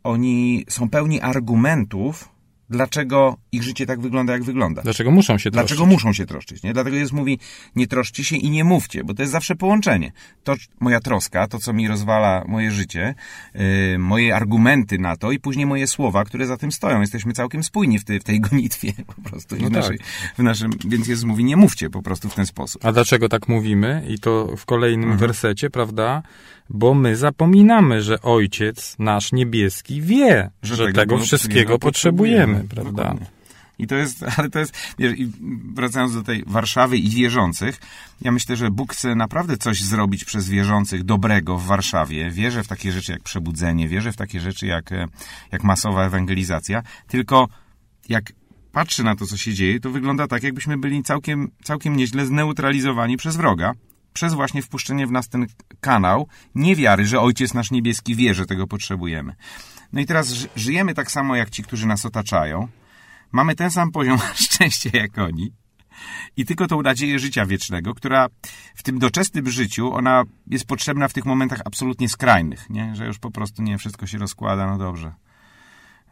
Oni 0.04 0.64
są 0.68 0.90
pełni 0.90 1.20
argumentów, 1.20 2.28
dlaczego 2.70 3.36
ich 3.52 3.62
życie 3.62 3.86
tak 3.86 4.00
wygląda, 4.00 4.32
jak 4.32 4.44
wygląda. 4.44 4.82
Dlaczego 4.82 5.10
muszą 5.10 5.38
się 5.38 5.50
troszczyć. 5.50 5.68
Dlaczego 5.68 5.86
muszą 5.86 6.12
się 6.12 6.26
troszczyć, 6.26 6.62
nie? 6.62 6.72
Dlatego 6.72 6.96
jest 6.96 7.12
mówi, 7.12 7.38
nie 7.76 7.86
troszczcie 7.86 8.24
się 8.24 8.36
i 8.36 8.50
nie 8.50 8.64
mówcie, 8.64 9.04
bo 9.04 9.14
to 9.14 9.22
jest 9.22 9.32
zawsze 9.32 9.56
połączenie. 9.56 10.12
To 10.44 10.54
moja 10.80 11.00
troska, 11.00 11.48
to 11.48 11.58
co 11.58 11.72
mi 11.72 11.88
rozwala 11.88 12.44
moje 12.48 12.70
życie, 12.70 13.14
yy, 13.54 13.98
moje 13.98 14.36
argumenty 14.36 14.98
na 14.98 15.16
to 15.16 15.32
i 15.32 15.38
później 15.38 15.66
moje 15.66 15.86
słowa, 15.86 16.24
które 16.24 16.46
za 16.46 16.56
tym 16.56 16.72
stoją. 16.72 17.00
Jesteśmy 17.00 17.32
całkiem 17.32 17.62
spójni 17.62 17.98
w, 17.98 18.04
tej, 18.04 18.20
w 18.20 18.24
tej 18.24 18.40
gonitwie 18.40 18.92
po 19.16 19.30
prostu. 19.30 19.56
No 19.56 19.68
w, 19.68 19.72
tak. 19.72 19.72
naszej, 19.72 19.98
w 20.38 20.42
naszym, 20.42 20.70
więc 20.84 21.08
Jezus 21.08 21.24
mówi, 21.24 21.44
nie 21.44 21.56
mówcie 21.56 21.90
po 21.90 22.02
prostu 22.02 22.28
w 22.28 22.34
ten 22.34 22.46
sposób. 22.46 22.84
A 22.84 22.92
dlaczego 22.92 23.28
tak 23.28 23.48
mówimy? 23.48 24.04
I 24.08 24.18
to 24.18 24.56
w 24.56 24.64
kolejnym 24.64 25.10
mhm. 25.10 25.18
wersecie, 25.18 25.70
prawda? 25.70 26.22
Bo 26.70 26.94
my 26.94 27.16
zapominamy, 27.16 28.02
że 28.02 28.22
Ojciec 28.22 28.96
nasz 28.98 29.32
niebieski 29.32 30.02
wie, 30.02 30.50
że, 30.62 30.76
że 30.76 30.86
tego, 30.86 31.00
tego 31.00 31.18
wszystkiego 31.18 31.78
potrzebujemy, 31.78 32.54
potrzebujemy 32.54 32.68
prawda? 32.68 33.02
Dokładnie. 33.02 33.38
I 33.78 33.86
to 33.86 33.94
jest, 33.94 34.24
ale 34.36 34.50
to 34.50 34.58
jest, 34.58 34.94
wiesz, 34.98 35.12
wracając 35.74 36.14
do 36.14 36.22
tej 36.22 36.44
Warszawy 36.46 36.98
i 36.98 37.08
wierzących, 37.08 37.80
ja 38.20 38.32
myślę, 38.32 38.56
że 38.56 38.70
Bóg 38.70 38.92
chce 38.92 39.14
naprawdę 39.14 39.56
coś 39.56 39.82
zrobić 39.82 40.24
przez 40.24 40.48
wierzących 40.48 41.04
dobrego 41.04 41.58
w 41.58 41.66
Warszawie. 41.66 42.30
Wierzę 42.30 42.62
w 42.62 42.68
takie 42.68 42.92
rzeczy 42.92 43.12
jak 43.12 43.22
przebudzenie, 43.22 43.88
wierzę 43.88 44.12
w 44.12 44.16
takie 44.16 44.40
rzeczy 44.40 44.66
jak, 44.66 44.92
e, 44.92 45.06
jak 45.52 45.64
masowa 45.64 46.06
ewangelizacja, 46.06 46.82
tylko 47.06 47.48
jak 48.08 48.32
patrzę 48.72 49.02
na 49.02 49.16
to, 49.16 49.26
co 49.26 49.36
się 49.36 49.54
dzieje, 49.54 49.80
to 49.80 49.90
wygląda 49.90 50.26
tak, 50.26 50.42
jakbyśmy 50.42 50.78
byli 50.78 51.02
całkiem, 51.02 51.50
całkiem 51.62 51.96
nieźle 51.96 52.26
zneutralizowani 52.26 53.16
przez 53.16 53.36
wroga 53.36 53.72
przez 54.18 54.34
właśnie 54.34 54.62
wpuszczenie 54.62 55.06
w 55.06 55.12
nas 55.12 55.28
ten 55.28 55.46
kanał 55.80 56.28
niewiary, 56.54 57.06
że 57.06 57.20
Ojciec 57.20 57.54
nasz 57.54 57.70
niebieski 57.70 58.16
wie, 58.16 58.34
że 58.34 58.46
tego 58.46 58.66
potrzebujemy. 58.66 59.34
No 59.92 60.00
i 60.00 60.06
teraz 60.06 60.46
żyjemy 60.56 60.94
tak 60.94 61.10
samo 61.10 61.36
jak 61.36 61.50
ci, 61.50 61.62
którzy 61.62 61.86
nas 61.86 62.06
otaczają. 62.06 62.68
Mamy 63.32 63.54
ten 63.54 63.70
sam 63.70 63.92
poziom 63.92 64.18
szczęścia 64.44 64.90
jak 64.92 65.18
oni. 65.18 65.52
I 66.36 66.46
tylko 66.46 66.66
tą 66.66 66.82
nadzieję 66.82 67.18
życia 67.18 67.46
wiecznego, 67.46 67.94
która 67.94 68.26
w 68.74 68.82
tym 68.82 68.98
doczesnym 68.98 69.50
życiu, 69.50 69.94
ona 69.94 70.22
jest 70.46 70.66
potrzebna 70.66 71.08
w 71.08 71.12
tych 71.12 71.24
momentach 71.24 71.60
absolutnie 71.64 72.08
skrajnych, 72.08 72.70
nie? 72.70 72.94
Że 72.96 73.06
już 73.06 73.18
po 73.18 73.30
prostu 73.30 73.62
nie 73.62 73.78
wszystko 73.78 74.06
się 74.06 74.18
rozkłada, 74.18 74.66
no 74.66 74.78
dobrze. 74.78 75.14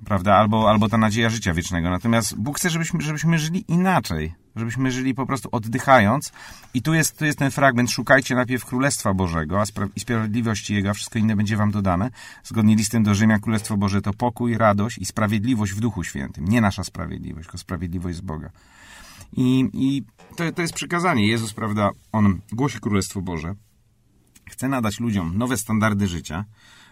Prawda? 0.04 0.34
Albo, 0.34 0.70
albo 0.70 0.88
ta 0.88 0.98
nadzieja 0.98 1.30
życia 1.30 1.54
wiecznego. 1.54 1.90
Natomiast 1.90 2.36
Bóg 2.36 2.58
chce, 2.58 2.70
żebyśmy, 2.70 3.00
żebyśmy 3.00 3.38
żyli 3.38 3.64
inaczej 3.68 4.45
żebyśmy 4.56 4.90
żyli 4.90 5.14
po 5.14 5.26
prostu 5.26 5.48
oddychając. 5.52 6.32
I 6.74 6.82
tu 6.82 6.94
jest, 6.94 7.18
tu 7.18 7.24
jest 7.24 7.38
ten 7.38 7.50
fragment, 7.50 7.90
szukajcie 7.90 8.34
najpierw 8.34 8.64
Królestwa 8.64 9.14
Bożego 9.14 9.62
i 9.96 10.00
sprawiedliwości 10.00 10.74
Jego, 10.74 10.90
a 10.90 10.94
wszystko 10.94 11.18
inne 11.18 11.36
będzie 11.36 11.56
wam 11.56 11.70
dodane. 11.70 12.10
Zgodnie 12.44 12.76
listem 12.76 13.02
do 13.02 13.14
Rzymia, 13.14 13.38
Królestwo 13.38 13.76
Boże 13.76 14.02
to 14.02 14.12
pokój, 14.12 14.58
radość 14.58 14.98
i 14.98 15.06
sprawiedliwość 15.06 15.72
w 15.72 15.80
Duchu 15.80 16.04
Świętym. 16.04 16.44
Nie 16.44 16.60
nasza 16.60 16.84
sprawiedliwość, 16.84 17.46
tylko 17.46 17.58
sprawiedliwość 17.58 18.16
z 18.16 18.20
Boga. 18.20 18.50
I, 19.32 19.70
i 19.72 20.02
to, 20.36 20.52
to 20.52 20.62
jest 20.62 20.74
przykazanie. 20.74 21.26
Jezus, 21.28 21.54
prawda, 21.54 21.90
On 22.12 22.40
głosi 22.52 22.80
Królestwo 22.80 23.20
Boże, 23.20 23.54
chce 24.50 24.68
nadać 24.68 25.00
ludziom 25.00 25.38
nowe 25.38 25.56
standardy 25.56 26.08
życia, 26.08 26.44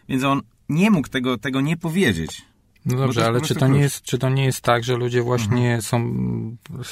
więc 0.08 0.24
On 0.24 0.42
nie 0.68 0.90
mógł 0.90 1.08
tego, 1.08 1.38
tego 1.38 1.60
nie 1.60 1.76
powiedzieć 1.76 2.53
no 2.86 2.96
dobrze, 2.96 3.26
ale 3.26 3.40
czy 3.40 3.54
to, 3.54 3.68
nie 3.68 3.80
jest, 3.80 4.02
czy 4.02 4.18
to 4.18 4.28
nie 4.28 4.44
jest 4.44 4.60
tak, 4.60 4.84
że 4.84 4.96
ludzie 4.96 5.22
właśnie 5.22 5.74
mhm. 5.74 5.82
są, 5.82 5.98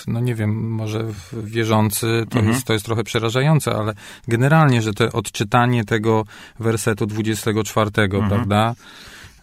no 0.06 0.20
nie 0.20 0.34
wiem, 0.34 0.70
może 0.70 1.04
wierzący, 1.32 2.26
to, 2.30 2.38
mhm. 2.38 2.54
jest, 2.54 2.66
to 2.66 2.72
jest 2.72 2.84
trochę 2.84 3.04
przerażające, 3.04 3.74
ale 3.74 3.94
generalnie, 4.28 4.82
że 4.82 4.92
to 4.92 5.12
odczytanie 5.12 5.84
tego 5.84 6.24
wersetu 6.58 7.06
24, 7.06 7.90
mhm. 7.96 8.28
prawda? 8.28 8.74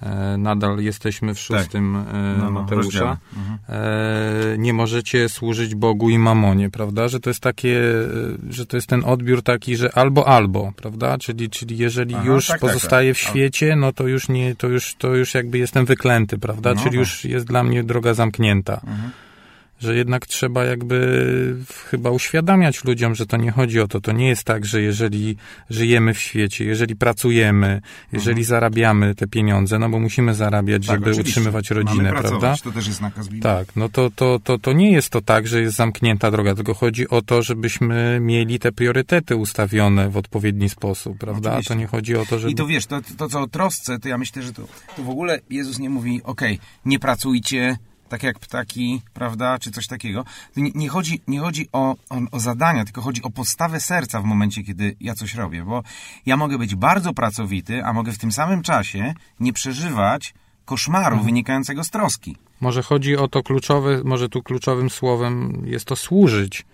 E, 0.01 0.37
nadal 0.37 0.79
jesteśmy 0.79 1.33
w 1.35 1.39
szóstym 1.39 2.03
tak. 2.05 2.15
E, 2.15 2.37
no, 2.37 2.43
no, 2.43 2.51
Mateusza. 2.51 3.17
Mhm. 3.37 3.59
E, 3.69 4.57
nie 4.57 4.73
możecie 4.73 5.29
służyć 5.29 5.75
Bogu 5.75 6.09
i 6.09 6.17
mamonie, 6.17 6.69
prawda? 6.69 7.07
Że 7.07 7.19
to 7.19 7.29
jest 7.29 7.39
takie, 7.39 7.81
że 8.49 8.65
to 8.65 8.77
jest 8.77 8.87
ten 8.87 9.03
odbiór 9.05 9.43
taki, 9.43 9.75
że 9.75 9.97
albo 9.97 10.27
albo, 10.27 10.71
prawda? 10.75 11.17
Czyli, 11.17 11.49
czyli 11.49 11.77
jeżeli 11.77 12.15
Aha, 12.15 12.25
już 12.25 12.47
tak, 12.47 12.59
tak 12.59 12.69
pozostaję 12.69 13.13
tak, 13.13 13.17
w 13.17 13.21
świecie, 13.29 13.75
no 13.75 13.93
to 13.93 14.07
już 14.07 14.29
nie, 14.29 14.55
to 14.55 14.67
już, 14.67 14.95
to 14.95 15.15
już 15.15 15.33
jakby 15.33 15.57
jestem 15.57 15.85
wyklęty, 15.85 16.37
prawda? 16.37 16.69
No, 16.73 16.75
czyli 16.75 16.91
tak. 16.91 16.99
już 16.99 17.25
jest 17.25 17.45
dla 17.45 17.63
mnie 17.63 17.83
droga 17.83 18.13
zamknięta. 18.13 18.73
Mhm 18.73 19.11
że 19.79 19.95
jednak 19.95 20.27
trzeba 20.27 20.65
jakby 20.65 21.55
chyba 21.89 22.09
uświadamiać 22.09 22.83
ludziom, 22.83 23.15
że 23.15 23.25
to 23.25 23.37
nie 23.37 23.51
chodzi 23.51 23.79
o 23.79 23.87
to. 23.87 24.01
To 24.01 24.11
nie 24.11 24.27
jest 24.27 24.43
tak, 24.43 24.65
że 24.65 24.81
jeżeli 24.81 25.37
żyjemy 25.69 26.13
w 26.13 26.19
świecie, 26.19 26.65
jeżeli 26.65 26.95
pracujemy, 26.95 27.81
jeżeli 28.11 28.41
mhm. 28.41 28.45
zarabiamy 28.45 29.15
te 29.15 29.27
pieniądze, 29.27 29.79
no 29.79 29.89
bo 29.89 29.99
musimy 29.99 30.35
zarabiać, 30.35 30.87
tak, 30.87 30.95
żeby 30.95 31.11
oczywiście. 31.11 31.29
utrzymywać 31.29 31.71
rodzinę, 31.71 32.09
prawda? 32.11 32.55
To 32.63 32.71
też 32.71 32.87
jest 32.87 33.01
nakaz. 33.01 33.29
Tak, 33.41 33.75
no 33.75 33.89
to, 33.89 34.09
to, 34.09 34.39
to, 34.43 34.57
to 34.57 34.73
nie 34.73 34.91
jest 34.91 35.09
to 35.09 35.21
tak, 35.21 35.47
że 35.47 35.61
jest 35.61 35.75
zamknięta 35.75 36.31
droga, 36.31 36.55
tylko 36.55 36.73
chodzi 36.73 37.09
o 37.09 37.21
to, 37.21 37.41
żebyśmy 37.41 38.19
mieli 38.21 38.59
te 38.59 38.71
priorytety 38.71 39.35
ustawione 39.35 40.09
w 40.09 40.17
odpowiedni 40.17 40.69
sposób, 40.69 41.17
prawda? 41.17 41.49
Oczywiście. 41.49 41.73
To 41.73 41.79
nie 41.79 41.87
chodzi 41.87 42.15
o 42.15 42.25
to, 42.25 42.39
żeby... 42.39 42.51
I 42.51 42.55
to 42.55 42.67
wiesz, 42.67 42.85
to, 42.85 43.01
to 43.17 43.29
co 43.29 43.41
o 43.41 43.47
trosce, 43.47 43.99
to 43.99 44.07
ja 44.07 44.17
myślę, 44.17 44.43
że 44.43 44.53
to, 44.53 44.67
to 44.95 45.03
w 45.03 45.09
ogóle 45.09 45.39
Jezus 45.49 45.79
nie 45.79 45.89
mówi, 45.89 46.21
okej, 46.23 46.55
okay, 46.55 46.67
nie 46.85 46.99
pracujcie, 46.99 47.77
tak 48.09 48.23
jak 48.23 48.39
ptaki, 48.39 49.01
prawda, 49.13 49.59
czy 49.59 49.71
coś 49.71 49.87
takiego. 49.87 50.25
Nie, 50.55 50.71
nie 50.75 50.89
chodzi, 50.89 51.21
nie 51.27 51.39
chodzi 51.39 51.67
o, 51.71 51.95
o, 52.09 52.19
o, 52.31 52.39
zadania, 52.39 52.85
tylko 52.85 53.01
chodzi 53.01 53.23
o 53.23 53.29
postawę 53.29 53.79
serca 53.79 54.21
w 54.21 54.23
momencie, 54.23 54.63
kiedy 54.63 54.95
ja 54.99 55.15
coś 55.15 55.35
robię, 55.35 55.63
bo 55.63 55.83
ja 56.25 56.37
mogę 56.37 56.57
być 56.57 56.75
bardzo 56.75 57.13
pracowity, 57.13 57.85
a 57.85 57.93
mogę 57.93 58.11
w 58.11 58.17
tym 58.17 58.31
samym 58.31 58.61
czasie 58.61 59.13
nie 59.39 59.53
przeżywać 59.53 60.33
koszmaru 60.65 61.15
mhm. 61.15 61.25
wynikającego 61.25 61.83
z 61.83 61.89
troski. 61.89 62.35
Może 62.61 62.83
chodzi 62.83 63.17
o 63.17 63.27
to 63.27 63.43
kluczowe, 63.43 64.01
może 64.03 64.29
tu 64.29 64.43
kluczowym 64.43 64.89
słowem 64.89 65.63
jest 65.65 65.85
to 65.85 65.95
służyć, 65.95 66.65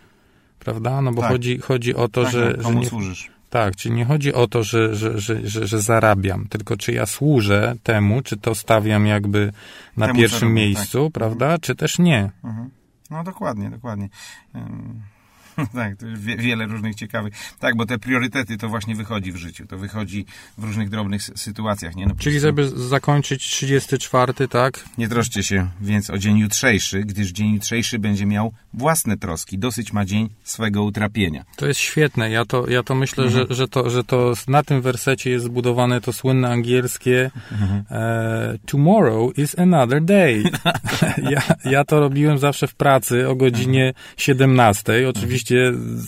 prawda? 0.60 1.02
No 1.02 1.12
bo 1.12 1.22
tak. 1.22 1.32
chodzi, 1.32 1.58
chodzi 1.58 1.96
o 1.96 2.08
to, 2.08 2.24
tak, 2.24 2.32
że... 2.32 2.54
Komu 2.54 2.74
że 2.74 2.80
nie, 2.80 2.86
służysz? 2.90 3.35
Tak, 3.56 3.76
czyli 3.76 3.96
nie 3.96 4.06
chodzi 4.06 4.34
o 4.34 4.48
to, 4.48 4.64
że, 4.64 4.96
że, 4.96 5.20
że, 5.20 5.68
że, 5.68 5.82
zarabiam, 5.82 6.48
tylko 6.48 6.78
czy 6.78 6.92
ja 6.92 7.06
służę 7.06 7.76
temu, 7.84 8.22
czy 8.22 8.38
to 8.38 8.56
stawiam 8.56 9.08
jakby 9.08 9.52
na 9.98 10.14
pierwszym 10.14 10.54
miejscu, 10.54 11.04
tak. 11.04 11.14
prawda, 11.14 11.58
czy 11.58 11.76
też 11.76 12.00
nie. 12.00 12.32
Mhm. 12.44 12.70
No 13.10 13.24
dokładnie, 13.24 13.70
dokładnie. 13.70 14.10
tak, 15.74 15.98
to 15.98 16.06
wie, 16.18 16.38
wiele 16.38 16.66
różnych 16.66 16.96
ciekawych. 16.96 17.34
Tak, 17.60 17.76
bo 17.76 17.86
te 17.86 17.98
priorytety 18.00 18.58
to 18.58 18.70
właśnie 18.70 18.96
wychodzi 18.96 19.32
w 19.32 19.36
życiu. 19.36 19.68
To 19.68 19.78
wychodzi 19.78 20.26
w 20.58 20.64
różnych 20.64 20.90
drobnych 20.90 21.22
sy- 21.22 21.38
sytuacjach, 21.38 21.96
nie? 21.96 22.06
No, 22.06 22.16
Czyli 22.20 22.40
żeby 22.40 22.70
zakończyć 22.70 23.44
34, 23.44 24.48
tak? 24.48 24.86
Nie 24.98 25.10
troszcie 25.10 25.44
się 25.44 25.68
więc 25.82 26.10
o 26.10 26.18
dzień 26.18 26.38
jutrzejszy, 26.38 27.00
gdyż 27.00 27.32
dzień 27.32 27.54
jutrzejszy 27.54 28.00
będzie 28.00 28.26
miał 28.26 28.54
własne 28.74 29.18
troski. 29.18 29.58
Dosyć 29.58 29.94
ma 29.94 30.06
dzień 30.06 30.30
swego 30.44 30.84
utrapienia. 30.84 31.46
To 31.56 31.68
jest 31.68 31.80
świetne. 31.80 32.30
Ja 32.32 32.46
to, 32.46 32.70
ja 32.70 32.84
to 32.84 32.96
myślę, 32.96 33.30
że, 33.30 33.46
że, 33.50 33.68
to, 33.68 33.90
że 33.90 34.04
to 34.04 34.34
na 34.48 34.64
tym 34.64 34.82
wersecie 34.82 35.30
jest 35.30 35.46
zbudowane 35.46 36.02
to 36.02 36.14
słynne 36.14 36.50
angielskie 36.50 37.32
e, 37.92 38.58
Tomorrow 38.66 39.38
is 39.38 39.60
another 39.60 40.04
day. 40.04 40.44
ja, 41.32 41.42
ja 41.66 41.84
to 41.84 42.00
robiłem 42.00 42.38
zawsze 42.38 42.68
w 42.68 42.76
pracy 42.76 43.30
o 43.30 43.36
godzinie 43.36 43.94
17. 44.18 45.10
Oczywiście 45.10 45.45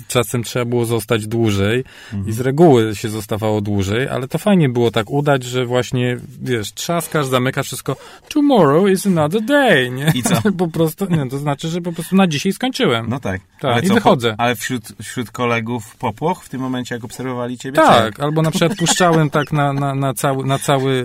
czasem 0.07 0.43
trzeba 0.43 0.65
było 0.65 0.85
zostać 0.85 1.27
dłużej 1.27 1.83
i 2.25 2.31
z 2.31 2.39
reguły 2.39 2.95
się 2.95 3.09
zostawało 3.09 3.61
dłużej, 3.61 4.07
ale 4.07 4.27
to 4.27 4.37
fajnie 4.37 4.69
było 4.69 4.91
tak 4.91 5.09
udać, 5.09 5.43
że 5.43 5.65
właśnie, 5.65 6.17
wiesz, 6.41 6.73
trzaskasz, 6.73 7.27
zamykasz 7.27 7.67
wszystko. 7.67 7.95
Tomorrow 8.29 8.89
is 8.89 9.07
another 9.07 9.41
day, 9.41 9.91
nie? 9.91 10.11
I 10.15 10.23
co? 10.23 10.35
po 10.57 10.67
prostu, 10.67 11.05
nie, 11.09 11.29
to 11.29 11.37
znaczy, 11.37 11.67
że 11.67 11.81
po 11.81 11.91
prostu 11.91 12.15
na 12.15 12.27
dzisiaj 12.27 12.53
skończyłem. 12.53 13.09
No 13.09 13.19
tak. 13.19 13.41
Tak, 13.59 13.83
i 13.83 13.87
co, 13.87 13.93
wychodzę. 13.93 14.35
Ale 14.37 14.55
wśród, 14.55 14.83
wśród 15.01 15.31
kolegów 15.31 15.95
popłoch 15.95 16.43
w 16.43 16.49
tym 16.49 16.61
momencie, 16.61 16.95
jak 16.95 17.03
obserwowali 17.03 17.57
ciebie? 17.57 17.75
Tak, 17.75 18.19
albo 18.19 18.41
na 18.41 18.51
przykład 18.51 18.77
puszczałem 18.77 19.29
tak 19.29 19.51
na, 19.51 19.73
na, 19.73 19.95
na, 19.95 20.13
cały, 20.13 20.45
na, 20.45 20.59
cały, 20.59 21.03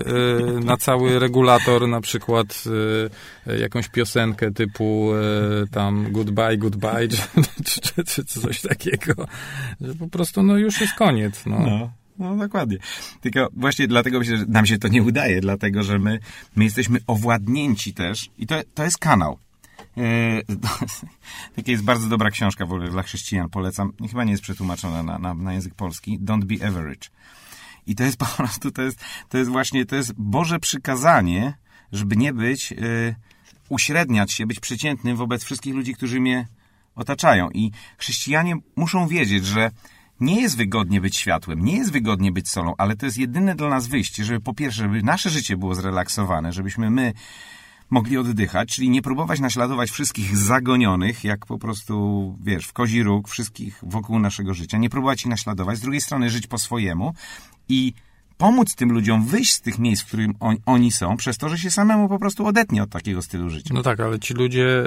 e, 0.59 0.61
na 0.65 0.77
cały 0.77 1.19
regulator 1.19 1.89
na 1.89 2.01
przykład 2.01 2.65
e, 3.47 3.59
jakąś 3.59 3.89
piosenkę 3.89 4.53
typu 4.53 5.11
e, 5.15 5.67
tam 5.67 6.13
goodbye, 6.13 6.57
goodbye, 6.57 7.09
czy, 7.67 7.81
czy, 7.81 8.05
czy, 8.05 8.22
czy 8.25 8.41
coś 8.41 8.61
takiego, 8.61 9.27
że 9.81 9.95
po 9.95 10.09
prostu 10.09 10.43
no 10.43 10.57
już 10.57 10.81
jest 10.81 10.95
koniec. 10.95 11.47
No. 11.47 11.59
No. 11.59 11.93
No, 12.19 12.37
dokładnie. 12.37 12.77
Tylko 13.21 13.49
właśnie 13.53 13.89
dlatego 13.89 14.19
myślę, 14.19 14.37
że 14.37 14.47
nam 14.47 14.67
się 14.67 14.79
to 14.79 14.89
nie 14.89 15.03
udaje, 15.03 15.41
dlatego 15.41 15.83
że 15.83 15.99
my, 15.99 16.19
my 16.57 16.65
jesteśmy 16.65 16.99
owładnięci 17.07 17.95
też 17.95 18.31
i 18.39 18.47
to, 18.47 18.55
to 18.75 18.85
jest 18.85 18.99
kanał. 18.99 19.39
Yy, 19.97 20.05
Taka 21.57 21.71
jest 21.71 21.85
bardzo 21.85 22.09
dobra 22.09 22.31
książka 22.31 22.67
w 22.67 22.73
ogóle 22.73 22.91
dla 22.91 23.03
chrześcijan, 23.03 23.49
polecam. 23.49 23.93
Chyba 24.11 24.25
nie 24.25 24.31
jest 24.31 24.43
przetłumaczona 24.43 25.03
na, 25.03 25.19
na, 25.19 25.35
na 25.35 25.53
język 25.53 25.75
polski. 25.75 26.19
Don't 26.21 26.45
be 26.45 26.67
average. 26.67 27.09
I 27.87 27.95
to 27.95 28.05
jest 28.05 28.17
po 28.25 28.27
prostu, 28.27 28.71
to 28.71 28.83
jest, 28.83 29.05
to 29.29 29.39
jest 29.39 29.51
właśnie, 29.51 29.87
to 29.87 29.97
jest 29.97 30.13
Boże 30.17 30.59
przykazanie, 30.59 31.55
żeby 31.93 32.17
nie 32.17 32.33
być, 32.33 32.71
yy, 32.71 33.15
uśredniać 33.69 34.33
się, 34.33 34.47
być 34.47 34.61
przeciętnym 34.61 35.17
wobec 35.17 35.45
wszystkich 35.45 35.75
ludzi, 35.75 35.95
którzy 35.95 36.21
mnie 36.21 36.47
otaczają. 36.95 37.51
I 37.51 37.71
chrześcijanie 37.99 38.57
muszą 38.77 39.09
wiedzieć, 39.09 39.47
że 39.47 39.71
nie 40.21 40.41
jest 40.41 40.57
wygodnie 40.57 41.01
być 41.01 41.17
światłem, 41.17 41.65
nie 41.65 41.77
jest 41.77 41.93
wygodnie 41.93 42.33
być 42.33 42.49
solą, 42.49 42.75
ale 42.79 42.97
to 42.97 43.07
jest 43.07 43.19
jedyne 43.19 43.55
dla 43.55 43.69
nas 43.69 43.87
wyjście, 43.87 44.25
żeby 44.25 44.41
po 44.41 44.55
pierwsze, 44.55 44.83
żeby 44.83 45.03
nasze 45.03 45.31
życie 45.31 45.57
było 45.57 45.75
zrelaksowane, 45.75 46.53
żebyśmy 46.53 46.91
my 46.91 47.13
mogli 47.91 48.19
oddychać, 48.19 48.69
czyli 48.75 48.91
nie 48.91 49.03
próbować 49.03 49.41
naśladować 49.41 49.91
wszystkich 49.91 50.37
zagonionych, 50.37 51.25
jak 51.25 51.47
po 51.47 51.59
prostu, 51.59 52.39
wiesz, 52.43 52.67
w 52.67 52.73
kozi 52.73 53.03
róg, 53.03 53.29
wszystkich 53.29 53.79
wokół 53.83 54.19
naszego 54.19 54.55
życia, 54.55 54.79
nie 54.79 54.91
próbować 54.91 55.21
ich 55.21 55.27
naśladować, 55.27 55.79
z 55.79 55.81
drugiej 55.81 56.01
strony 56.01 56.31
żyć 56.31 56.47
po 56.47 56.59
swojemu 56.59 57.15
i 57.69 57.93
pomóc 58.43 58.75
tym 58.75 58.93
ludziom 58.93 59.27
wyjść 59.27 59.53
z 59.53 59.61
tych 59.61 59.79
miejsc, 59.79 60.03
w 60.03 60.07
którym 60.07 60.35
on, 60.41 60.57
oni 60.67 60.93
są, 60.93 61.17
przez 61.17 61.39
to, 61.39 61.49
że 61.49 61.59
się 61.59 61.71
samemu 61.71 62.09
po 62.09 62.19
prostu 62.19 62.47
odetnie 62.47 62.83
od 62.83 62.91
takiego 62.91 63.23
stylu 63.23 63.51
życia. 63.51 63.75
No 63.75 63.83
tak, 63.83 64.01
ale 64.01 64.19
ci 64.19 64.35
ludzie 64.35 64.85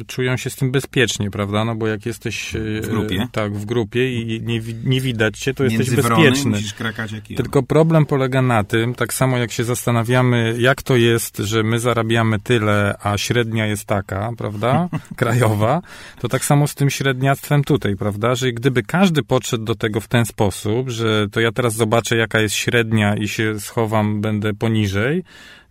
y, 0.00 0.04
czują 0.06 0.36
się 0.36 0.50
z 0.50 0.56
tym 0.56 0.70
bezpiecznie, 0.70 1.30
prawda? 1.30 1.64
No 1.64 1.74
bo 1.74 1.86
jak 1.86 2.06
jesteś 2.06 2.54
y, 2.54 2.80
W 2.84 2.88
grupie. 2.88 3.28
tak, 3.32 3.54
w 3.54 3.64
grupie 3.64 4.20
i 4.22 4.40
nie, 4.42 4.60
nie 4.84 5.00
widać 5.00 5.38
cię, 5.38 5.54
to 5.54 5.64
jesteś 5.64 5.88
Między 5.88 6.02
wrony 6.02 6.24
bezpieczny. 6.24 6.50
musisz 6.50 6.74
krakać 6.74 7.12
jak. 7.12 7.24
Tylko 7.24 7.62
problem 7.62 8.06
polega 8.06 8.42
na 8.42 8.64
tym, 8.64 8.94
tak 8.94 9.14
samo 9.14 9.38
jak 9.38 9.52
się 9.52 9.64
zastanawiamy, 9.64 10.54
jak 10.58 10.82
to 10.82 10.96
jest, 10.96 11.36
że 11.38 11.62
my 11.62 11.80
zarabiamy 11.80 12.40
tyle, 12.40 12.94
a 13.02 13.18
średnia 13.18 13.66
jest 13.66 13.84
taka, 13.84 14.30
prawda, 14.38 14.88
krajowa, 15.16 15.82
to 16.20 16.28
tak 16.28 16.44
samo 16.44 16.66
z 16.66 16.74
tym 16.74 16.90
średniactwem 16.90 17.64
tutaj, 17.64 17.96
prawda, 17.96 18.34
że 18.34 18.52
gdyby 18.52 18.82
każdy 18.82 19.22
podszedł 19.22 19.64
do 19.64 19.74
tego 19.74 20.00
w 20.00 20.08
ten 20.08 20.26
sposób, 20.26 20.90
że 20.90 21.26
to 21.32 21.40
ja 21.40 21.52
teraz 21.52 21.74
zobaczę, 21.74 22.16
jaka 22.16 22.40
jest 22.40 22.54
średnia 22.54 22.83
i 23.20 23.28
się 23.28 23.60
schowam, 23.60 24.20
będę 24.20 24.54
poniżej, 24.54 25.22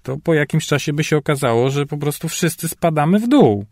to 0.03 0.18
po 0.18 0.34
jakimś 0.34 0.66
czasie 0.68 0.93
by 0.93 1.03
się 1.03 1.18
okazało, 1.18 1.70
że 1.70 1.86
po 1.86 1.97
prostu 1.97 2.30
wszyscy 2.30 2.68
spadamy 2.70 3.20
w 3.20 3.28
dół. 3.28 3.66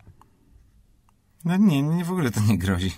No 1.44 1.56
nie, 1.56 1.82
nie, 1.82 2.04
w 2.04 2.10
ogóle 2.10 2.30
to 2.30 2.40
nie 2.48 2.58
grozi. 2.58 2.92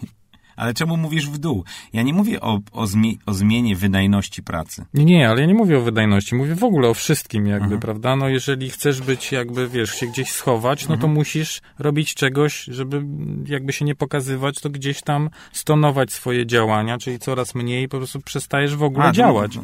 Ale 0.56 0.74
czemu 0.74 0.96
mówisz 0.96 1.28
w 1.30 1.38
dół? 1.38 1.64
Ja 1.92 2.02
nie 2.02 2.14
mówię 2.14 2.40
o, 2.40 2.60
o, 2.72 2.86
o 3.26 3.34
zmianie 3.34 3.76
wydajności 3.76 4.42
pracy. 4.42 4.84
Nie, 4.94 5.04
nie, 5.04 5.28
ale 5.28 5.40
ja 5.40 5.46
nie 5.46 5.54
mówię 5.54 5.78
o 5.78 5.80
wydajności, 5.80 6.34
mówię 6.34 6.54
w 6.54 6.64
ogóle 6.64 6.88
o 6.88 6.94
wszystkim 6.94 7.46
jakby, 7.46 7.78
prawda? 7.78 8.16
No 8.16 8.28
jeżeli 8.28 8.70
chcesz 8.70 9.00
być 9.00 9.32
jakby, 9.32 9.68
wiesz, 9.68 9.90
się 9.94 10.06
gdzieś 10.06 10.30
schować, 10.30 10.88
no 10.88 10.96
to 10.96 11.08
musisz 11.08 11.60
robić 11.78 12.14
czegoś, 12.14 12.64
żeby 12.64 13.02
jakby 13.46 13.72
się 13.72 13.84
nie 13.84 13.94
pokazywać, 13.94 14.60
to 14.60 14.70
gdzieś 14.70 15.02
tam 15.02 15.30
stonować 15.52 16.12
swoje 16.12 16.46
działania, 16.46 16.98
czyli 16.98 17.18
coraz 17.18 17.54
mniej 17.54 17.88
po 17.88 17.96
prostu 17.98 18.20
przestajesz 18.20 18.76
w 18.76 18.82
ogóle 18.82 19.04
A, 19.04 19.08
to- 19.08 19.14
działać. 19.16 19.56
no, 19.56 19.62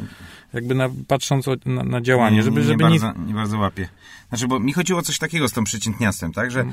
Jakby 0.53 0.75
na, 0.75 0.89
patrząc 1.09 1.49
o, 1.49 1.57
na, 1.67 1.83
na 1.85 2.01
działanie, 2.01 2.43
żeby, 2.43 2.61
nie, 2.61 2.67
żeby 2.67 2.85
nie... 2.85 3.01
bardzo, 3.01 3.21
nie 3.27 3.35
bardzo 3.35 3.59
łapię. 3.59 3.89
Znaczy, 4.29 4.49
bo 4.49 4.61
mi 4.61 4.73
chodziło 4.73 4.99
o 4.99 5.03
coś 5.03 5.19
takiego 5.19 5.49
z 5.49 5.53
tą 5.53 5.65
przeciętniactwem, 5.65 6.33
tak? 6.33 6.51
Że 6.51 6.65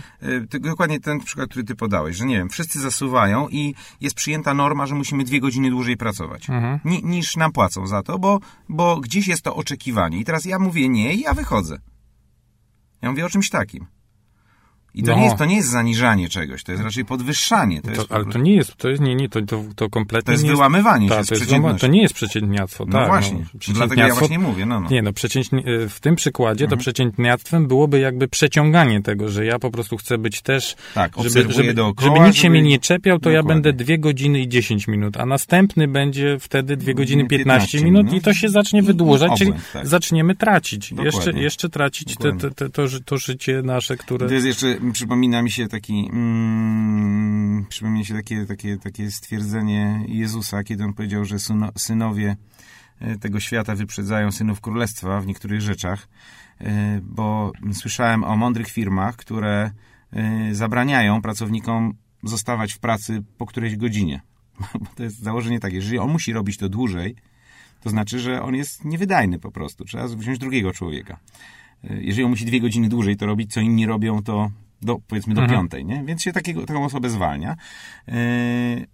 ty, 0.49 0.59
dokładnie 0.59 0.99
ten 0.99 1.19
przykład, 1.19 1.49
który 1.49 1.65
ty 1.65 1.75
podałeś, 1.75 2.17
że 2.17 2.25
nie 2.25 2.37
wiem, 2.37 2.49
wszyscy 2.49 2.79
zasuwają 2.79 3.49
i 3.49 3.75
jest 4.01 4.15
przyjęta 4.15 4.53
norma, 4.53 4.85
że 4.85 4.95
musimy 4.95 5.23
dwie 5.23 5.39
godziny 5.39 5.69
dłużej 5.69 5.97
pracować. 5.97 6.47
Ni, 6.85 7.03
niż 7.03 7.35
nam 7.35 7.51
płacą 7.51 7.87
za 7.87 8.03
to, 8.03 8.19
bo, 8.19 8.39
bo 8.69 8.99
gdzieś 8.99 9.27
jest 9.27 9.41
to 9.41 9.55
oczekiwanie. 9.55 10.17
I 10.17 10.25
teraz 10.25 10.45
ja 10.45 10.59
mówię 10.59 10.89
nie 10.89 11.13
i 11.13 11.21
ja 11.21 11.33
wychodzę. 11.33 11.79
Ja 13.01 13.09
mówię 13.09 13.25
o 13.25 13.29
czymś 13.29 13.49
takim. 13.49 13.85
I 14.97 15.03
to, 15.03 15.11
No. 15.11 15.17
nie, 15.17 15.23
jest, 15.25 15.37
to 15.37 15.45
nie 15.45 15.55
jest 15.55 15.69
zaniżanie 15.69 16.29
czegoś, 16.29 16.63
to 16.63 16.71
jest 16.71 16.83
raczej 16.83 17.05
podwyższanie. 17.05 17.81
To, 17.81 17.91
To, 18.05 18.15
ale 18.15 18.25
to 18.25 18.39
nie 18.39 18.55
jest, 18.55 18.75
to 18.75 18.89
jest, 18.89 19.01
nie, 19.01 19.15
nie, 19.15 19.29
to, 19.29 19.41
to, 19.41 19.63
to 19.75 19.89
kompletnie 19.89 20.25
to 20.25 20.31
jest 20.31 20.43
nie 20.43 20.49
wyłamywanie 20.51 21.09
się 21.09 21.23
z 21.23 21.27
to, 21.27 21.35
jest, 21.35 21.81
to 21.81 21.87
nie 21.87 22.01
jest 22.01 22.13
przeciętniactwo, 22.13 22.85
No 22.85 22.91
tak. 22.91 23.07
właśnie, 23.07 23.39
no, 23.67 23.73
dlatego 23.73 24.01
ja 24.01 24.15
właśnie 24.15 24.39
mówię, 24.39 24.65
no, 24.65 24.79
no. 24.79 24.89
Nie, 24.89 25.01
no 25.01 25.13
przeciętnie, 25.13 25.63
w 25.89 25.99
tym 25.99 26.15
przykładzie 26.15 26.65
Mhm. 26.65 26.69
to 26.79 26.81
przeciętniactwem 26.81 27.67
byłoby 27.67 27.99
jakby 27.99 28.27
przeciąganie 28.27 29.01
tego, 29.01 29.29
że 29.29 29.45
ja 29.45 29.59
po 29.59 29.71
prostu 29.71 29.97
chcę 29.97 30.17
być 30.17 30.41
też, 30.41 30.75
Tak, 30.93 31.11
żeby, 31.23 31.53
żeby, 31.53 31.73
dookoła, 31.73 32.07
żeby 32.15 32.25
nikt 32.25 32.35
się 32.35 32.41
żeby- 32.41 32.51
mnie 32.51 32.61
nie 32.61 32.79
czepiał, 32.79 33.19
to 33.19 33.29
ja 33.29 33.39
Dokładnie. 33.41 33.61
będę 33.61 33.83
2 33.85 33.97
godziny 33.97 34.39
i 34.39 34.47
10 34.47 34.87
minut, 34.87 35.17
a 35.17 35.25
następny 35.25 35.87
będzie 35.87 36.37
wtedy 36.39 36.77
2 36.77 36.93
godziny 36.93 37.25
15, 37.27 37.77
15 37.77 37.85
minut 37.91 38.13
i 38.13 38.21
to 38.21 38.33
się 38.33 38.49
zacznie 38.49 38.83
wydłużać, 38.83 39.31
czyli 39.37 39.53
tak. 39.73 39.87
zaczniemy 39.87 40.35
tracić. 40.35 40.89
Dokładnie. 40.89 41.05
Jeszcze, 41.17 41.31
jeszcze 41.31 41.69
tracić 41.69 42.15
te, 42.15 42.37
te, 42.37 42.69
to, 42.69 42.83
to 43.05 43.17
życie 43.17 43.61
nasze, 43.61 43.97
które... 43.97 44.27
To 44.27 44.33
jest 44.33 44.45
jeszcze, 44.47 44.77
przypomina 44.91 45.41
mi 45.41 45.51
się 45.51 45.67
taki, 45.67 46.09
mm, 46.13 47.65
przypomina 47.69 47.99
mi 47.99 48.05
się 48.05 48.13
takie, 48.13 48.45
takie, 48.45 48.77
takie 48.77 49.11
stwierdzenie 49.11 50.05
Jezusa, 50.07 50.63
kiedy 50.63 50.83
on 50.83 50.93
powiedział, 50.93 51.25
że 51.25 51.39
syno, 51.39 51.69
synowie 51.77 52.35
e, 52.99 53.17
tego 53.17 53.39
świata 53.39 53.75
wyprzedzają 53.75 54.31
synów 54.31 54.61
królestwa 54.61 55.21
w 55.21 55.27
niektórych 55.27 55.61
rzeczach, 55.61 56.07
e, 56.61 57.01
bo 57.03 57.51
słyszałem 57.73 58.23
o 58.23 58.37
mądrych 58.37 58.67
firmach, 58.67 59.15
które 59.15 59.71
e, 60.13 60.55
zabraniają 60.55 61.21
pracownikom 61.21 61.93
zostawać 62.23 62.73
w 62.73 62.79
pracy 62.79 63.23
po 63.37 63.45
którejś 63.45 63.75
godzinie. 63.75 64.21
Bo 64.79 64.85
to 64.95 65.03
jest 65.03 65.19
założenie 65.19 65.59
takie, 65.59 65.75
że 65.75 65.85
jeżeli 65.85 65.99
on 65.99 66.11
musi 66.11 66.33
robić 66.33 66.57
to 66.57 66.69
dłużej, 66.69 67.15
to 67.81 67.89
znaczy, 67.89 68.19
że 68.19 68.41
on 68.41 68.55
jest 68.55 68.85
niewydajny 68.85 69.39
po 69.39 69.51
prostu. 69.51 69.85
Trzeba 69.85 70.07
wziąć 70.07 70.39
drugiego 70.39 70.73
człowieka. 70.73 71.19
Jeżeli 71.83 72.23
on 72.23 72.29
musi 72.29 72.45
dwie 72.45 72.61
godziny 72.61 72.89
dłużej 72.89 73.17
to 73.17 73.25
robić, 73.25 73.53
co 73.53 73.59
inni 73.59 73.85
robią, 73.85 74.23
to 74.23 74.51
do, 74.81 74.97
powiedzmy 75.07 75.33
do 75.33 75.41
Mhm. 75.41 75.59
piątej, 75.59 75.85
nie? 75.85 76.03
Więc 76.05 76.21
się 76.21 76.33
takiego, 76.33 76.65
taką 76.65 76.85
osobę 76.85 77.09
zwalnia. 77.09 77.55
Yy, 78.07 78.13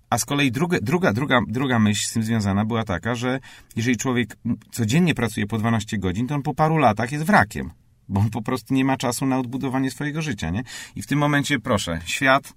a 0.10 0.18
z 0.18 0.26
kolei 0.26 0.52
druga, 0.52 0.78
druga, 0.82 1.14
druga, 1.14 1.40
druga 1.48 1.80
myśl 1.80 2.08
z 2.08 2.14
tym 2.14 2.24
związana 2.24 2.66
była 2.66 2.84
taka, 2.84 3.16
że 3.16 3.40
jeżeli 3.76 3.98
człowiek 3.98 4.38
codziennie 4.72 5.16
pracuje 5.16 5.48
po 5.48 5.58
12 5.58 5.98
godzin, 5.98 6.28
to 6.28 6.36
on 6.36 6.42
po 6.42 6.54
paru 6.54 6.78
latach 6.78 7.12
jest 7.12 7.26
wrakiem. 7.26 7.72
Bo 8.10 8.20
on 8.20 8.30
po 8.30 8.42
prostu 8.42 8.74
nie 8.74 8.86
ma 8.86 8.98
czasu 8.98 9.26
na 9.26 9.38
odbudowanie 9.40 9.92
swojego 9.92 10.22
życia, 10.22 10.50
nie? 10.50 10.64
I 10.96 11.02
w 11.02 11.08
tym 11.08 11.20
momencie, 11.20 11.60
proszę, 11.60 12.00
świat 12.06 12.54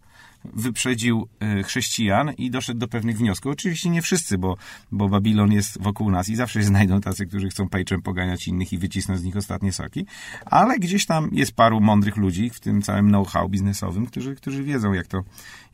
wyprzedził 0.54 1.28
y, 1.60 1.62
chrześcijan 1.62 2.32
i 2.38 2.50
doszedł 2.50 2.80
do 2.80 2.88
pewnych 2.88 3.18
wniosków. 3.18 3.52
Oczywiście 3.52 3.90
nie 3.90 4.02
wszyscy, 4.02 4.38
bo, 4.38 4.56
bo 4.92 5.08
Babilon 5.08 5.52
jest 5.52 5.82
wokół 5.82 6.10
nas 6.10 6.28
i 6.28 6.36
zawsze 6.36 6.60
się 6.60 6.66
znajdą 6.76 7.00
tacy, 7.00 7.26
którzy 7.26 7.48
chcą 7.48 7.68
pejczem 7.68 8.02
poganiać 8.02 8.48
innych 8.48 8.72
i 8.72 8.78
wycisnąć 8.78 9.20
z 9.20 9.24
nich 9.24 9.36
ostatnie 9.36 9.72
soki, 9.72 10.06
ale 10.44 10.78
gdzieś 10.78 11.06
tam 11.06 11.28
jest 11.32 11.52
paru 11.52 11.80
mądrych 11.80 12.16
ludzi 12.16 12.50
w 12.50 12.60
tym 12.60 12.82
całym 12.82 13.08
know-how 13.08 13.48
biznesowym, 13.48 14.06
którzy, 14.06 14.34
którzy 14.34 14.62
wiedzą, 14.62 14.92
jak 14.92 15.06
to, 15.06 15.22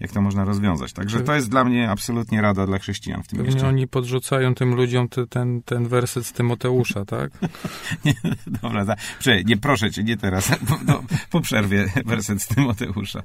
jak 0.03 0.13
to 0.13 0.21
można 0.21 0.45
rozwiązać. 0.45 0.93
Także 0.93 1.21
to 1.21 1.35
jest 1.35 1.51
dla 1.51 1.65
mnie 1.65 1.91
absolutnie 1.91 2.43
rada 2.43 2.67
dla 2.67 2.79
chrześcijan 2.79 3.23
w 3.23 3.29
tym 3.29 3.37
Pewnie 3.37 3.53
mieście. 3.53 3.69
oni 3.69 3.89
podrzucają 3.89 4.55
tym 4.55 4.75
ludziom 4.75 5.09
te, 5.09 5.27
ten, 5.27 5.63
ten 5.63 5.89
werset 5.89 6.27
z 6.27 6.33
Tymoteusza, 6.33 7.05
tak? 7.05 7.33
Nie, 8.05 8.15
dobra, 8.47 8.85
za, 8.85 8.97
prze, 9.19 9.45
nie 9.45 9.57
proszę 9.57 9.91
cię, 9.91 10.05
nie 10.05 10.17
teraz, 10.17 10.51
po, 10.87 11.03
po 11.31 11.41
przerwie 11.41 11.93
werset 12.07 12.43
z 12.43 12.47
Tymoteusza. 12.47 13.23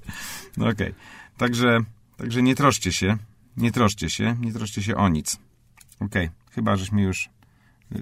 No 0.57 0.67
okej. 0.67 0.93
Także, 1.37 1.79
także 2.17 2.41
nie 2.41 2.55
troszcie 2.55 2.91
się, 2.91 3.17
Nie 3.57 3.71
troszcie 3.71 4.09
się, 4.09 4.35
nie 4.41 4.53
troszcie 4.53 4.83
się 4.83 4.95
o 4.95 5.09
nic. 5.09 5.37
Okej, 5.99 6.25
okay. 6.25 6.29
chyba 6.51 6.75
żeśmy 6.75 7.01
już 7.01 7.29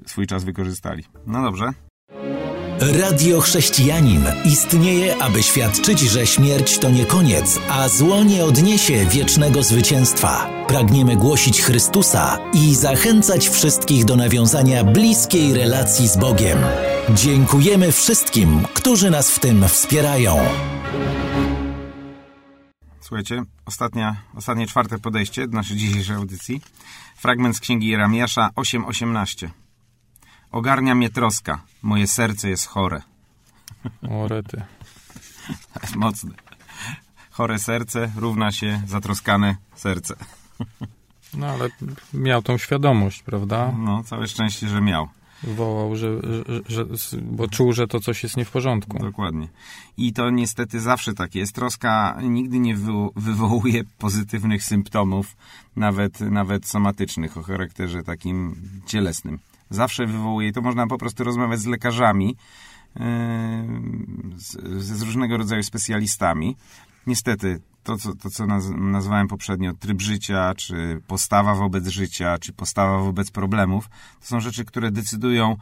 swój 0.06 0.28
czas 0.28 0.44
wykorzystali. 0.44 1.04
No 1.28 1.44
dobrze. 1.44 1.74
Radio 2.80 3.42
Chrześcijanin 3.42 4.24
istnieje, 4.46 5.24
aby 5.24 5.44
świadczyć, 5.44 6.00
że 6.00 6.28
śmierć 6.28 6.80
to 6.80 6.90
nie 6.90 7.06
koniec, 7.06 7.60
a 7.70 7.90
zło 7.90 8.24
nie 8.24 8.46
odniesie 8.46 9.06
wiecznego 9.06 9.64
zwycięstwa. 9.64 10.50
Pragniemy 10.68 11.16
głosić 11.16 11.62
Chrystusa 11.62 12.40
i 12.54 12.76
zachęcać 12.76 13.50
wszystkich 13.50 14.06
do 14.06 14.16
nawiązania 14.16 14.84
bliskiej 14.84 15.54
relacji 15.54 16.08
z 16.08 16.18
Bogiem. 16.18 16.58
Dziękujemy 17.10 17.92
wszystkim, 17.92 18.66
którzy 18.74 19.10
nas 19.10 19.32
w 19.32 19.40
tym 19.40 19.68
wspierają. 19.68 20.38
Słuchajcie, 23.02 23.44
ostatnia, 23.66 24.16
ostatnie 24.38 24.68
czwarte 24.68 25.00
podejście 25.00 25.48
do 25.48 25.58
naszej 25.58 25.78
dzisiejszej 25.78 26.16
audycji. 26.16 26.62
Fragment 27.18 27.58
z 27.58 27.60
księgi 27.60 27.88
Jeremiasza 27.88 28.50
8:18. 28.56 29.65
Ogarnia 30.56 30.96
mnie 30.96 31.10
troska, 31.10 31.62
moje 31.82 32.08
serce 32.08 32.50
jest 32.50 32.66
chore. 32.68 33.02
O, 34.10 34.28
rety. 34.28 34.62
Mocne. 35.96 36.32
Chore 37.32 37.60
serce 37.60 38.12
równa 38.16 38.52
się 38.52 38.82
zatroskane 38.88 39.56
serce. 39.76 40.16
No 41.34 41.48
ale 41.48 41.70
miał 42.14 42.42
tą 42.42 42.58
świadomość, 42.58 43.24
prawda? 43.24 43.72
No, 43.78 44.04
całe 44.04 44.28
szczęście, 44.28 44.68
że 44.68 44.82
miał. 44.82 45.08
Wołał, 45.44 45.96
że, 45.96 46.22
że, 46.68 46.86
że, 46.86 47.18
bo 47.22 47.48
czuł, 47.48 47.74
że 47.74 47.88
to 47.88 48.00
coś 48.00 48.24
jest 48.24 48.38
nie 48.38 48.46
w 48.46 48.52
porządku. 48.52 49.00
Dokładnie. 49.00 49.48
I 49.98 50.14
to 50.14 50.30
niestety 50.30 50.80
zawsze 50.80 51.14
tak 51.14 51.36
jest. 51.36 51.56
Troska 51.56 52.18
nigdy 52.22 52.60
nie 52.60 52.76
wywołuje 53.16 53.84
pozytywnych 53.98 54.64
symptomów, 54.64 55.36
nawet, 55.76 56.20
nawet 56.20 56.68
somatycznych, 56.68 57.38
o 57.38 57.44
charakterze 57.44 58.04
takim 58.04 58.56
cielesnym 58.86 59.40
zawsze 59.70 60.08
wywołuje. 60.08 60.52
To 60.52 60.62
można 60.62 60.88
po 60.88 60.98
prostu 60.98 61.24
rozmawiać 61.24 61.60
z 61.60 61.66
lekarzami, 61.66 62.36
yy, 62.96 63.04
z, 64.36 64.58
z 64.84 65.02
różnego 65.02 65.38
rodzaju 65.38 65.64
specjalistami. 65.64 66.56
Niestety, 67.08 67.62
to, 67.84 67.98
co, 67.98 68.16
to, 68.16 68.30
co 68.30 68.46
naz 68.46 68.70
nazwałem 68.78 69.28
poprzednio, 69.28 69.74
tryb 69.74 70.02
życia, 70.02 70.54
czy 70.58 71.02
postawa 71.08 71.56
wobec 71.56 71.88
życia, 71.88 72.38
czy 72.38 72.54
postawa 72.54 73.00
wobec 73.00 73.32
problemów, 73.32 73.90
to 74.20 74.28
są 74.28 74.40
rzeczy, 74.40 74.66
które 74.66 74.92
decydują 74.92 75.56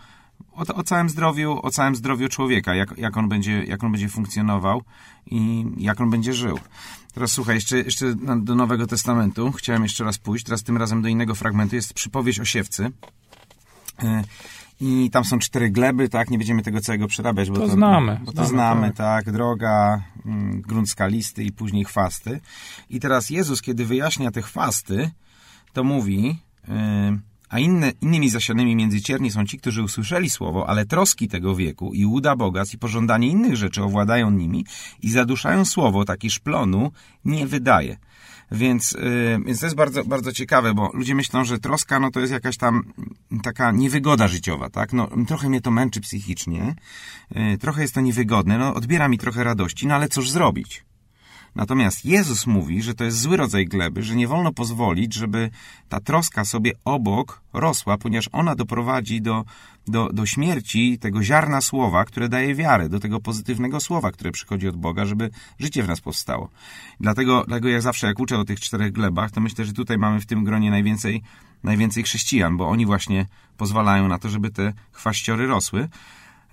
o, 0.52 0.76
o, 0.76 0.84
całym 0.84 1.10
zdrowiu, 1.10 1.60
o 1.64 1.70
całym 1.70 1.96
zdrowiu 1.96 2.30
człowieka, 2.30 2.76
jak, 2.76 2.98
jak, 2.98 3.18
on 3.18 3.30
będzie, 3.30 3.64
jak 3.64 3.84
on 3.84 3.92
będzie 3.92 4.10
funkcjonował 4.10 4.82
i 5.26 5.66
jak 5.78 6.02
on 6.02 6.10
będzie 6.10 6.34
żył. 6.34 6.60
Teraz 7.14 7.32
słuchaj, 7.32 7.56
jeszcze, 7.56 7.78
jeszcze 7.78 8.16
do 8.38 8.56
Nowego 8.56 8.88
Testamentu 8.88 9.52
chciałem 9.52 9.84
jeszcze 9.84 10.04
raz 10.04 10.18
pójść, 10.18 10.46
teraz 10.46 10.64
tym 10.64 10.78
razem 10.78 11.02
do 11.02 11.08
innego 11.08 11.36
fragmentu, 11.36 11.76
jest 11.76 11.94
przypowieść 11.94 12.40
o 12.40 12.46
siewcy. 12.46 12.92
E, 14.04 14.24
I 14.82 15.10
tam 15.12 15.26
są 15.26 15.40
cztery 15.40 15.70
gleby, 15.70 16.10
tak? 16.10 16.30
Nie 16.30 16.38
będziemy 16.38 16.62
tego 16.62 16.82
całego 16.82 17.08
przerabiać, 17.08 17.50
bo 17.50 17.56
to, 17.56 17.62
to 17.62 17.72
znamy. 17.72 18.20
Bo 18.26 18.32
to 18.32 18.46
znamy, 18.46 18.50
znamy 18.50 18.88
tak. 18.88 19.26
tak. 19.26 19.34
Droga, 19.34 20.04
mm, 20.26 20.62
grunt 20.62 20.90
skalisty 20.90 21.44
i 21.44 21.52
później 21.52 21.86
chwasty. 21.86 22.40
I 22.90 23.00
teraz 23.00 23.30
Jezus, 23.30 23.62
kiedy 23.62 23.86
wyjaśnia 23.86 24.32
te 24.32 24.42
chwasty, 24.42 25.12
to 25.74 25.84
mówi, 25.84 26.40
yy, 26.68 26.74
a 27.54 27.60
inne, 27.60 27.92
innymi 28.02 28.30
zasianymi 28.30 28.76
między 28.76 29.02
cierni 29.02 29.32
są 29.32 29.46
ci, 29.46 29.58
którzy 29.58 29.84
usłyszeli 29.84 30.30
słowo, 30.30 30.70
ale 30.70 30.86
troski 30.86 31.28
tego 31.28 31.56
wieku 31.56 31.94
i 31.94 32.06
łuda 32.06 32.36
bogactw 32.36 32.74
i 32.74 32.78
pożądanie 32.78 33.28
innych 33.28 33.56
rzeczy 33.56 33.84
owładają 33.84 34.32
nimi 34.32 34.66
i 35.02 35.12
zaduszają 35.12 35.66
słowo, 35.66 36.06
taki 36.06 36.30
szplonu 36.30 36.92
nie 37.26 37.48
wydaje. 37.48 37.98
Więc, 38.54 38.92
yy, 38.92 39.40
więc 39.46 39.60
to 39.60 39.66
jest 39.66 39.76
bardzo, 39.76 40.04
bardzo 40.04 40.32
ciekawe, 40.32 40.74
bo 40.74 40.92
ludzie 40.94 41.16
myślą, 41.16 41.46
że 41.46 41.60
troska 41.60 42.00
no 42.00 42.12
to 42.12 42.20
jest 42.20 42.34
jakaś 42.34 42.58
tam 42.58 42.94
taka 43.44 43.72
niewygoda 43.72 44.28
życiowa, 44.28 44.70
tak? 44.70 44.94
No, 44.94 45.10
trochę 45.28 45.50
mnie 45.50 45.62
to 45.62 45.72
męczy 45.72 46.02
psychicznie, 46.02 46.76
yy, 47.36 47.58
trochę 47.58 47.82
jest 47.82 47.94
to 47.94 48.02
niewygodne, 48.02 48.58
no 48.58 48.74
odbiera 48.74 49.08
mi 49.08 49.18
trochę 49.18 49.44
radości, 49.44 49.88
no 49.88 49.96
ale 49.96 50.08
cóż 50.08 50.32
zrobić? 50.32 50.86
Natomiast 51.56 52.06
Jezus 52.06 52.48
mówi, 52.48 52.82
że 52.82 52.94
to 52.94 53.04
jest 53.04 53.22
zły 53.22 53.38
rodzaj 53.38 53.66
gleby, 53.66 54.04
że 54.04 54.16
nie 54.16 54.28
wolno 54.28 54.54
pozwolić, 54.54 55.14
żeby 55.14 55.50
ta 55.90 56.00
troska 56.00 56.46
sobie 56.46 56.72
obok 56.86 57.42
rosła, 57.54 57.98
ponieważ 57.98 58.30
ona 58.32 58.56
doprowadzi 58.56 59.22
do, 59.22 59.46
do, 59.88 60.10
do 60.14 60.26
śmierci 60.26 61.00
tego 61.00 61.24
ziarna 61.24 61.62
słowa, 61.62 62.06
które 62.06 62.30
daje 62.30 62.56
wiarę, 62.56 62.90
do 62.90 63.00
tego 63.00 63.20
pozytywnego 63.20 63.80
słowa, 63.80 64.12
które 64.12 64.32
przychodzi 64.32 64.68
od 64.68 64.78
Boga, 64.78 65.06
żeby 65.06 65.30
życie 65.60 65.84
w 65.84 65.88
nas 65.88 66.02
powstało. 66.02 66.50
Dlatego, 67.00 67.44
dlatego 67.48 67.70
jak 67.70 67.82
zawsze, 67.82 68.08
jak 68.08 68.20
uczę 68.20 68.38
o 68.38 68.46
tych 68.46 68.60
czterech 68.60 68.92
glebach, 68.92 69.32
to 69.32 69.42
myślę, 69.42 69.66
że 69.66 69.74
tutaj 69.74 69.98
mamy 69.98 70.20
w 70.20 70.26
tym 70.26 70.44
gronie 70.44 70.72
najwięcej, 70.72 71.22
najwięcej 71.64 72.04
chrześcijan, 72.04 72.58
bo 72.58 72.70
oni 72.70 72.86
właśnie 72.86 73.26
pozwalają 73.58 74.08
na 74.08 74.20
to, 74.20 74.30
żeby 74.30 74.50
te 74.50 74.74
chwaściory 74.92 75.48
rosły. 75.48 75.90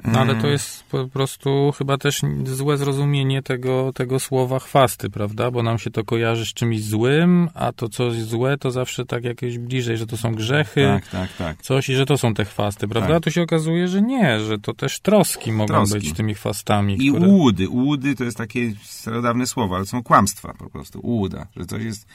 No 0.05 0.21
ale 0.21 0.35
to 0.35 0.41
mm. 0.41 0.53
jest 0.53 0.85
po 0.85 1.09
prostu 1.09 1.73
chyba 1.79 1.99
też 1.99 2.21
złe 2.45 2.77
zrozumienie 2.77 3.43
tego, 3.43 3.93
tego 3.93 4.21
słowa 4.21 4.59
chwasty, 4.59 5.11
prawda? 5.11 5.51
Bo 5.51 5.63
nam 5.63 5.79
się 5.79 5.91
to 5.91 6.05
kojarzy 6.05 6.47
z 6.47 6.55
czymś 6.55 6.85
złym, 6.85 7.49
a 7.55 7.73
to 7.73 7.89
co 7.89 8.05
jest 8.05 8.29
złe 8.29 8.57
to 8.59 8.71
zawsze 8.71 9.07
tak 9.07 9.25
jakieś 9.25 9.59
bliżej, 9.59 9.97
że 9.97 10.07
to 10.07 10.17
są 10.17 10.35
grzechy, 10.35 10.87
tak, 10.87 11.09
tak, 11.09 11.37
tak. 11.37 11.63
coś 11.63 11.89
i 11.89 11.95
że 11.95 12.07
to 12.07 12.19
są 12.19 12.35
te 12.35 12.45
chwasty, 12.45 12.89
prawda? 12.89 13.09
Tak. 13.09 13.17
A 13.17 13.21
tu 13.21 13.31
się 13.31 13.43
okazuje, 13.43 13.89
że 13.89 14.03
nie, 14.03 14.41
że 14.41 14.59
to 14.59 14.75
też 14.75 15.01
troski 15.01 15.53
mogą 15.53 15.75
troski. 15.75 15.95
być 15.95 16.13
tymi 16.13 16.35
chwastami. 16.35 17.07
I 17.07 17.11
które... 17.11 17.29
łudy. 17.29 17.69
Łudy 17.69 18.15
to 18.15 18.25
jest 18.25 18.37
takie 18.37 18.73
starodawne 18.83 19.47
słowo, 19.47 19.77
ale 19.77 19.87
są 19.87 20.03
kłamstwa 20.03 20.55
po 20.55 20.71
prostu. 20.71 21.01
Łuda, 21.03 21.47
że 21.57 21.67
coś 21.67 21.83
jest, 21.83 22.07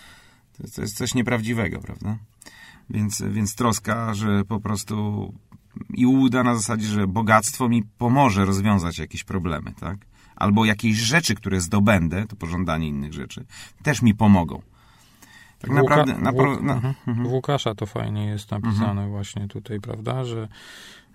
to 0.75 0.81
jest 0.81 0.97
coś 0.97 1.15
nieprawdziwego, 1.15 1.79
prawda? 1.79 2.17
Więc, 2.89 3.23
więc 3.29 3.55
troska, 3.55 4.13
że 4.13 4.45
po 4.45 4.59
prostu 4.59 5.33
i 5.93 6.05
uda 6.05 6.43
na 6.43 6.55
zasadzie, 6.55 6.87
że 6.87 7.07
bogactwo 7.07 7.69
mi 7.69 7.83
pomoże 7.83 8.45
rozwiązać 8.45 8.99
jakieś 8.99 9.23
problemy, 9.23 9.73
tak? 9.79 9.97
Albo 10.35 10.65
jakieś 10.65 10.97
rzeczy, 10.97 11.35
które 11.35 11.61
zdobędę, 11.61 12.25
to 12.27 12.35
pożądanie 12.35 12.87
innych 12.87 13.13
rzeczy, 13.13 13.45
też 13.83 14.01
mi 14.01 14.15
pomogą. 14.15 14.61
Tak 15.59 15.71
Łuka, 15.71 15.81
naprawdę... 15.83 16.17
Na, 16.17 16.31
Łuk, 16.31 16.61
na, 16.61 16.73
mhm. 16.73 16.93
mhm. 17.07 17.27
W 17.27 17.31
Łukasza 17.31 17.75
to 17.75 17.85
fajnie 17.85 18.25
jest 18.25 18.51
napisane 18.51 18.89
mhm. 18.89 19.09
właśnie 19.09 19.47
tutaj, 19.47 19.79
prawda, 19.79 20.25
że 20.25 20.47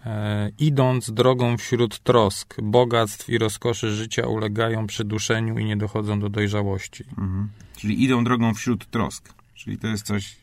e, 0.07 0.51
idąc 0.59 1.11
drogą 1.11 1.57
wśród 1.57 1.99
trosk, 1.99 2.57
bogactw 2.63 3.29
i 3.29 3.39
rozkoszy 3.39 3.91
życia 3.91 4.27
ulegają 4.27 4.87
przyduszeniu 4.87 5.59
i 5.59 5.65
nie 5.65 5.77
dochodzą 5.77 6.21
do 6.21 6.29
dojrzałości. 6.29 7.05
Mhm. 7.11 7.49
Czyli 7.77 8.05
idą 8.05 8.25
drogą 8.25 8.55
wśród 8.55 8.91
trosk. 8.91 9.35
Czyli 9.55 9.79
to 9.79 9.87
jest 9.87 10.07
coś 10.07 10.37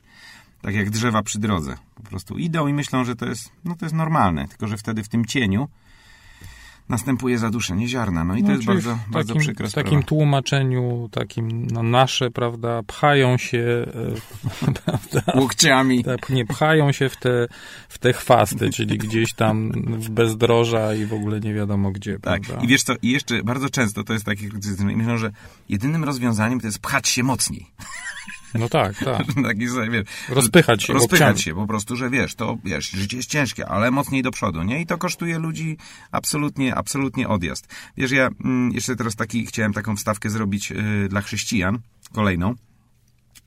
tak 0.62 0.76
jak 0.76 0.90
drzewa 0.90 1.24
przy 1.24 1.40
drodze. 1.40 1.78
Po 1.96 2.04
prostu 2.04 2.38
idą 2.38 2.68
i 2.68 2.74
myślą, 2.74 3.04
że 3.04 3.16
to 3.16 3.26
jest, 3.26 3.52
no 3.66 3.76
to 3.76 3.86
jest 3.86 3.96
normalne, 3.96 4.48
tylko 4.48 4.68
że 4.68 4.78
wtedy 4.78 5.04
w 5.04 5.10
tym 5.10 5.26
cieniu 5.26 5.68
następuje 6.90 7.38
zaduszenie 7.38 7.88
ziarna. 7.88 8.24
No 8.24 8.36
i 8.36 8.42
no, 8.42 8.48
to 8.48 8.54
jest 8.54 8.66
bardzo, 8.66 8.92
takim, 8.92 9.14
bardzo 9.14 9.36
przykre 9.36 9.70
W 9.70 9.74
takim 9.74 10.04
tłumaczeniu, 10.04 11.10
takim 11.12 11.68
no, 11.68 11.84
nasze, 11.84 12.32
prawda, 12.32 12.84
pchają 12.84 13.38
się 13.38 13.86
e, 14.68 14.72
prawda, 14.84 15.40
łokciami. 15.40 16.04
Tak, 16.04 16.30
nie, 16.30 16.46
pchają 16.46 16.92
się 16.92 17.10
w 17.10 17.18
te, 17.18 17.48
w 17.90 17.98
te 17.98 18.14
chwasty, 18.14 18.70
czyli 18.70 18.98
gdzieś 18.98 19.34
tam 19.34 19.72
w 19.88 20.10
bezdroża 20.10 20.94
i 20.94 21.06
w 21.06 21.14
ogóle 21.14 21.40
nie 21.40 21.54
wiadomo 21.54 21.92
gdzie, 21.92 22.20
tak. 22.20 22.42
Prawda? 22.42 22.66
I 22.66 22.68
wiesz 22.68 22.84
co, 22.84 22.94
i 23.02 23.12
jeszcze 23.12 23.44
bardzo 23.44 23.70
często 23.70 24.04
to 24.04 24.14
jest 24.14 24.26
takie, 24.26 24.50
myślą, 24.82 25.18
że 25.18 25.32
jedynym 25.70 26.04
rozwiązaniem 26.04 26.60
to 26.60 26.68
jest 26.68 26.80
pchać 26.80 27.08
się 27.08 27.24
mocniej. 27.24 27.66
No 28.54 28.70
tak, 28.70 28.98
tak. 28.98 29.26
Taki 29.48 29.68
sobie, 29.68 29.90
wiesz, 29.90 30.06
rozpychać 30.30 30.84
się. 30.84 30.94
Rozpychać 30.94 31.42
się 31.42 31.56
po 31.56 31.68
prostu, 31.68 31.96
że 31.96 32.10
wiesz, 32.10 32.36
to 32.36 32.58
wiesz, 32.64 32.90
życie 32.90 33.18
jest 33.18 33.30
ciężkie, 33.30 33.68
ale 33.68 33.92
mocniej 33.92 34.24
do 34.24 34.32
przodu, 34.32 34.64
nie? 34.64 34.82
I 34.82 34.86
to 34.86 34.98
kosztuje 34.98 35.40
ludzi 35.40 35.78
absolutnie, 36.12 36.76
absolutnie 36.76 37.28
odjazd. 37.28 37.68
Wiesz, 37.98 38.12
ja 38.12 38.30
mm, 38.44 38.72
jeszcze 38.72 38.96
teraz 38.96 39.16
taki, 39.16 39.46
chciałem 39.46 39.74
taką 39.74 39.96
wstawkę 39.96 40.30
zrobić 40.30 40.72
y, 40.72 41.08
dla 41.10 41.22
chrześcijan, 41.22 41.80
kolejną, 42.14 42.56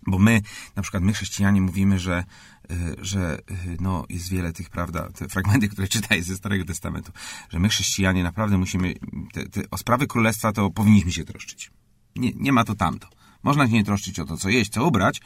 bo 0.06 0.18
my, 0.18 0.40
na 0.76 0.82
przykład 0.82 1.02
my 1.02 1.12
chrześcijanie 1.12 1.60
mówimy, 1.60 1.98
że 1.98 2.24
y, 2.70 2.96
że 2.98 3.38
y, 3.38 3.76
no, 3.80 4.04
jest 4.08 4.30
wiele 4.30 4.52
tych, 4.52 4.70
prawda, 4.70 5.08
te 5.14 5.28
fragmenty, 5.28 5.68
które 5.68 5.88
czytaj 5.98 6.22
ze 6.22 6.36
Starego 6.36 6.64
Testamentu, 6.64 7.12
że 7.50 7.58
my 7.58 7.68
chrześcijanie 7.68 8.22
naprawdę 8.22 8.58
musimy, 8.58 8.94
te, 9.32 9.48
te, 9.48 9.62
o 9.70 9.78
sprawy 9.78 10.06
królestwa 10.06 10.52
to 10.52 10.70
powinniśmy 10.70 11.12
się 11.12 11.24
troszczyć. 11.24 11.70
Nie, 12.16 12.32
nie 12.34 12.52
ma 12.52 12.64
to 12.64 12.74
tamto. 12.74 13.08
Można 13.42 13.66
się 13.66 13.72
nie 13.72 13.84
troszczyć 13.84 14.20
o 14.20 14.24
to, 14.24 14.36
co 14.36 14.48
jeść, 14.48 14.72
co 14.72 14.86
ubrać, 14.86 15.20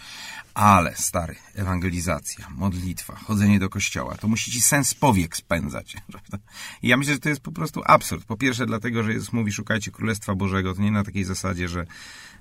ale 0.55 0.97
stary, 0.97 1.37
ewangelizacja, 1.55 2.49
modlitwa, 2.51 3.17
chodzenie 3.17 3.59
do 3.59 3.69
kościoła, 3.69 4.15
to 4.15 4.29
musi 4.29 4.51
ci 4.51 4.61
sens 4.61 4.95
powiek 4.95 5.37
spędzać. 5.37 5.97
I 6.83 6.89
ja 6.89 6.97
myślę, 6.97 7.13
że 7.13 7.21
to 7.21 7.29
jest 7.29 7.41
po 7.41 7.53
prostu 7.53 7.83
absurd. 7.87 8.25
Po 8.25 8.37
pierwsze 8.37 8.67
dlatego, 8.67 9.03
że 9.03 9.13
Jezus 9.13 9.33
mówi, 9.33 9.53
szukajcie 9.53 9.91
Królestwa 9.91 10.35
Bożego, 10.35 10.75
to 10.75 10.83
nie 10.83 10.91
na 10.91 11.05
takiej 11.05 11.25
zasadzie, 11.25 11.69
że 11.69 11.87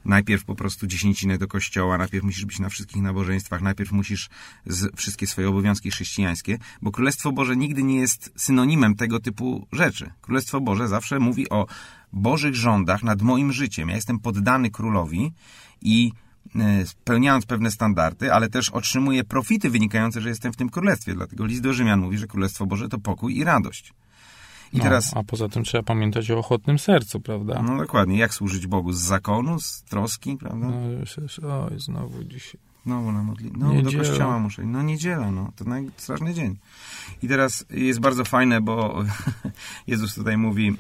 najpierw 0.06 0.46
po 0.46 0.56
prostu 0.56 0.88
dziesięcinę 0.88 1.38
do 1.38 1.48
kościoła, 1.48 1.98
najpierw 1.98 2.24
musisz 2.24 2.46
być 2.46 2.60
na 2.60 2.70
wszystkich 2.70 3.02
nabożeństwach, 3.02 3.62
najpierw 3.62 3.92
musisz 3.92 4.30
wszystkie 4.96 5.28
swoje 5.28 5.50
obowiązki 5.50 5.92
chrześcijańskie, 5.92 6.58
bo 6.82 6.92
Królestwo 6.92 7.32
Boże 7.32 7.56
nigdy 7.56 7.84
nie 7.84 8.00
jest 8.00 8.32
synonimem 8.36 8.96
tego 8.96 9.20
typu 9.20 9.68
rzeczy. 9.72 10.12
Królestwo 10.22 10.62
Boże 10.62 10.88
zawsze 10.88 11.20
mówi 11.20 11.50
o 11.50 11.68
Bożych 12.14 12.56
rządach 12.56 13.04
nad 13.04 13.22
moim 13.22 13.54
życiem. 13.54 13.90
Ja 13.90 13.96
jestem 13.96 14.20
poddany 14.20 14.72
królowi 14.72 15.32
i 15.82 16.12
e, 16.56 16.86
spełniając 16.86 17.46
pewne 17.46 17.72
standardy, 17.72 18.34
ale 18.34 18.50
też 18.50 18.70
otrzymuję 18.70 19.24
profity 19.24 19.70
wynikające, 19.70 20.22
że 20.22 20.30
jestem 20.30 20.54
w 20.54 20.56
tym 20.56 20.70
królestwie. 20.70 21.14
Dlatego 21.14 21.46
list 21.46 21.62
do 21.62 21.74
Rzymian 21.74 22.00
mówi, 22.00 22.18
że 22.18 22.28
Królestwo 22.28 22.66
Boże 22.66 22.90
to 22.90 23.00
pokój 23.00 23.38
i 23.38 23.44
radość. 23.44 23.94
I 24.74 24.78
No, 24.78 24.84
teraz, 24.84 25.18
A 25.18 25.24
poza 25.24 25.50
tym 25.50 25.64
trzeba 25.64 25.84
pamiętać 25.84 26.32
o 26.32 26.38
ochotnym 26.38 26.80
sercu, 26.80 27.20
prawda? 27.20 27.62
no 27.62 27.78
dokładnie, 27.78 28.18
jak 28.18 28.34
służyć 28.34 28.68
Bogu? 28.68 28.94
Z 28.94 29.02
zakonu, 29.02 29.60
z 29.60 29.84
troski, 29.84 30.38
prawda? 30.38 30.68
No, 30.68 30.90
już, 30.90 31.40
oj, 31.40 31.80
znowu 31.80 32.24
dzisiaj. 32.24 32.62
Znowu 32.86 33.12
na 33.12 33.24
modli. 33.24 33.52
No, 33.58 33.82
do 33.82 33.92
kościoła 33.98 34.40
muszę. 34.40 34.64
No, 34.64 34.82
niedziela, 34.84 35.32
no. 35.32 35.52
To 35.56 35.66
najstraszny 35.66 36.34
dzień. 36.34 36.58
I 37.22 37.28
teraz 37.28 37.66
jest 37.70 38.00
bardzo 38.00 38.26
fajne, 38.26 38.62
bo 38.62 39.04
Jezus 39.88 40.16
tutaj 40.16 40.38
mówi, 40.38 40.78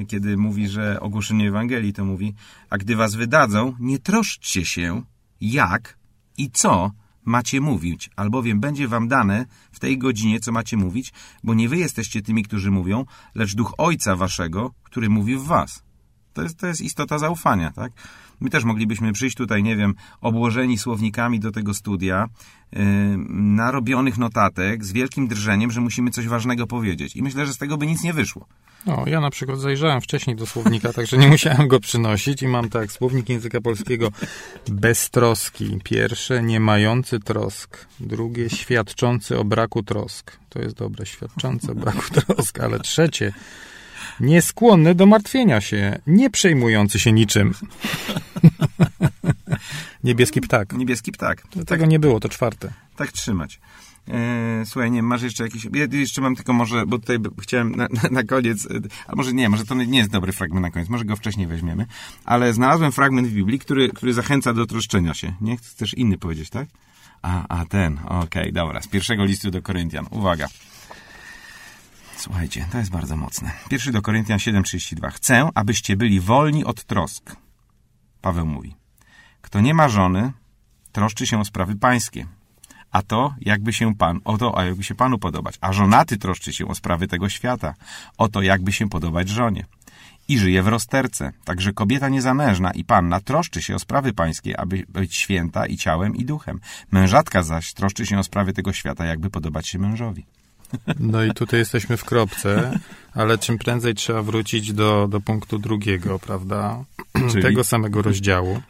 e, 0.00 0.04
kiedy 0.04 0.36
mówi, 0.36 0.68
że 0.68 1.00
ogłoszenie 1.00 1.48
Ewangelii, 1.48 1.92
to 1.92 2.04
mówi, 2.04 2.34
a 2.70 2.78
gdy 2.78 2.96
was 2.96 3.14
wydadzą, 3.14 3.74
nie 3.80 3.98
troszczcie 3.98 4.64
się, 4.64 5.02
jak 5.40 5.98
i 6.38 6.50
co 6.50 6.90
macie 7.26 7.60
mówić, 7.60 8.10
albowiem 8.16 8.60
będzie 8.60 8.88
wam 8.88 9.08
dane 9.08 9.46
w 9.72 9.78
tej 9.78 9.98
godzinie, 9.98 10.40
co 10.40 10.52
macie 10.52 10.76
mówić, 10.76 11.12
bo 11.44 11.54
nie 11.54 11.68
wy 11.68 11.76
jesteście 11.76 12.22
tymi, 12.22 12.42
którzy 12.42 12.70
mówią, 12.70 13.04
lecz 13.34 13.54
duch 13.54 13.74
Ojca 13.78 14.16
waszego, 14.16 14.74
który 14.82 15.08
mówi 15.08 15.36
w 15.36 15.44
was. 15.44 15.82
To 16.32 16.42
jest, 16.42 16.58
to 16.58 16.66
jest 16.66 16.80
istota 16.80 17.18
zaufania, 17.18 17.70
tak? 17.72 17.92
My 18.40 18.50
też 18.50 18.64
moglibyśmy 18.64 19.12
przyjść 19.12 19.36
tutaj, 19.36 19.62
nie 19.62 19.76
wiem, 19.76 19.94
obłożeni 20.20 20.78
słownikami 20.78 21.40
do 21.40 21.50
tego 21.50 21.74
studia, 21.74 22.28
yy, 22.72 22.80
narobionych 23.28 24.18
notatek, 24.18 24.84
z 24.84 24.92
wielkim 24.92 25.28
drżeniem, 25.28 25.70
że 25.70 25.80
musimy 25.80 26.10
coś 26.10 26.28
ważnego 26.28 26.66
powiedzieć. 26.66 27.16
I 27.16 27.22
myślę, 27.22 27.46
że 27.46 27.54
z 27.54 27.58
tego 27.58 27.76
by 27.76 27.86
nic 27.86 28.02
nie 28.02 28.12
wyszło. 28.12 28.46
No, 28.86 29.04
ja 29.06 29.20
na 29.20 29.30
przykład 29.30 29.58
zajrzałem 29.58 30.00
wcześniej 30.00 30.36
do 30.36 30.46
słownika, 30.46 30.92
także 30.98 31.18
nie 31.18 31.28
musiałem 31.28 31.68
go 31.68 31.80
przynosić 31.80 32.42
i 32.42 32.48
mam 32.48 32.68
tak, 32.68 32.92
słownik 32.92 33.28
języka 33.28 33.60
polskiego 33.60 34.08
bez 34.68 35.10
troski. 35.10 35.78
Pierwsze, 35.84 36.42
nie 36.42 36.60
mający 36.60 37.20
trosk. 37.20 37.86
Drugie, 38.00 38.50
świadczący 38.50 39.38
o 39.38 39.44
braku 39.44 39.82
trosk. 39.82 40.36
To 40.48 40.58
jest 40.58 40.76
dobre, 40.76 41.06
świadczący 41.06 41.72
o 41.72 41.74
braku 41.74 42.02
trosk. 42.14 42.60
Ale 42.60 42.80
trzecie, 42.80 43.32
nieskłonny 44.20 44.94
do 44.94 45.06
martwienia 45.06 45.60
się, 45.60 45.98
nie 46.06 46.30
przejmujący 46.30 46.98
się 46.98 47.12
niczym. 47.12 47.54
Niebieski 50.04 50.40
ptak. 50.40 50.72
Niebieski 50.72 51.12
ptak. 51.12 51.42
Tego 51.66 51.86
nie 51.86 51.98
było, 51.98 52.20
to 52.20 52.28
czwarte. 52.28 52.72
Tak 52.96 53.12
trzymać. 53.12 53.60
E, 54.08 54.66
słuchaj, 54.66 54.90
nie 54.90 55.02
masz 55.02 55.22
jeszcze 55.22 55.44
jakieś... 55.44 55.64
Ja 55.64 55.86
jeszcze 55.92 56.20
mam 56.20 56.36
tylko 56.36 56.52
może, 56.52 56.86
bo 56.86 56.98
tutaj 56.98 57.18
chciałem 57.42 57.76
na, 57.76 57.88
na, 58.02 58.08
na 58.10 58.22
koniec, 58.22 58.66
e, 58.66 58.68
a 59.06 59.16
może 59.16 59.32
nie, 59.32 59.48
może 59.48 59.64
to 59.64 59.74
nie 59.74 59.98
jest 59.98 60.10
dobry 60.10 60.32
fragment 60.32 60.62
na 60.62 60.70
koniec, 60.70 60.88
może 60.88 61.04
go 61.04 61.16
wcześniej 61.16 61.46
weźmiemy, 61.46 61.86
ale 62.24 62.52
znalazłem 62.52 62.92
fragment 62.92 63.28
w 63.28 63.32
Biblii, 63.32 63.58
który, 63.58 63.88
który 63.88 64.12
zachęca 64.12 64.52
do 64.52 64.66
troszczenia 64.66 65.14
się. 65.14 65.34
Nie? 65.40 65.56
Chcesz 65.56 65.94
inny 65.94 66.18
powiedzieć, 66.18 66.50
tak? 66.50 66.68
A, 67.22 67.60
a 67.60 67.64
ten, 67.64 67.98
okej, 68.04 68.52
dobra, 68.52 68.82
z 68.82 68.88
pierwszego 68.88 69.24
listu 69.24 69.50
do 69.50 69.62
Koryntian. 69.62 70.06
Uwaga. 70.10 70.46
Słuchajcie, 72.26 72.66
to 72.72 72.78
jest 72.78 72.90
bardzo 72.90 73.16
mocne. 73.16 73.52
Pierwszy 73.68 73.92
do 73.92 74.02
Koryntian 74.02 74.38
7,32. 74.38 75.10
Chcę, 75.10 75.48
abyście 75.54 75.96
byli 75.96 76.20
wolni 76.20 76.64
od 76.64 76.84
trosk. 76.84 77.36
Paweł 78.20 78.46
mówi. 78.46 78.74
Kto 79.40 79.60
nie 79.60 79.74
ma 79.74 79.88
żony, 79.88 80.32
troszczy 80.92 81.26
się 81.26 81.40
o 81.40 81.44
sprawy 81.44 81.76
pańskie. 81.76 82.26
A 82.90 83.02
to, 83.02 83.34
jakby 83.40 83.72
się 83.72 83.94
pan, 83.94 84.20
o 84.24 84.38
to, 84.38 84.58
a 84.58 84.64
jakby 84.64 84.84
się 84.84 84.94
panu 84.94 85.18
podobać. 85.18 85.54
A 85.60 85.72
żonaty 85.72 86.16
troszczy 86.18 86.52
się 86.52 86.68
o 86.68 86.74
sprawy 86.74 87.06
tego 87.06 87.28
świata. 87.28 87.74
O 88.18 88.28
to, 88.28 88.42
jakby 88.42 88.72
się 88.72 88.88
podobać 88.88 89.28
żonie. 89.28 89.64
I 90.28 90.38
żyje 90.38 90.62
w 90.62 90.68
rozterce. 90.68 91.32
Także 91.44 91.72
kobieta 91.72 92.08
niezamężna 92.08 92.70
i 92.70 92.84
panna 92.84 93.20
troszczy 93.20 93.62
się 93.62 93.74
o 93.74 93.78
sprawy 93.78 94.12
pańskie, 94.12 94.60
aby 94.60 94.84
być 94.88 95.14
święta 95.14 95.66
i 95.66 95.76
ciałem, 95.76 96.16
i 96.16 96.24
duchem. 96.24 96.60
Mężatka 96.90 97.42
zaś 97.42 97.72
troszczy 97.72 98.06
się 98.06 98.18
o 98.18 98.24
sprawy 98.24 98.52
tego 98.52 98.72
świata, 98.72 99.04
jakby 99.04 99.30
podobać 99.30 99.68
się 99.68 99.78
mężowi. 99.78 100.26
No 100.98 101.24
i 101.24 101.32
tutaj 101.32 101.60
jesteśmy 101.60 101.96
w 101.96 102.04
kropce, 102.04 102.78
ale 103.14 103.38
czym 103.38 103.58
prędzej 103.58 103.94
trzeba 103.94 104.22
wrócić 104.22 104.72
do, 104.72 105.08
do 105.08 105.20
punktu 105.20 105.58
drugiego, 105.58 106.18
prawda? 106.18 106.84
Czyli? 107.30 107.42
Tego 107.42 107.64
samego 107.64 108.02
rozdziału. 108.02 108.62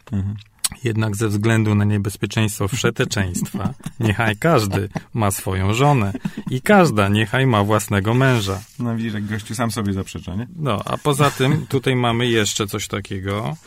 Jednak 0.83 1.15
ze 1.15 1.27
względu 1.27 1.75
na 1.75 1.83
niebezpieczeństwo 1.83 2.67
wszeteczeństwa, 2.67 3.73
niechaj 3.99 4.35
każdy 4.37 4.89
ma 5.13 5.31
swoją 5.31 5.73
żonę 5.73 6.13
i 6.49 6.61
każda 6.61 7.07
niechaj 7.07 7.47
ma 7.47 7.63
własnego 7.63 8.13
męża. 8.13 8.61
No 8.79 8.95
widzisz, 8.95 9.13
jak 9.13 9.25
gościu 9.25 9.55
sam 9.55 9.71
sobie 9.71 9.93
zaprzecza, 9.93 10.35
nie? 10.35 10.47
No, 10.55 10.81
a 10.85 10.97
poza 10.97 11.31
tym 11.31 11.67
tutaj 11.67 11.95
mamy 11.95 12.27
jeszcze 12.27 12.67
coś 12.67 12.87
takiego. 12.87 13.57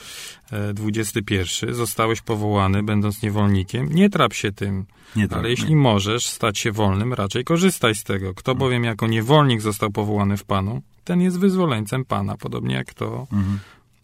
E, 0.52 0.74
21. 0.74 1.74
Zostałeś 1.74 2.20
powołany, 2.20 2.82
będąc 2.82 3.22
niewolnikiem. 3.22 3.88
Nie 3.94 4.10
trap 4.10 4.32
się 4.32 4.52
tym. 4.52 4.86
Nie 5.16 5.28
trap, 5.28 5.38
ale 5.38 5.50
jeśli 5.50 5.70
nie. 5.70 5.76
możesz 5.76 6.26
stać 6.26 6.58
się 6.58 6.72
wolnym, 6.72 7.14
raczej 7.14 7.44
korzystaj 7.44 7.94
z 7.94 8.04
tego. 8.04 8.34
Kto 8.34 8.54
bowiem 8.54 8.84
jako 8.84 9.06
niewolnik 9.06 9.60
został 9.60 9.90
powołany 9.90 10.36
w 10.36 10.44
Panu, 10.44 10.82
ten 11.04 11.20
jest 11.20 11.38
wyzwoleńcem 11.38 12.04
Pana, 12.04 12.36
podobnie 12.36 12.74
jak 12.74 12.86
kto 12.86 13.26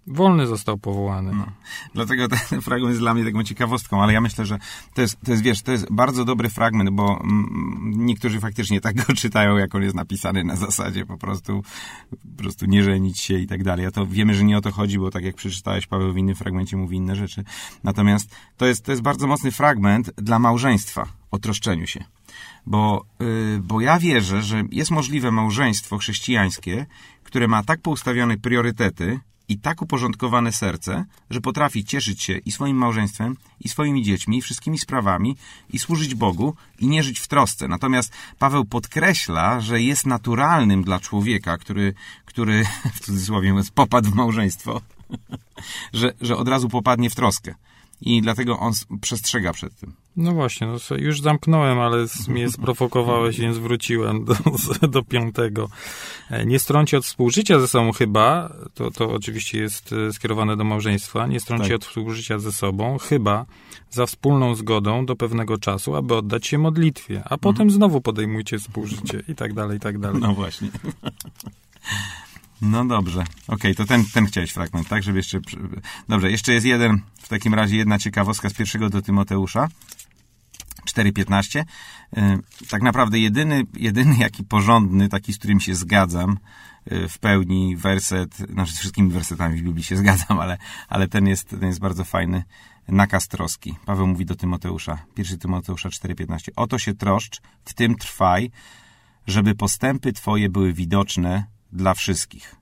wolny 0.07 0.47
został 0.47 0.79
powołany. 0.79 1.33
No. 1.35 1.47
Dlatego 1.95 2.29
ten 2.29 2.61
fragment 2.67 2.91
jest 2.91 3.01
dla 3.01 3.15
mnie 3.15 3.25
taką 3.25 3.45
ciekawostką, 3.45 4.03
ale 4.03 4.13
ja 4.13 4.21
myślę, 4.21 4.47
że 4.47 4.59
to 4.95 5.01
jest, 5.01 5.21
to 5.25 5.31
jest 5.31 5.43
wiesz, 5.43 5.63
to 5.63 5.73
jest 5.73 5.87
bardzo 5.91 6.25
dobry 6.25 6.49
fragment, 6.49 6.91
bo 6.91 7.21
mm, 7.25 7.93
niektórzy 7.97 8.41
faktycznie 8.41 8.81
tak 8.81 8.97
go 9.07 9.15
czytają, 9.15 9.57
jak 9.57 9.75
on 9.75 9.83
jest 9.83 9.95
napisany 9.95 10.45
na 10.45 10.57
zasadzie 10.57 11.07
po 11.07 11.19
prostu, 11.19 11.63
po 12.37 12.43
prostu 12.43 12.67
nie 12.67 12.83
żenić 12.83 13.21
się 13.21 13.39
i 13.39 13.47
tak 13.47 13.65
dalej. 13.65 13.87
A 13.87 13.91
to 13.91 14.07
wiemy, 14.07 14.35
że 14.35 14.45
nie 14.45 14.59
o 14.59 14.61
to 14.61 14.73
chodzi, 14.73 14.99
bo 14.99 15.11
tak 15.11 15.25
jak 15.25 15.35
przeczytałeś, 15.35 15.87
Paweł 15.87 16.13
w 16.13 16.19
innym 16.19 16.35
fragmencie 16.35 16.77
mówi 16.77 16.97
inne 16.97 17.17
rzeczy. 17.17 17.45
Natomiast 17.85 18.37
to 18.57 18.67
jest, 18.67 18.85
to 18.85 18.93
jest 18.93 19.03
bardzo 19.03 19.27
mocny 19.27 19.53
fragment 19.53 20.11
dla 20.17 20.39
małżeństwa, 20.39 21.07
o 21.31 21.39
troszczeniu 21.39 21.87
się. 21.87 22.05
Bo, 22.67 23.05
yy, 23.21 23.61
bo 23.63 23.81
ja 23.81 23.99
wierzę, 23.99 24.43
że 24.43 24.63
jest 24.71 24.91
możliwe 24.91 25.31
małżeństwo 25.31 25.99
chrześcijańskie, 25.99 26.87
które 27.25 27.49
ma 27.49 27.63
tak 27.63 27.81
poustawione 27.81 28.37
priorytety, 28.37 29.21
i 29.49 29.59
tak 29.59 29.83
uporządkowane 29.83 30.53
serce, 30.53 31.05
że 31.31 31.41
potrafi 31.41 31.85
cieszyć 31.85 32.23
się 32.23 32.39
i 32.39 32.53
swoim 32.53 32.77
małżeństwem, 32.77 33.37
i 33.61 33.69
swoimi 33.69 34.03
dziećmi, 34.03 34.39
i 34.39 34.43
wszystkimi 34.43 34.79
sprawami, 34.79 35.37
i 35.71 35.79
służyć 35.79 36.15
Bogu, 36.15 36.55
i 36.79 36.87
nie 36.87 37.03
żyć 37.03 37.21
w 37.21 37.29
trosce. 37.29 37.69
Natomiast 37.69 38.13
Paweł 38.39 38.65
podkreśla, 38.65 39.61
że 39.61 39.83
jest 39.83 40.07
naturalnym 40.07 40.83
dla 40.83 41.01
człowieka, 41.01 41.59
który, 41.59 41.95
który 42.25 42.65
w 42.95 43.01
cudzysłowie 43.01 43.51
mówiąc, 43.51 43.71
popadł 43.71 44.11
w 44.11 44.15
małżeństwo, 44.15 44.81
że, 45.93 46.13
że 46.21 46.37
od 46.37 46.49
razu 46.49 46.69
popadnie 46.69 47.11
w 47.11 47.15
troskę. 47.15 47.55
I 48.01 48.23
dlatego 48.23 48.59
on 48.59 48.73
przestrzega 49.01 49.53
przed 49.53 49.77
tym. 49.81 49.93
No 50.17 50.33
właśnie, 50.33 50.67
no, 50.67 50.97
już 50.97 51.21
zamknąłem, 51.21 51.79
ale 51.81 52.07
mnie 52.29 52.51
sprowokowałeś, 52.57 53.41
więc 53.41 53.59
wróciłem 53.59 54.25
do, 54.25 54.35
do 54.89 55.03
piątego. 55.03 55.69
E, 56.31 56.47
Nie 56.47 56.59
strąci 56.59 56.97
od 56.97 57.05
współżycia 57.05 57.61
ze 57.61 57.69
sobą 57.69 57.93
chyba, 57.93 58.53
to, 58.75 58.91
to 58.91 59.11
oczywiście 59.11 59.61
jest 59.61 59.93
e, 59.93 60.13
skierowane 60.13 60.57
do 60.57 60.65
małżeństwa, 60.65 61.27
nie 61.27 61.41
strąci 61.41 61.69
Tak. 61.69 61.77
od 61.77 61.85
współżycia 61.85 62.39
ze 62.39 62.53
sobą 62.53 62.99
chyba 62.99 63.47
za 63.91 64.07
wspólną 64.07 64.55
zgodą 64.55 65.07
do 65.07 65.17
pewnego 65.17 65.59
czasu, 65.59 65.97
aby 65.97 66.15
oddać 66.15 66.47
się 66.47 66.59
modlitwie, 66.59 67.23
a 67.25 67.39
potem 67.39 67.71
znowu 67.71 68.01
podejmujcie 68.01 68.59
współżycie 68.59 69.23
i 69.29 69.35
tak 69.35 69.55
dalej, 69.55 69.77
i 69.77 69.81
tak 69.81 69.99
dalej. 69.99 70.21
No 70.23 70.35
właśnie. 70.35 70.69
No 72.63 72.85
dobrze. 72.85 73.25
Okej, 73.49 73.75
to 73.75 73.85
ten, 73.85 74.05
ten 74.15 74.27
chciałeś 74.27 74.53
fragment, 74.53 74.89
tak? 74.89 75.03
Żeby 75.03 75.19
jeszcze... 75.19 75.41
Dobrze, 76.09 76.31
jeszcze 76.31 76.53
jest 76.53 76.67
jeden, 76.67 77.01
w 77.23 77.29
takim 77.29 77.55
razie 77.55 77.77
jedna 77.77 77.99
ciekawostka 77.99 78.51
z 78.51 78.55
pierwszego 78.55 78.91
do 78.91 79.03
Tymoteusza. 79.03 79.69
4.15. 80.87 81.65
Y, 82.19 82.67
Tak 82.69 82.83
naprawdę 82.83 83.19
jedyny, 83.19 83.63
jedyny 83.77 84.17
jaki 84.27 84.45
porządny, 84.45 85.09
taki, 85.09 85.33
z 85.33 85.39
którym 85.39 85.61
się 85.61 85.75
zgadzam 85.75 86.39
y, 86.93 87.09
w 87.09 87.19
pełni 87.19 87.77
werset, 87.77 88.37
znaczy 88.37 88.73
z 88.73 88.79
wszystkimi 88.79 89.11
wersetami 89.11 89.61
w 89.61 89.63
Biblii 89.63 89.85
się 89.85 89.97
zgadzam, 90.03 90.41
ale, 90.41 90.59
ale 90.89 91.09
ten, 91.09 91.27
jest, 91.27 91.49
ten 91.49 91.67
jest 91.67 91.81
bardzo 91.81 92.05
fajny. 92.05 92.45
Nakaz 92.89 93.29
troski. 93.29 93.75
Paweł 93.87 94.07
mówi 94.07 94.27
do 94.27 94.37
Tymoteusza. 94.37 94.99
1 95.17 95.39
Tymoteusza 95.39 95.89
4.15. 95.89 96.49
Oto 96.57 96.79
się 96.79 96.95
troszcz, 96.95 97.41
w 97.65 97.75
tym 97.75 97.95
trwaj, 97.95 98.51
żeby 99.27 99.55
postępy 99.55 100.13
Twoje 100.13 100.49
były 100.49 100.73
widoczne 100.73 101.56
dla 101.77 101.95
wszystkich. 101.95 102.55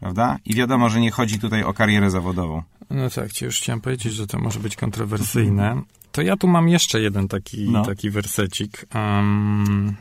Prawda? 0.00 0.38
I 0.44 0.54
wiadomo, 0.54 0.88
że 0.90 1.00
nie 1.00 1.10
chodzi 1.10 1.38
tutaj 1.38 1.62
o 1.62 1.72
karierę 1.74 2.10
zawodową. 2.10 2.62
No 2.90 3.10
tak, 3.10 3.32
ci 3.32 3.44
już 3.44 3.56
chciałem 3.60 3.80
powiedzieć, 3.80 4.14
że 4.14 4.26
to 4.26 4.38
może 4.38 4.60
być 4.60 4.76
kontrowersyjne. 4.76 5.82
To 6.12 6.22
ja 6.22 6.36
tu 6.36 6.48
mam 6.48 6.68
jeszcze 6.68 7.00
jeden 7.00 7.28
taki, 7.28 7.70
No. 7.70 7.84
taki 7.84 8.10
wersecik. 8.10 8.86
Um, 8.94 9.96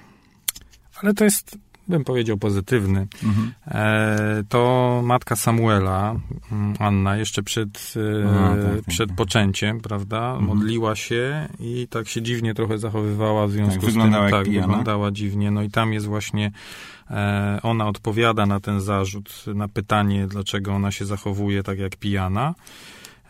ale 1.01 1.13
to 1.13 1.23
jest, 1.23 1.57
bym 1.87 2.03
powiedział, 2.03 2.37
pozytywny. 2.37 3.07
Mhm. 3.23 3.53
E, 3.67 4.43
to 4.49 5.01
matka 5.05 5.35
Samuela, 5.35 6.15
mm, 6.51 6.73
Anna, 6.79 7.17
jeszcze 7.17 7.43
przed, 7.43 7.93
e, 8.23 8.29
A, 8.39 8.49
tak, 8.55 8.75
tak, 8.75 8.85
przed 8.87 9.09
tak. 9.09 9.17
poczęciem, 9.17 9.81
prawda? 9.81 10.31
Mhm. 10.31 10.45
Modliła 10.45 10.95
się 10.95 11.47
i 11.59 11.87
tak 11.89 12.07
się 12.07 12.21
dziwnie 12.21 12.53
trochę 12.53 12.77
zachowywała 12.77 13.47
w 13.47 13.51
związku 13.51 13.81
Tak, 13.81 13.91
z 13.91 13.93
tym. 13.93 14.11
jak 14.11 14.31
tak, 14.31 14.45
pijana. 14.45 14.67
wyglądała 14.67 15.11
dziwnie. 15.11 15.51
No 15.51 15.63
i 15.63 15.69
tam 15.69 15.93
jest 15.93 16.05
właśnie 16.05 16.51
ona 17.63 17.87
odpowiada 17.87 18.45
na 18.45 18.59
ten 18.59 18.81
zarzut, 18.81 19.45
na 19.55 19.67
pytanie, 19.67 20.27
dlaczego 20.27 20.73
ona 20.73 20.91
się 20.91 21.05
zachowuje 21.05 21.63
tak 21.63 21.79
jak 21.79 21.95
pijana. 21.95 22.55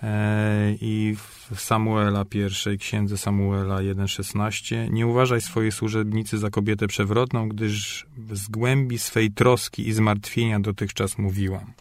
E, 0.04 0.76
I 0.82 1.16
w 1.52 1.62
Samuela 1.62 2.26
pierwszej, 2.26 2.78
księdze 2.78 3.18
Samuela 3.18 3.76
1,16 3.76 4.92
Nie 4.92 5.08
uważaj 5.08 5.42
swojej 5.42 5.72
służebnicy 5.72 6.38
za 6.38 6.50
kobietę 6.50 6.88
przewrotną, 6.88 7.50
gdyż 7.50 8.06
z 8.32 8.48
głębi 8.48 9.00
swej 9.00 9.32
troski 9.32 9.88
i 9.88 9.94
zmartwienia 9.94 10.60
dotychczas 10.60 11.18
mówiłam. 11.18 11.74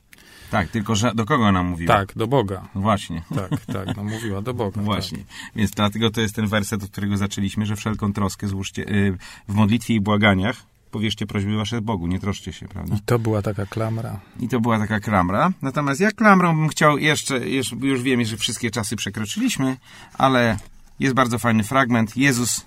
Tak, 0.51 0.69
tylko 0.69 0.95
że 0.95 1.15
do 1.15 1.25
kogo 1.25 1.45
ona 1.45 1.63
mówiła? 1.63 1.95
Tak, 1.95 2.13
do 2.17 2.27
Boga. 2.27 2.69
Właśnie. 2.75 3.23
Tak, 3.35 3.67
tak, 3.67 3.97
no 3.97 4.05
mówiła 4.05 4.43
do 4.43 4.55
Boga. 4.55 4.83
Właśnie. 4.91 5.19
Tak. 5.19 5.27
Więc 5.57 5.71
dlatego 5.71 6.11
to 6.11 6.21
jest 6.21 6.35
ten 6.35 6.47
werset, 6.47 6.83
od 6.83 6.91
którego 6.91 7.17
zaczęliśmy, 7.17 7.67
że 7.67 7.77
wszelką 7.77 8.13
troskę 8.13 8.49
złóżcie 8.49 8.83
y, 8.83 9.19
w 9.49 9.55
modlitwie 9.55 9.95
i 9.95 10.01
błaganiach. 10.01 10.57
Powierzcie 10.95 11.27
prośby 11.27 11.57
wasze 11.57 11.81
Bogu, 11.83 12.07
nie 12.07 12.21
troszcie 12.21 12.53
się, 12.53 12.69
prawda? 12.69 12.97
I 12.97 13.01
to 13.01 13.19
była 13.19 13.43
taka 13.43 13.67
klamra. 13.67 14.21
I 14.41 14.49
to 14.49 14.61
była 14.61 14.79
taka 14.79 15.01
klamra. 15.01 15.53
Natomiast 15.63 16.01
ja 16.01 16.11
klamrą 16.11 16.57
bym 16.57 16.69
chciał 16.69 16.99
jeszcze, 16.99 17.49
już, 17.49 17.73
już 17.73 18.03
wiem, 18.03 18.25
że 18.25 18.37
wszystkie 18.37 18.71
czasy 18.71 18.97
przekroczyliśmy, 18.97 19.77
ale 20.19 20.57
jest 21.01 21.15
bardzo 21.15 21.39
fajny 21.39 21.63
fragment. 21.65 22.17
Jezus 22.17 22.67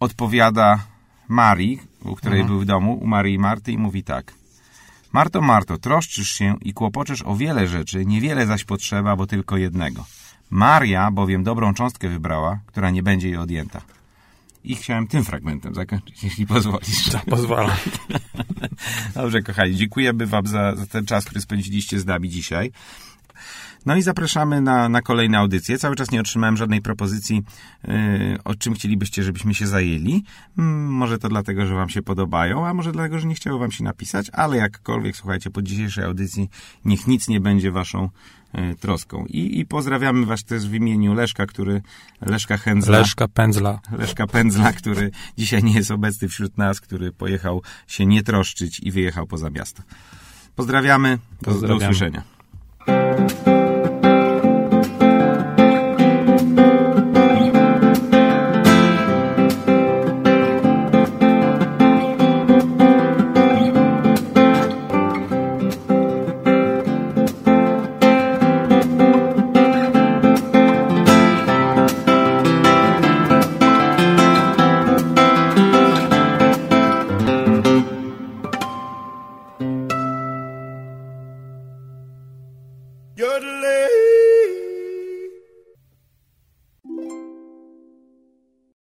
odpowiada 0.00 0.78
Marii, 1.28 1.80
u 2.04 2.16
której 2.16 2.40
Mhm. 2.40 2.48
był 2.48 2.60
w 2.60 2.64
domu, 2.64 2.94
u 2.94 3.06
Marii 3.06 3.34
i 3.34 3.38
Marty 3.38 3.72
i 3.72 3.78
mówi 3.78 4.04
tak. 4.04 4.32
Marto, 5.12 5.40
Marto, 5.42 5.78
troszczysz 5.78 6.30
się 6.30 6.56
i 6.62 6.72
kłopoczesz 6.72 7.22
o 7.22 7.36
wiele 7.36 7.68
rzeczy, 7.68 8.06
niewiele 8.06 8.46
zaś 8.46 8.64
potrzeba, 8.64 9.16
bo 9.16 9.26
tylko 9.26 9.56
jednego. 9.56 10.04
Maria 10.50 11.10
bowiem 11.10 11.44
dobrą 11.44 11.74
cząstkę 11.74 12.08
wybrała, 12.08 12.58
która 12.66 12.90
nie 12.90 13.02
będzie 13.02 13.28
jej 13.28 13.36
odjęta. 13.36 13.80
I 14.66 14.74
chciałem 14.74 15.06
tym 15.06 15.24
fragmentem 15.24 15.74
zakończyć, 15.74 16.24
jeśli 16.24 16.46
pozwolisz. 16.46 17.10
Pozwala. 17.30 17.76
Dobrze, 19.14 19.42
kochani, 19.42 19.76
dziękujemy 19.76 20.26
Wam 20.26 20.46
za, 20.46 20.76
za 20.76 20.86
ten 20.86 21.06
czas, 21.06 21.24
który 21.24 21.40
spędziliście 21.40 22.00
z 22.00 22.06
nami 22.06 22.28
dzisiaj. 22.28 22.72
No 23.86 23.96
i 23.96 24.02
zapraszamy 24.02 24.60
na, 24.60 24.88
na 24.88 25.02
kolejne 25.02 25.38
audycje. 25.38 25.78
Cały 25.78 25.96
czas 25.96 26.10
nie 26.10 26.20
otrzymałem 26.20 26.56
żadnej 26.56 26.82
propozycji, 26.82 27.42
yy, 27.84 27.94
o 28.44 28.54
czym 28.54 28.74
chcielibyście, 28.74 29.22
żebyśmy 29.22 29.54
się 29.54 29.66
zajęli. 29.66 30.24
Mm, 30.58 30.86
może 30.86 31.18
to 31.18 31.28
dlatego, 31.28 31.66
że 31.66 31.74
Wam 31.74 31.88
się 31.88 32.02
podobają, 32.02 32.66
a 32.66 32.74
może 32.74 32.92
dlatego, 32.92 33.18
że 33.18 33.26
nie 33.26 33.34
chciało 33.34 33.58
Wam 33.58 33.72
się 33.72 33.84
napisać, 33.84 34.30
ale 34.32 34.56
jakkolwiek, 34.56 35.16
słuchajcie, 35.16 35.50
po 35.50 35.62
dzisiejszej 35.62 36.04
audycji 36.04 36.50
niech 36.84 37.06
nic 37.06 37.28
nie 37.28 37.40
będzie 37.40 37.70
Waszą 37.70 38.02
yy, 38.02 38.10
troską. 38.80 39.24
I, 39.28 39.58
I 39.60 39.66
pozdrawiamy 39.66 40.26
Was 40.26 40.44
też 40.44 40.68
w 40.68 40.74
imieniu 40.74 41.14
Leszka, 41.14 41.46
który, 41.46 41.82
Leszka 42.20 42.56
Hędzla. 42.56 42.98
Leszka 42.98 43.28
pędzla. 43.28 43.80
Leszka 43.98 44.26
Pędzla, 44.26 44.72
który 44.72 45.10
dzisiaj 45.38 45.62
nie 45.62 45.72
jest 45.74 45.90
obecny 45.90 46.28
wśród 46.28 46.58
nas, 46.58 46.80
który 46.80 47.12
pojechał 47.12 47.62
się 47.86 48.06
nie 48.06 48.22
troszczyć 48.22 48.80
i 48.80 48.90
wyjechał 48.90 49.26
poza 49.26 49.50
miasto. 49.50 49.82
Pozdrawiamy. 50.56 51.18
Do, 51.42 51.50
do 51.50 51.52
Pozdrawiamy. 51.52 51.90
usłyszenia. 51.90 53.55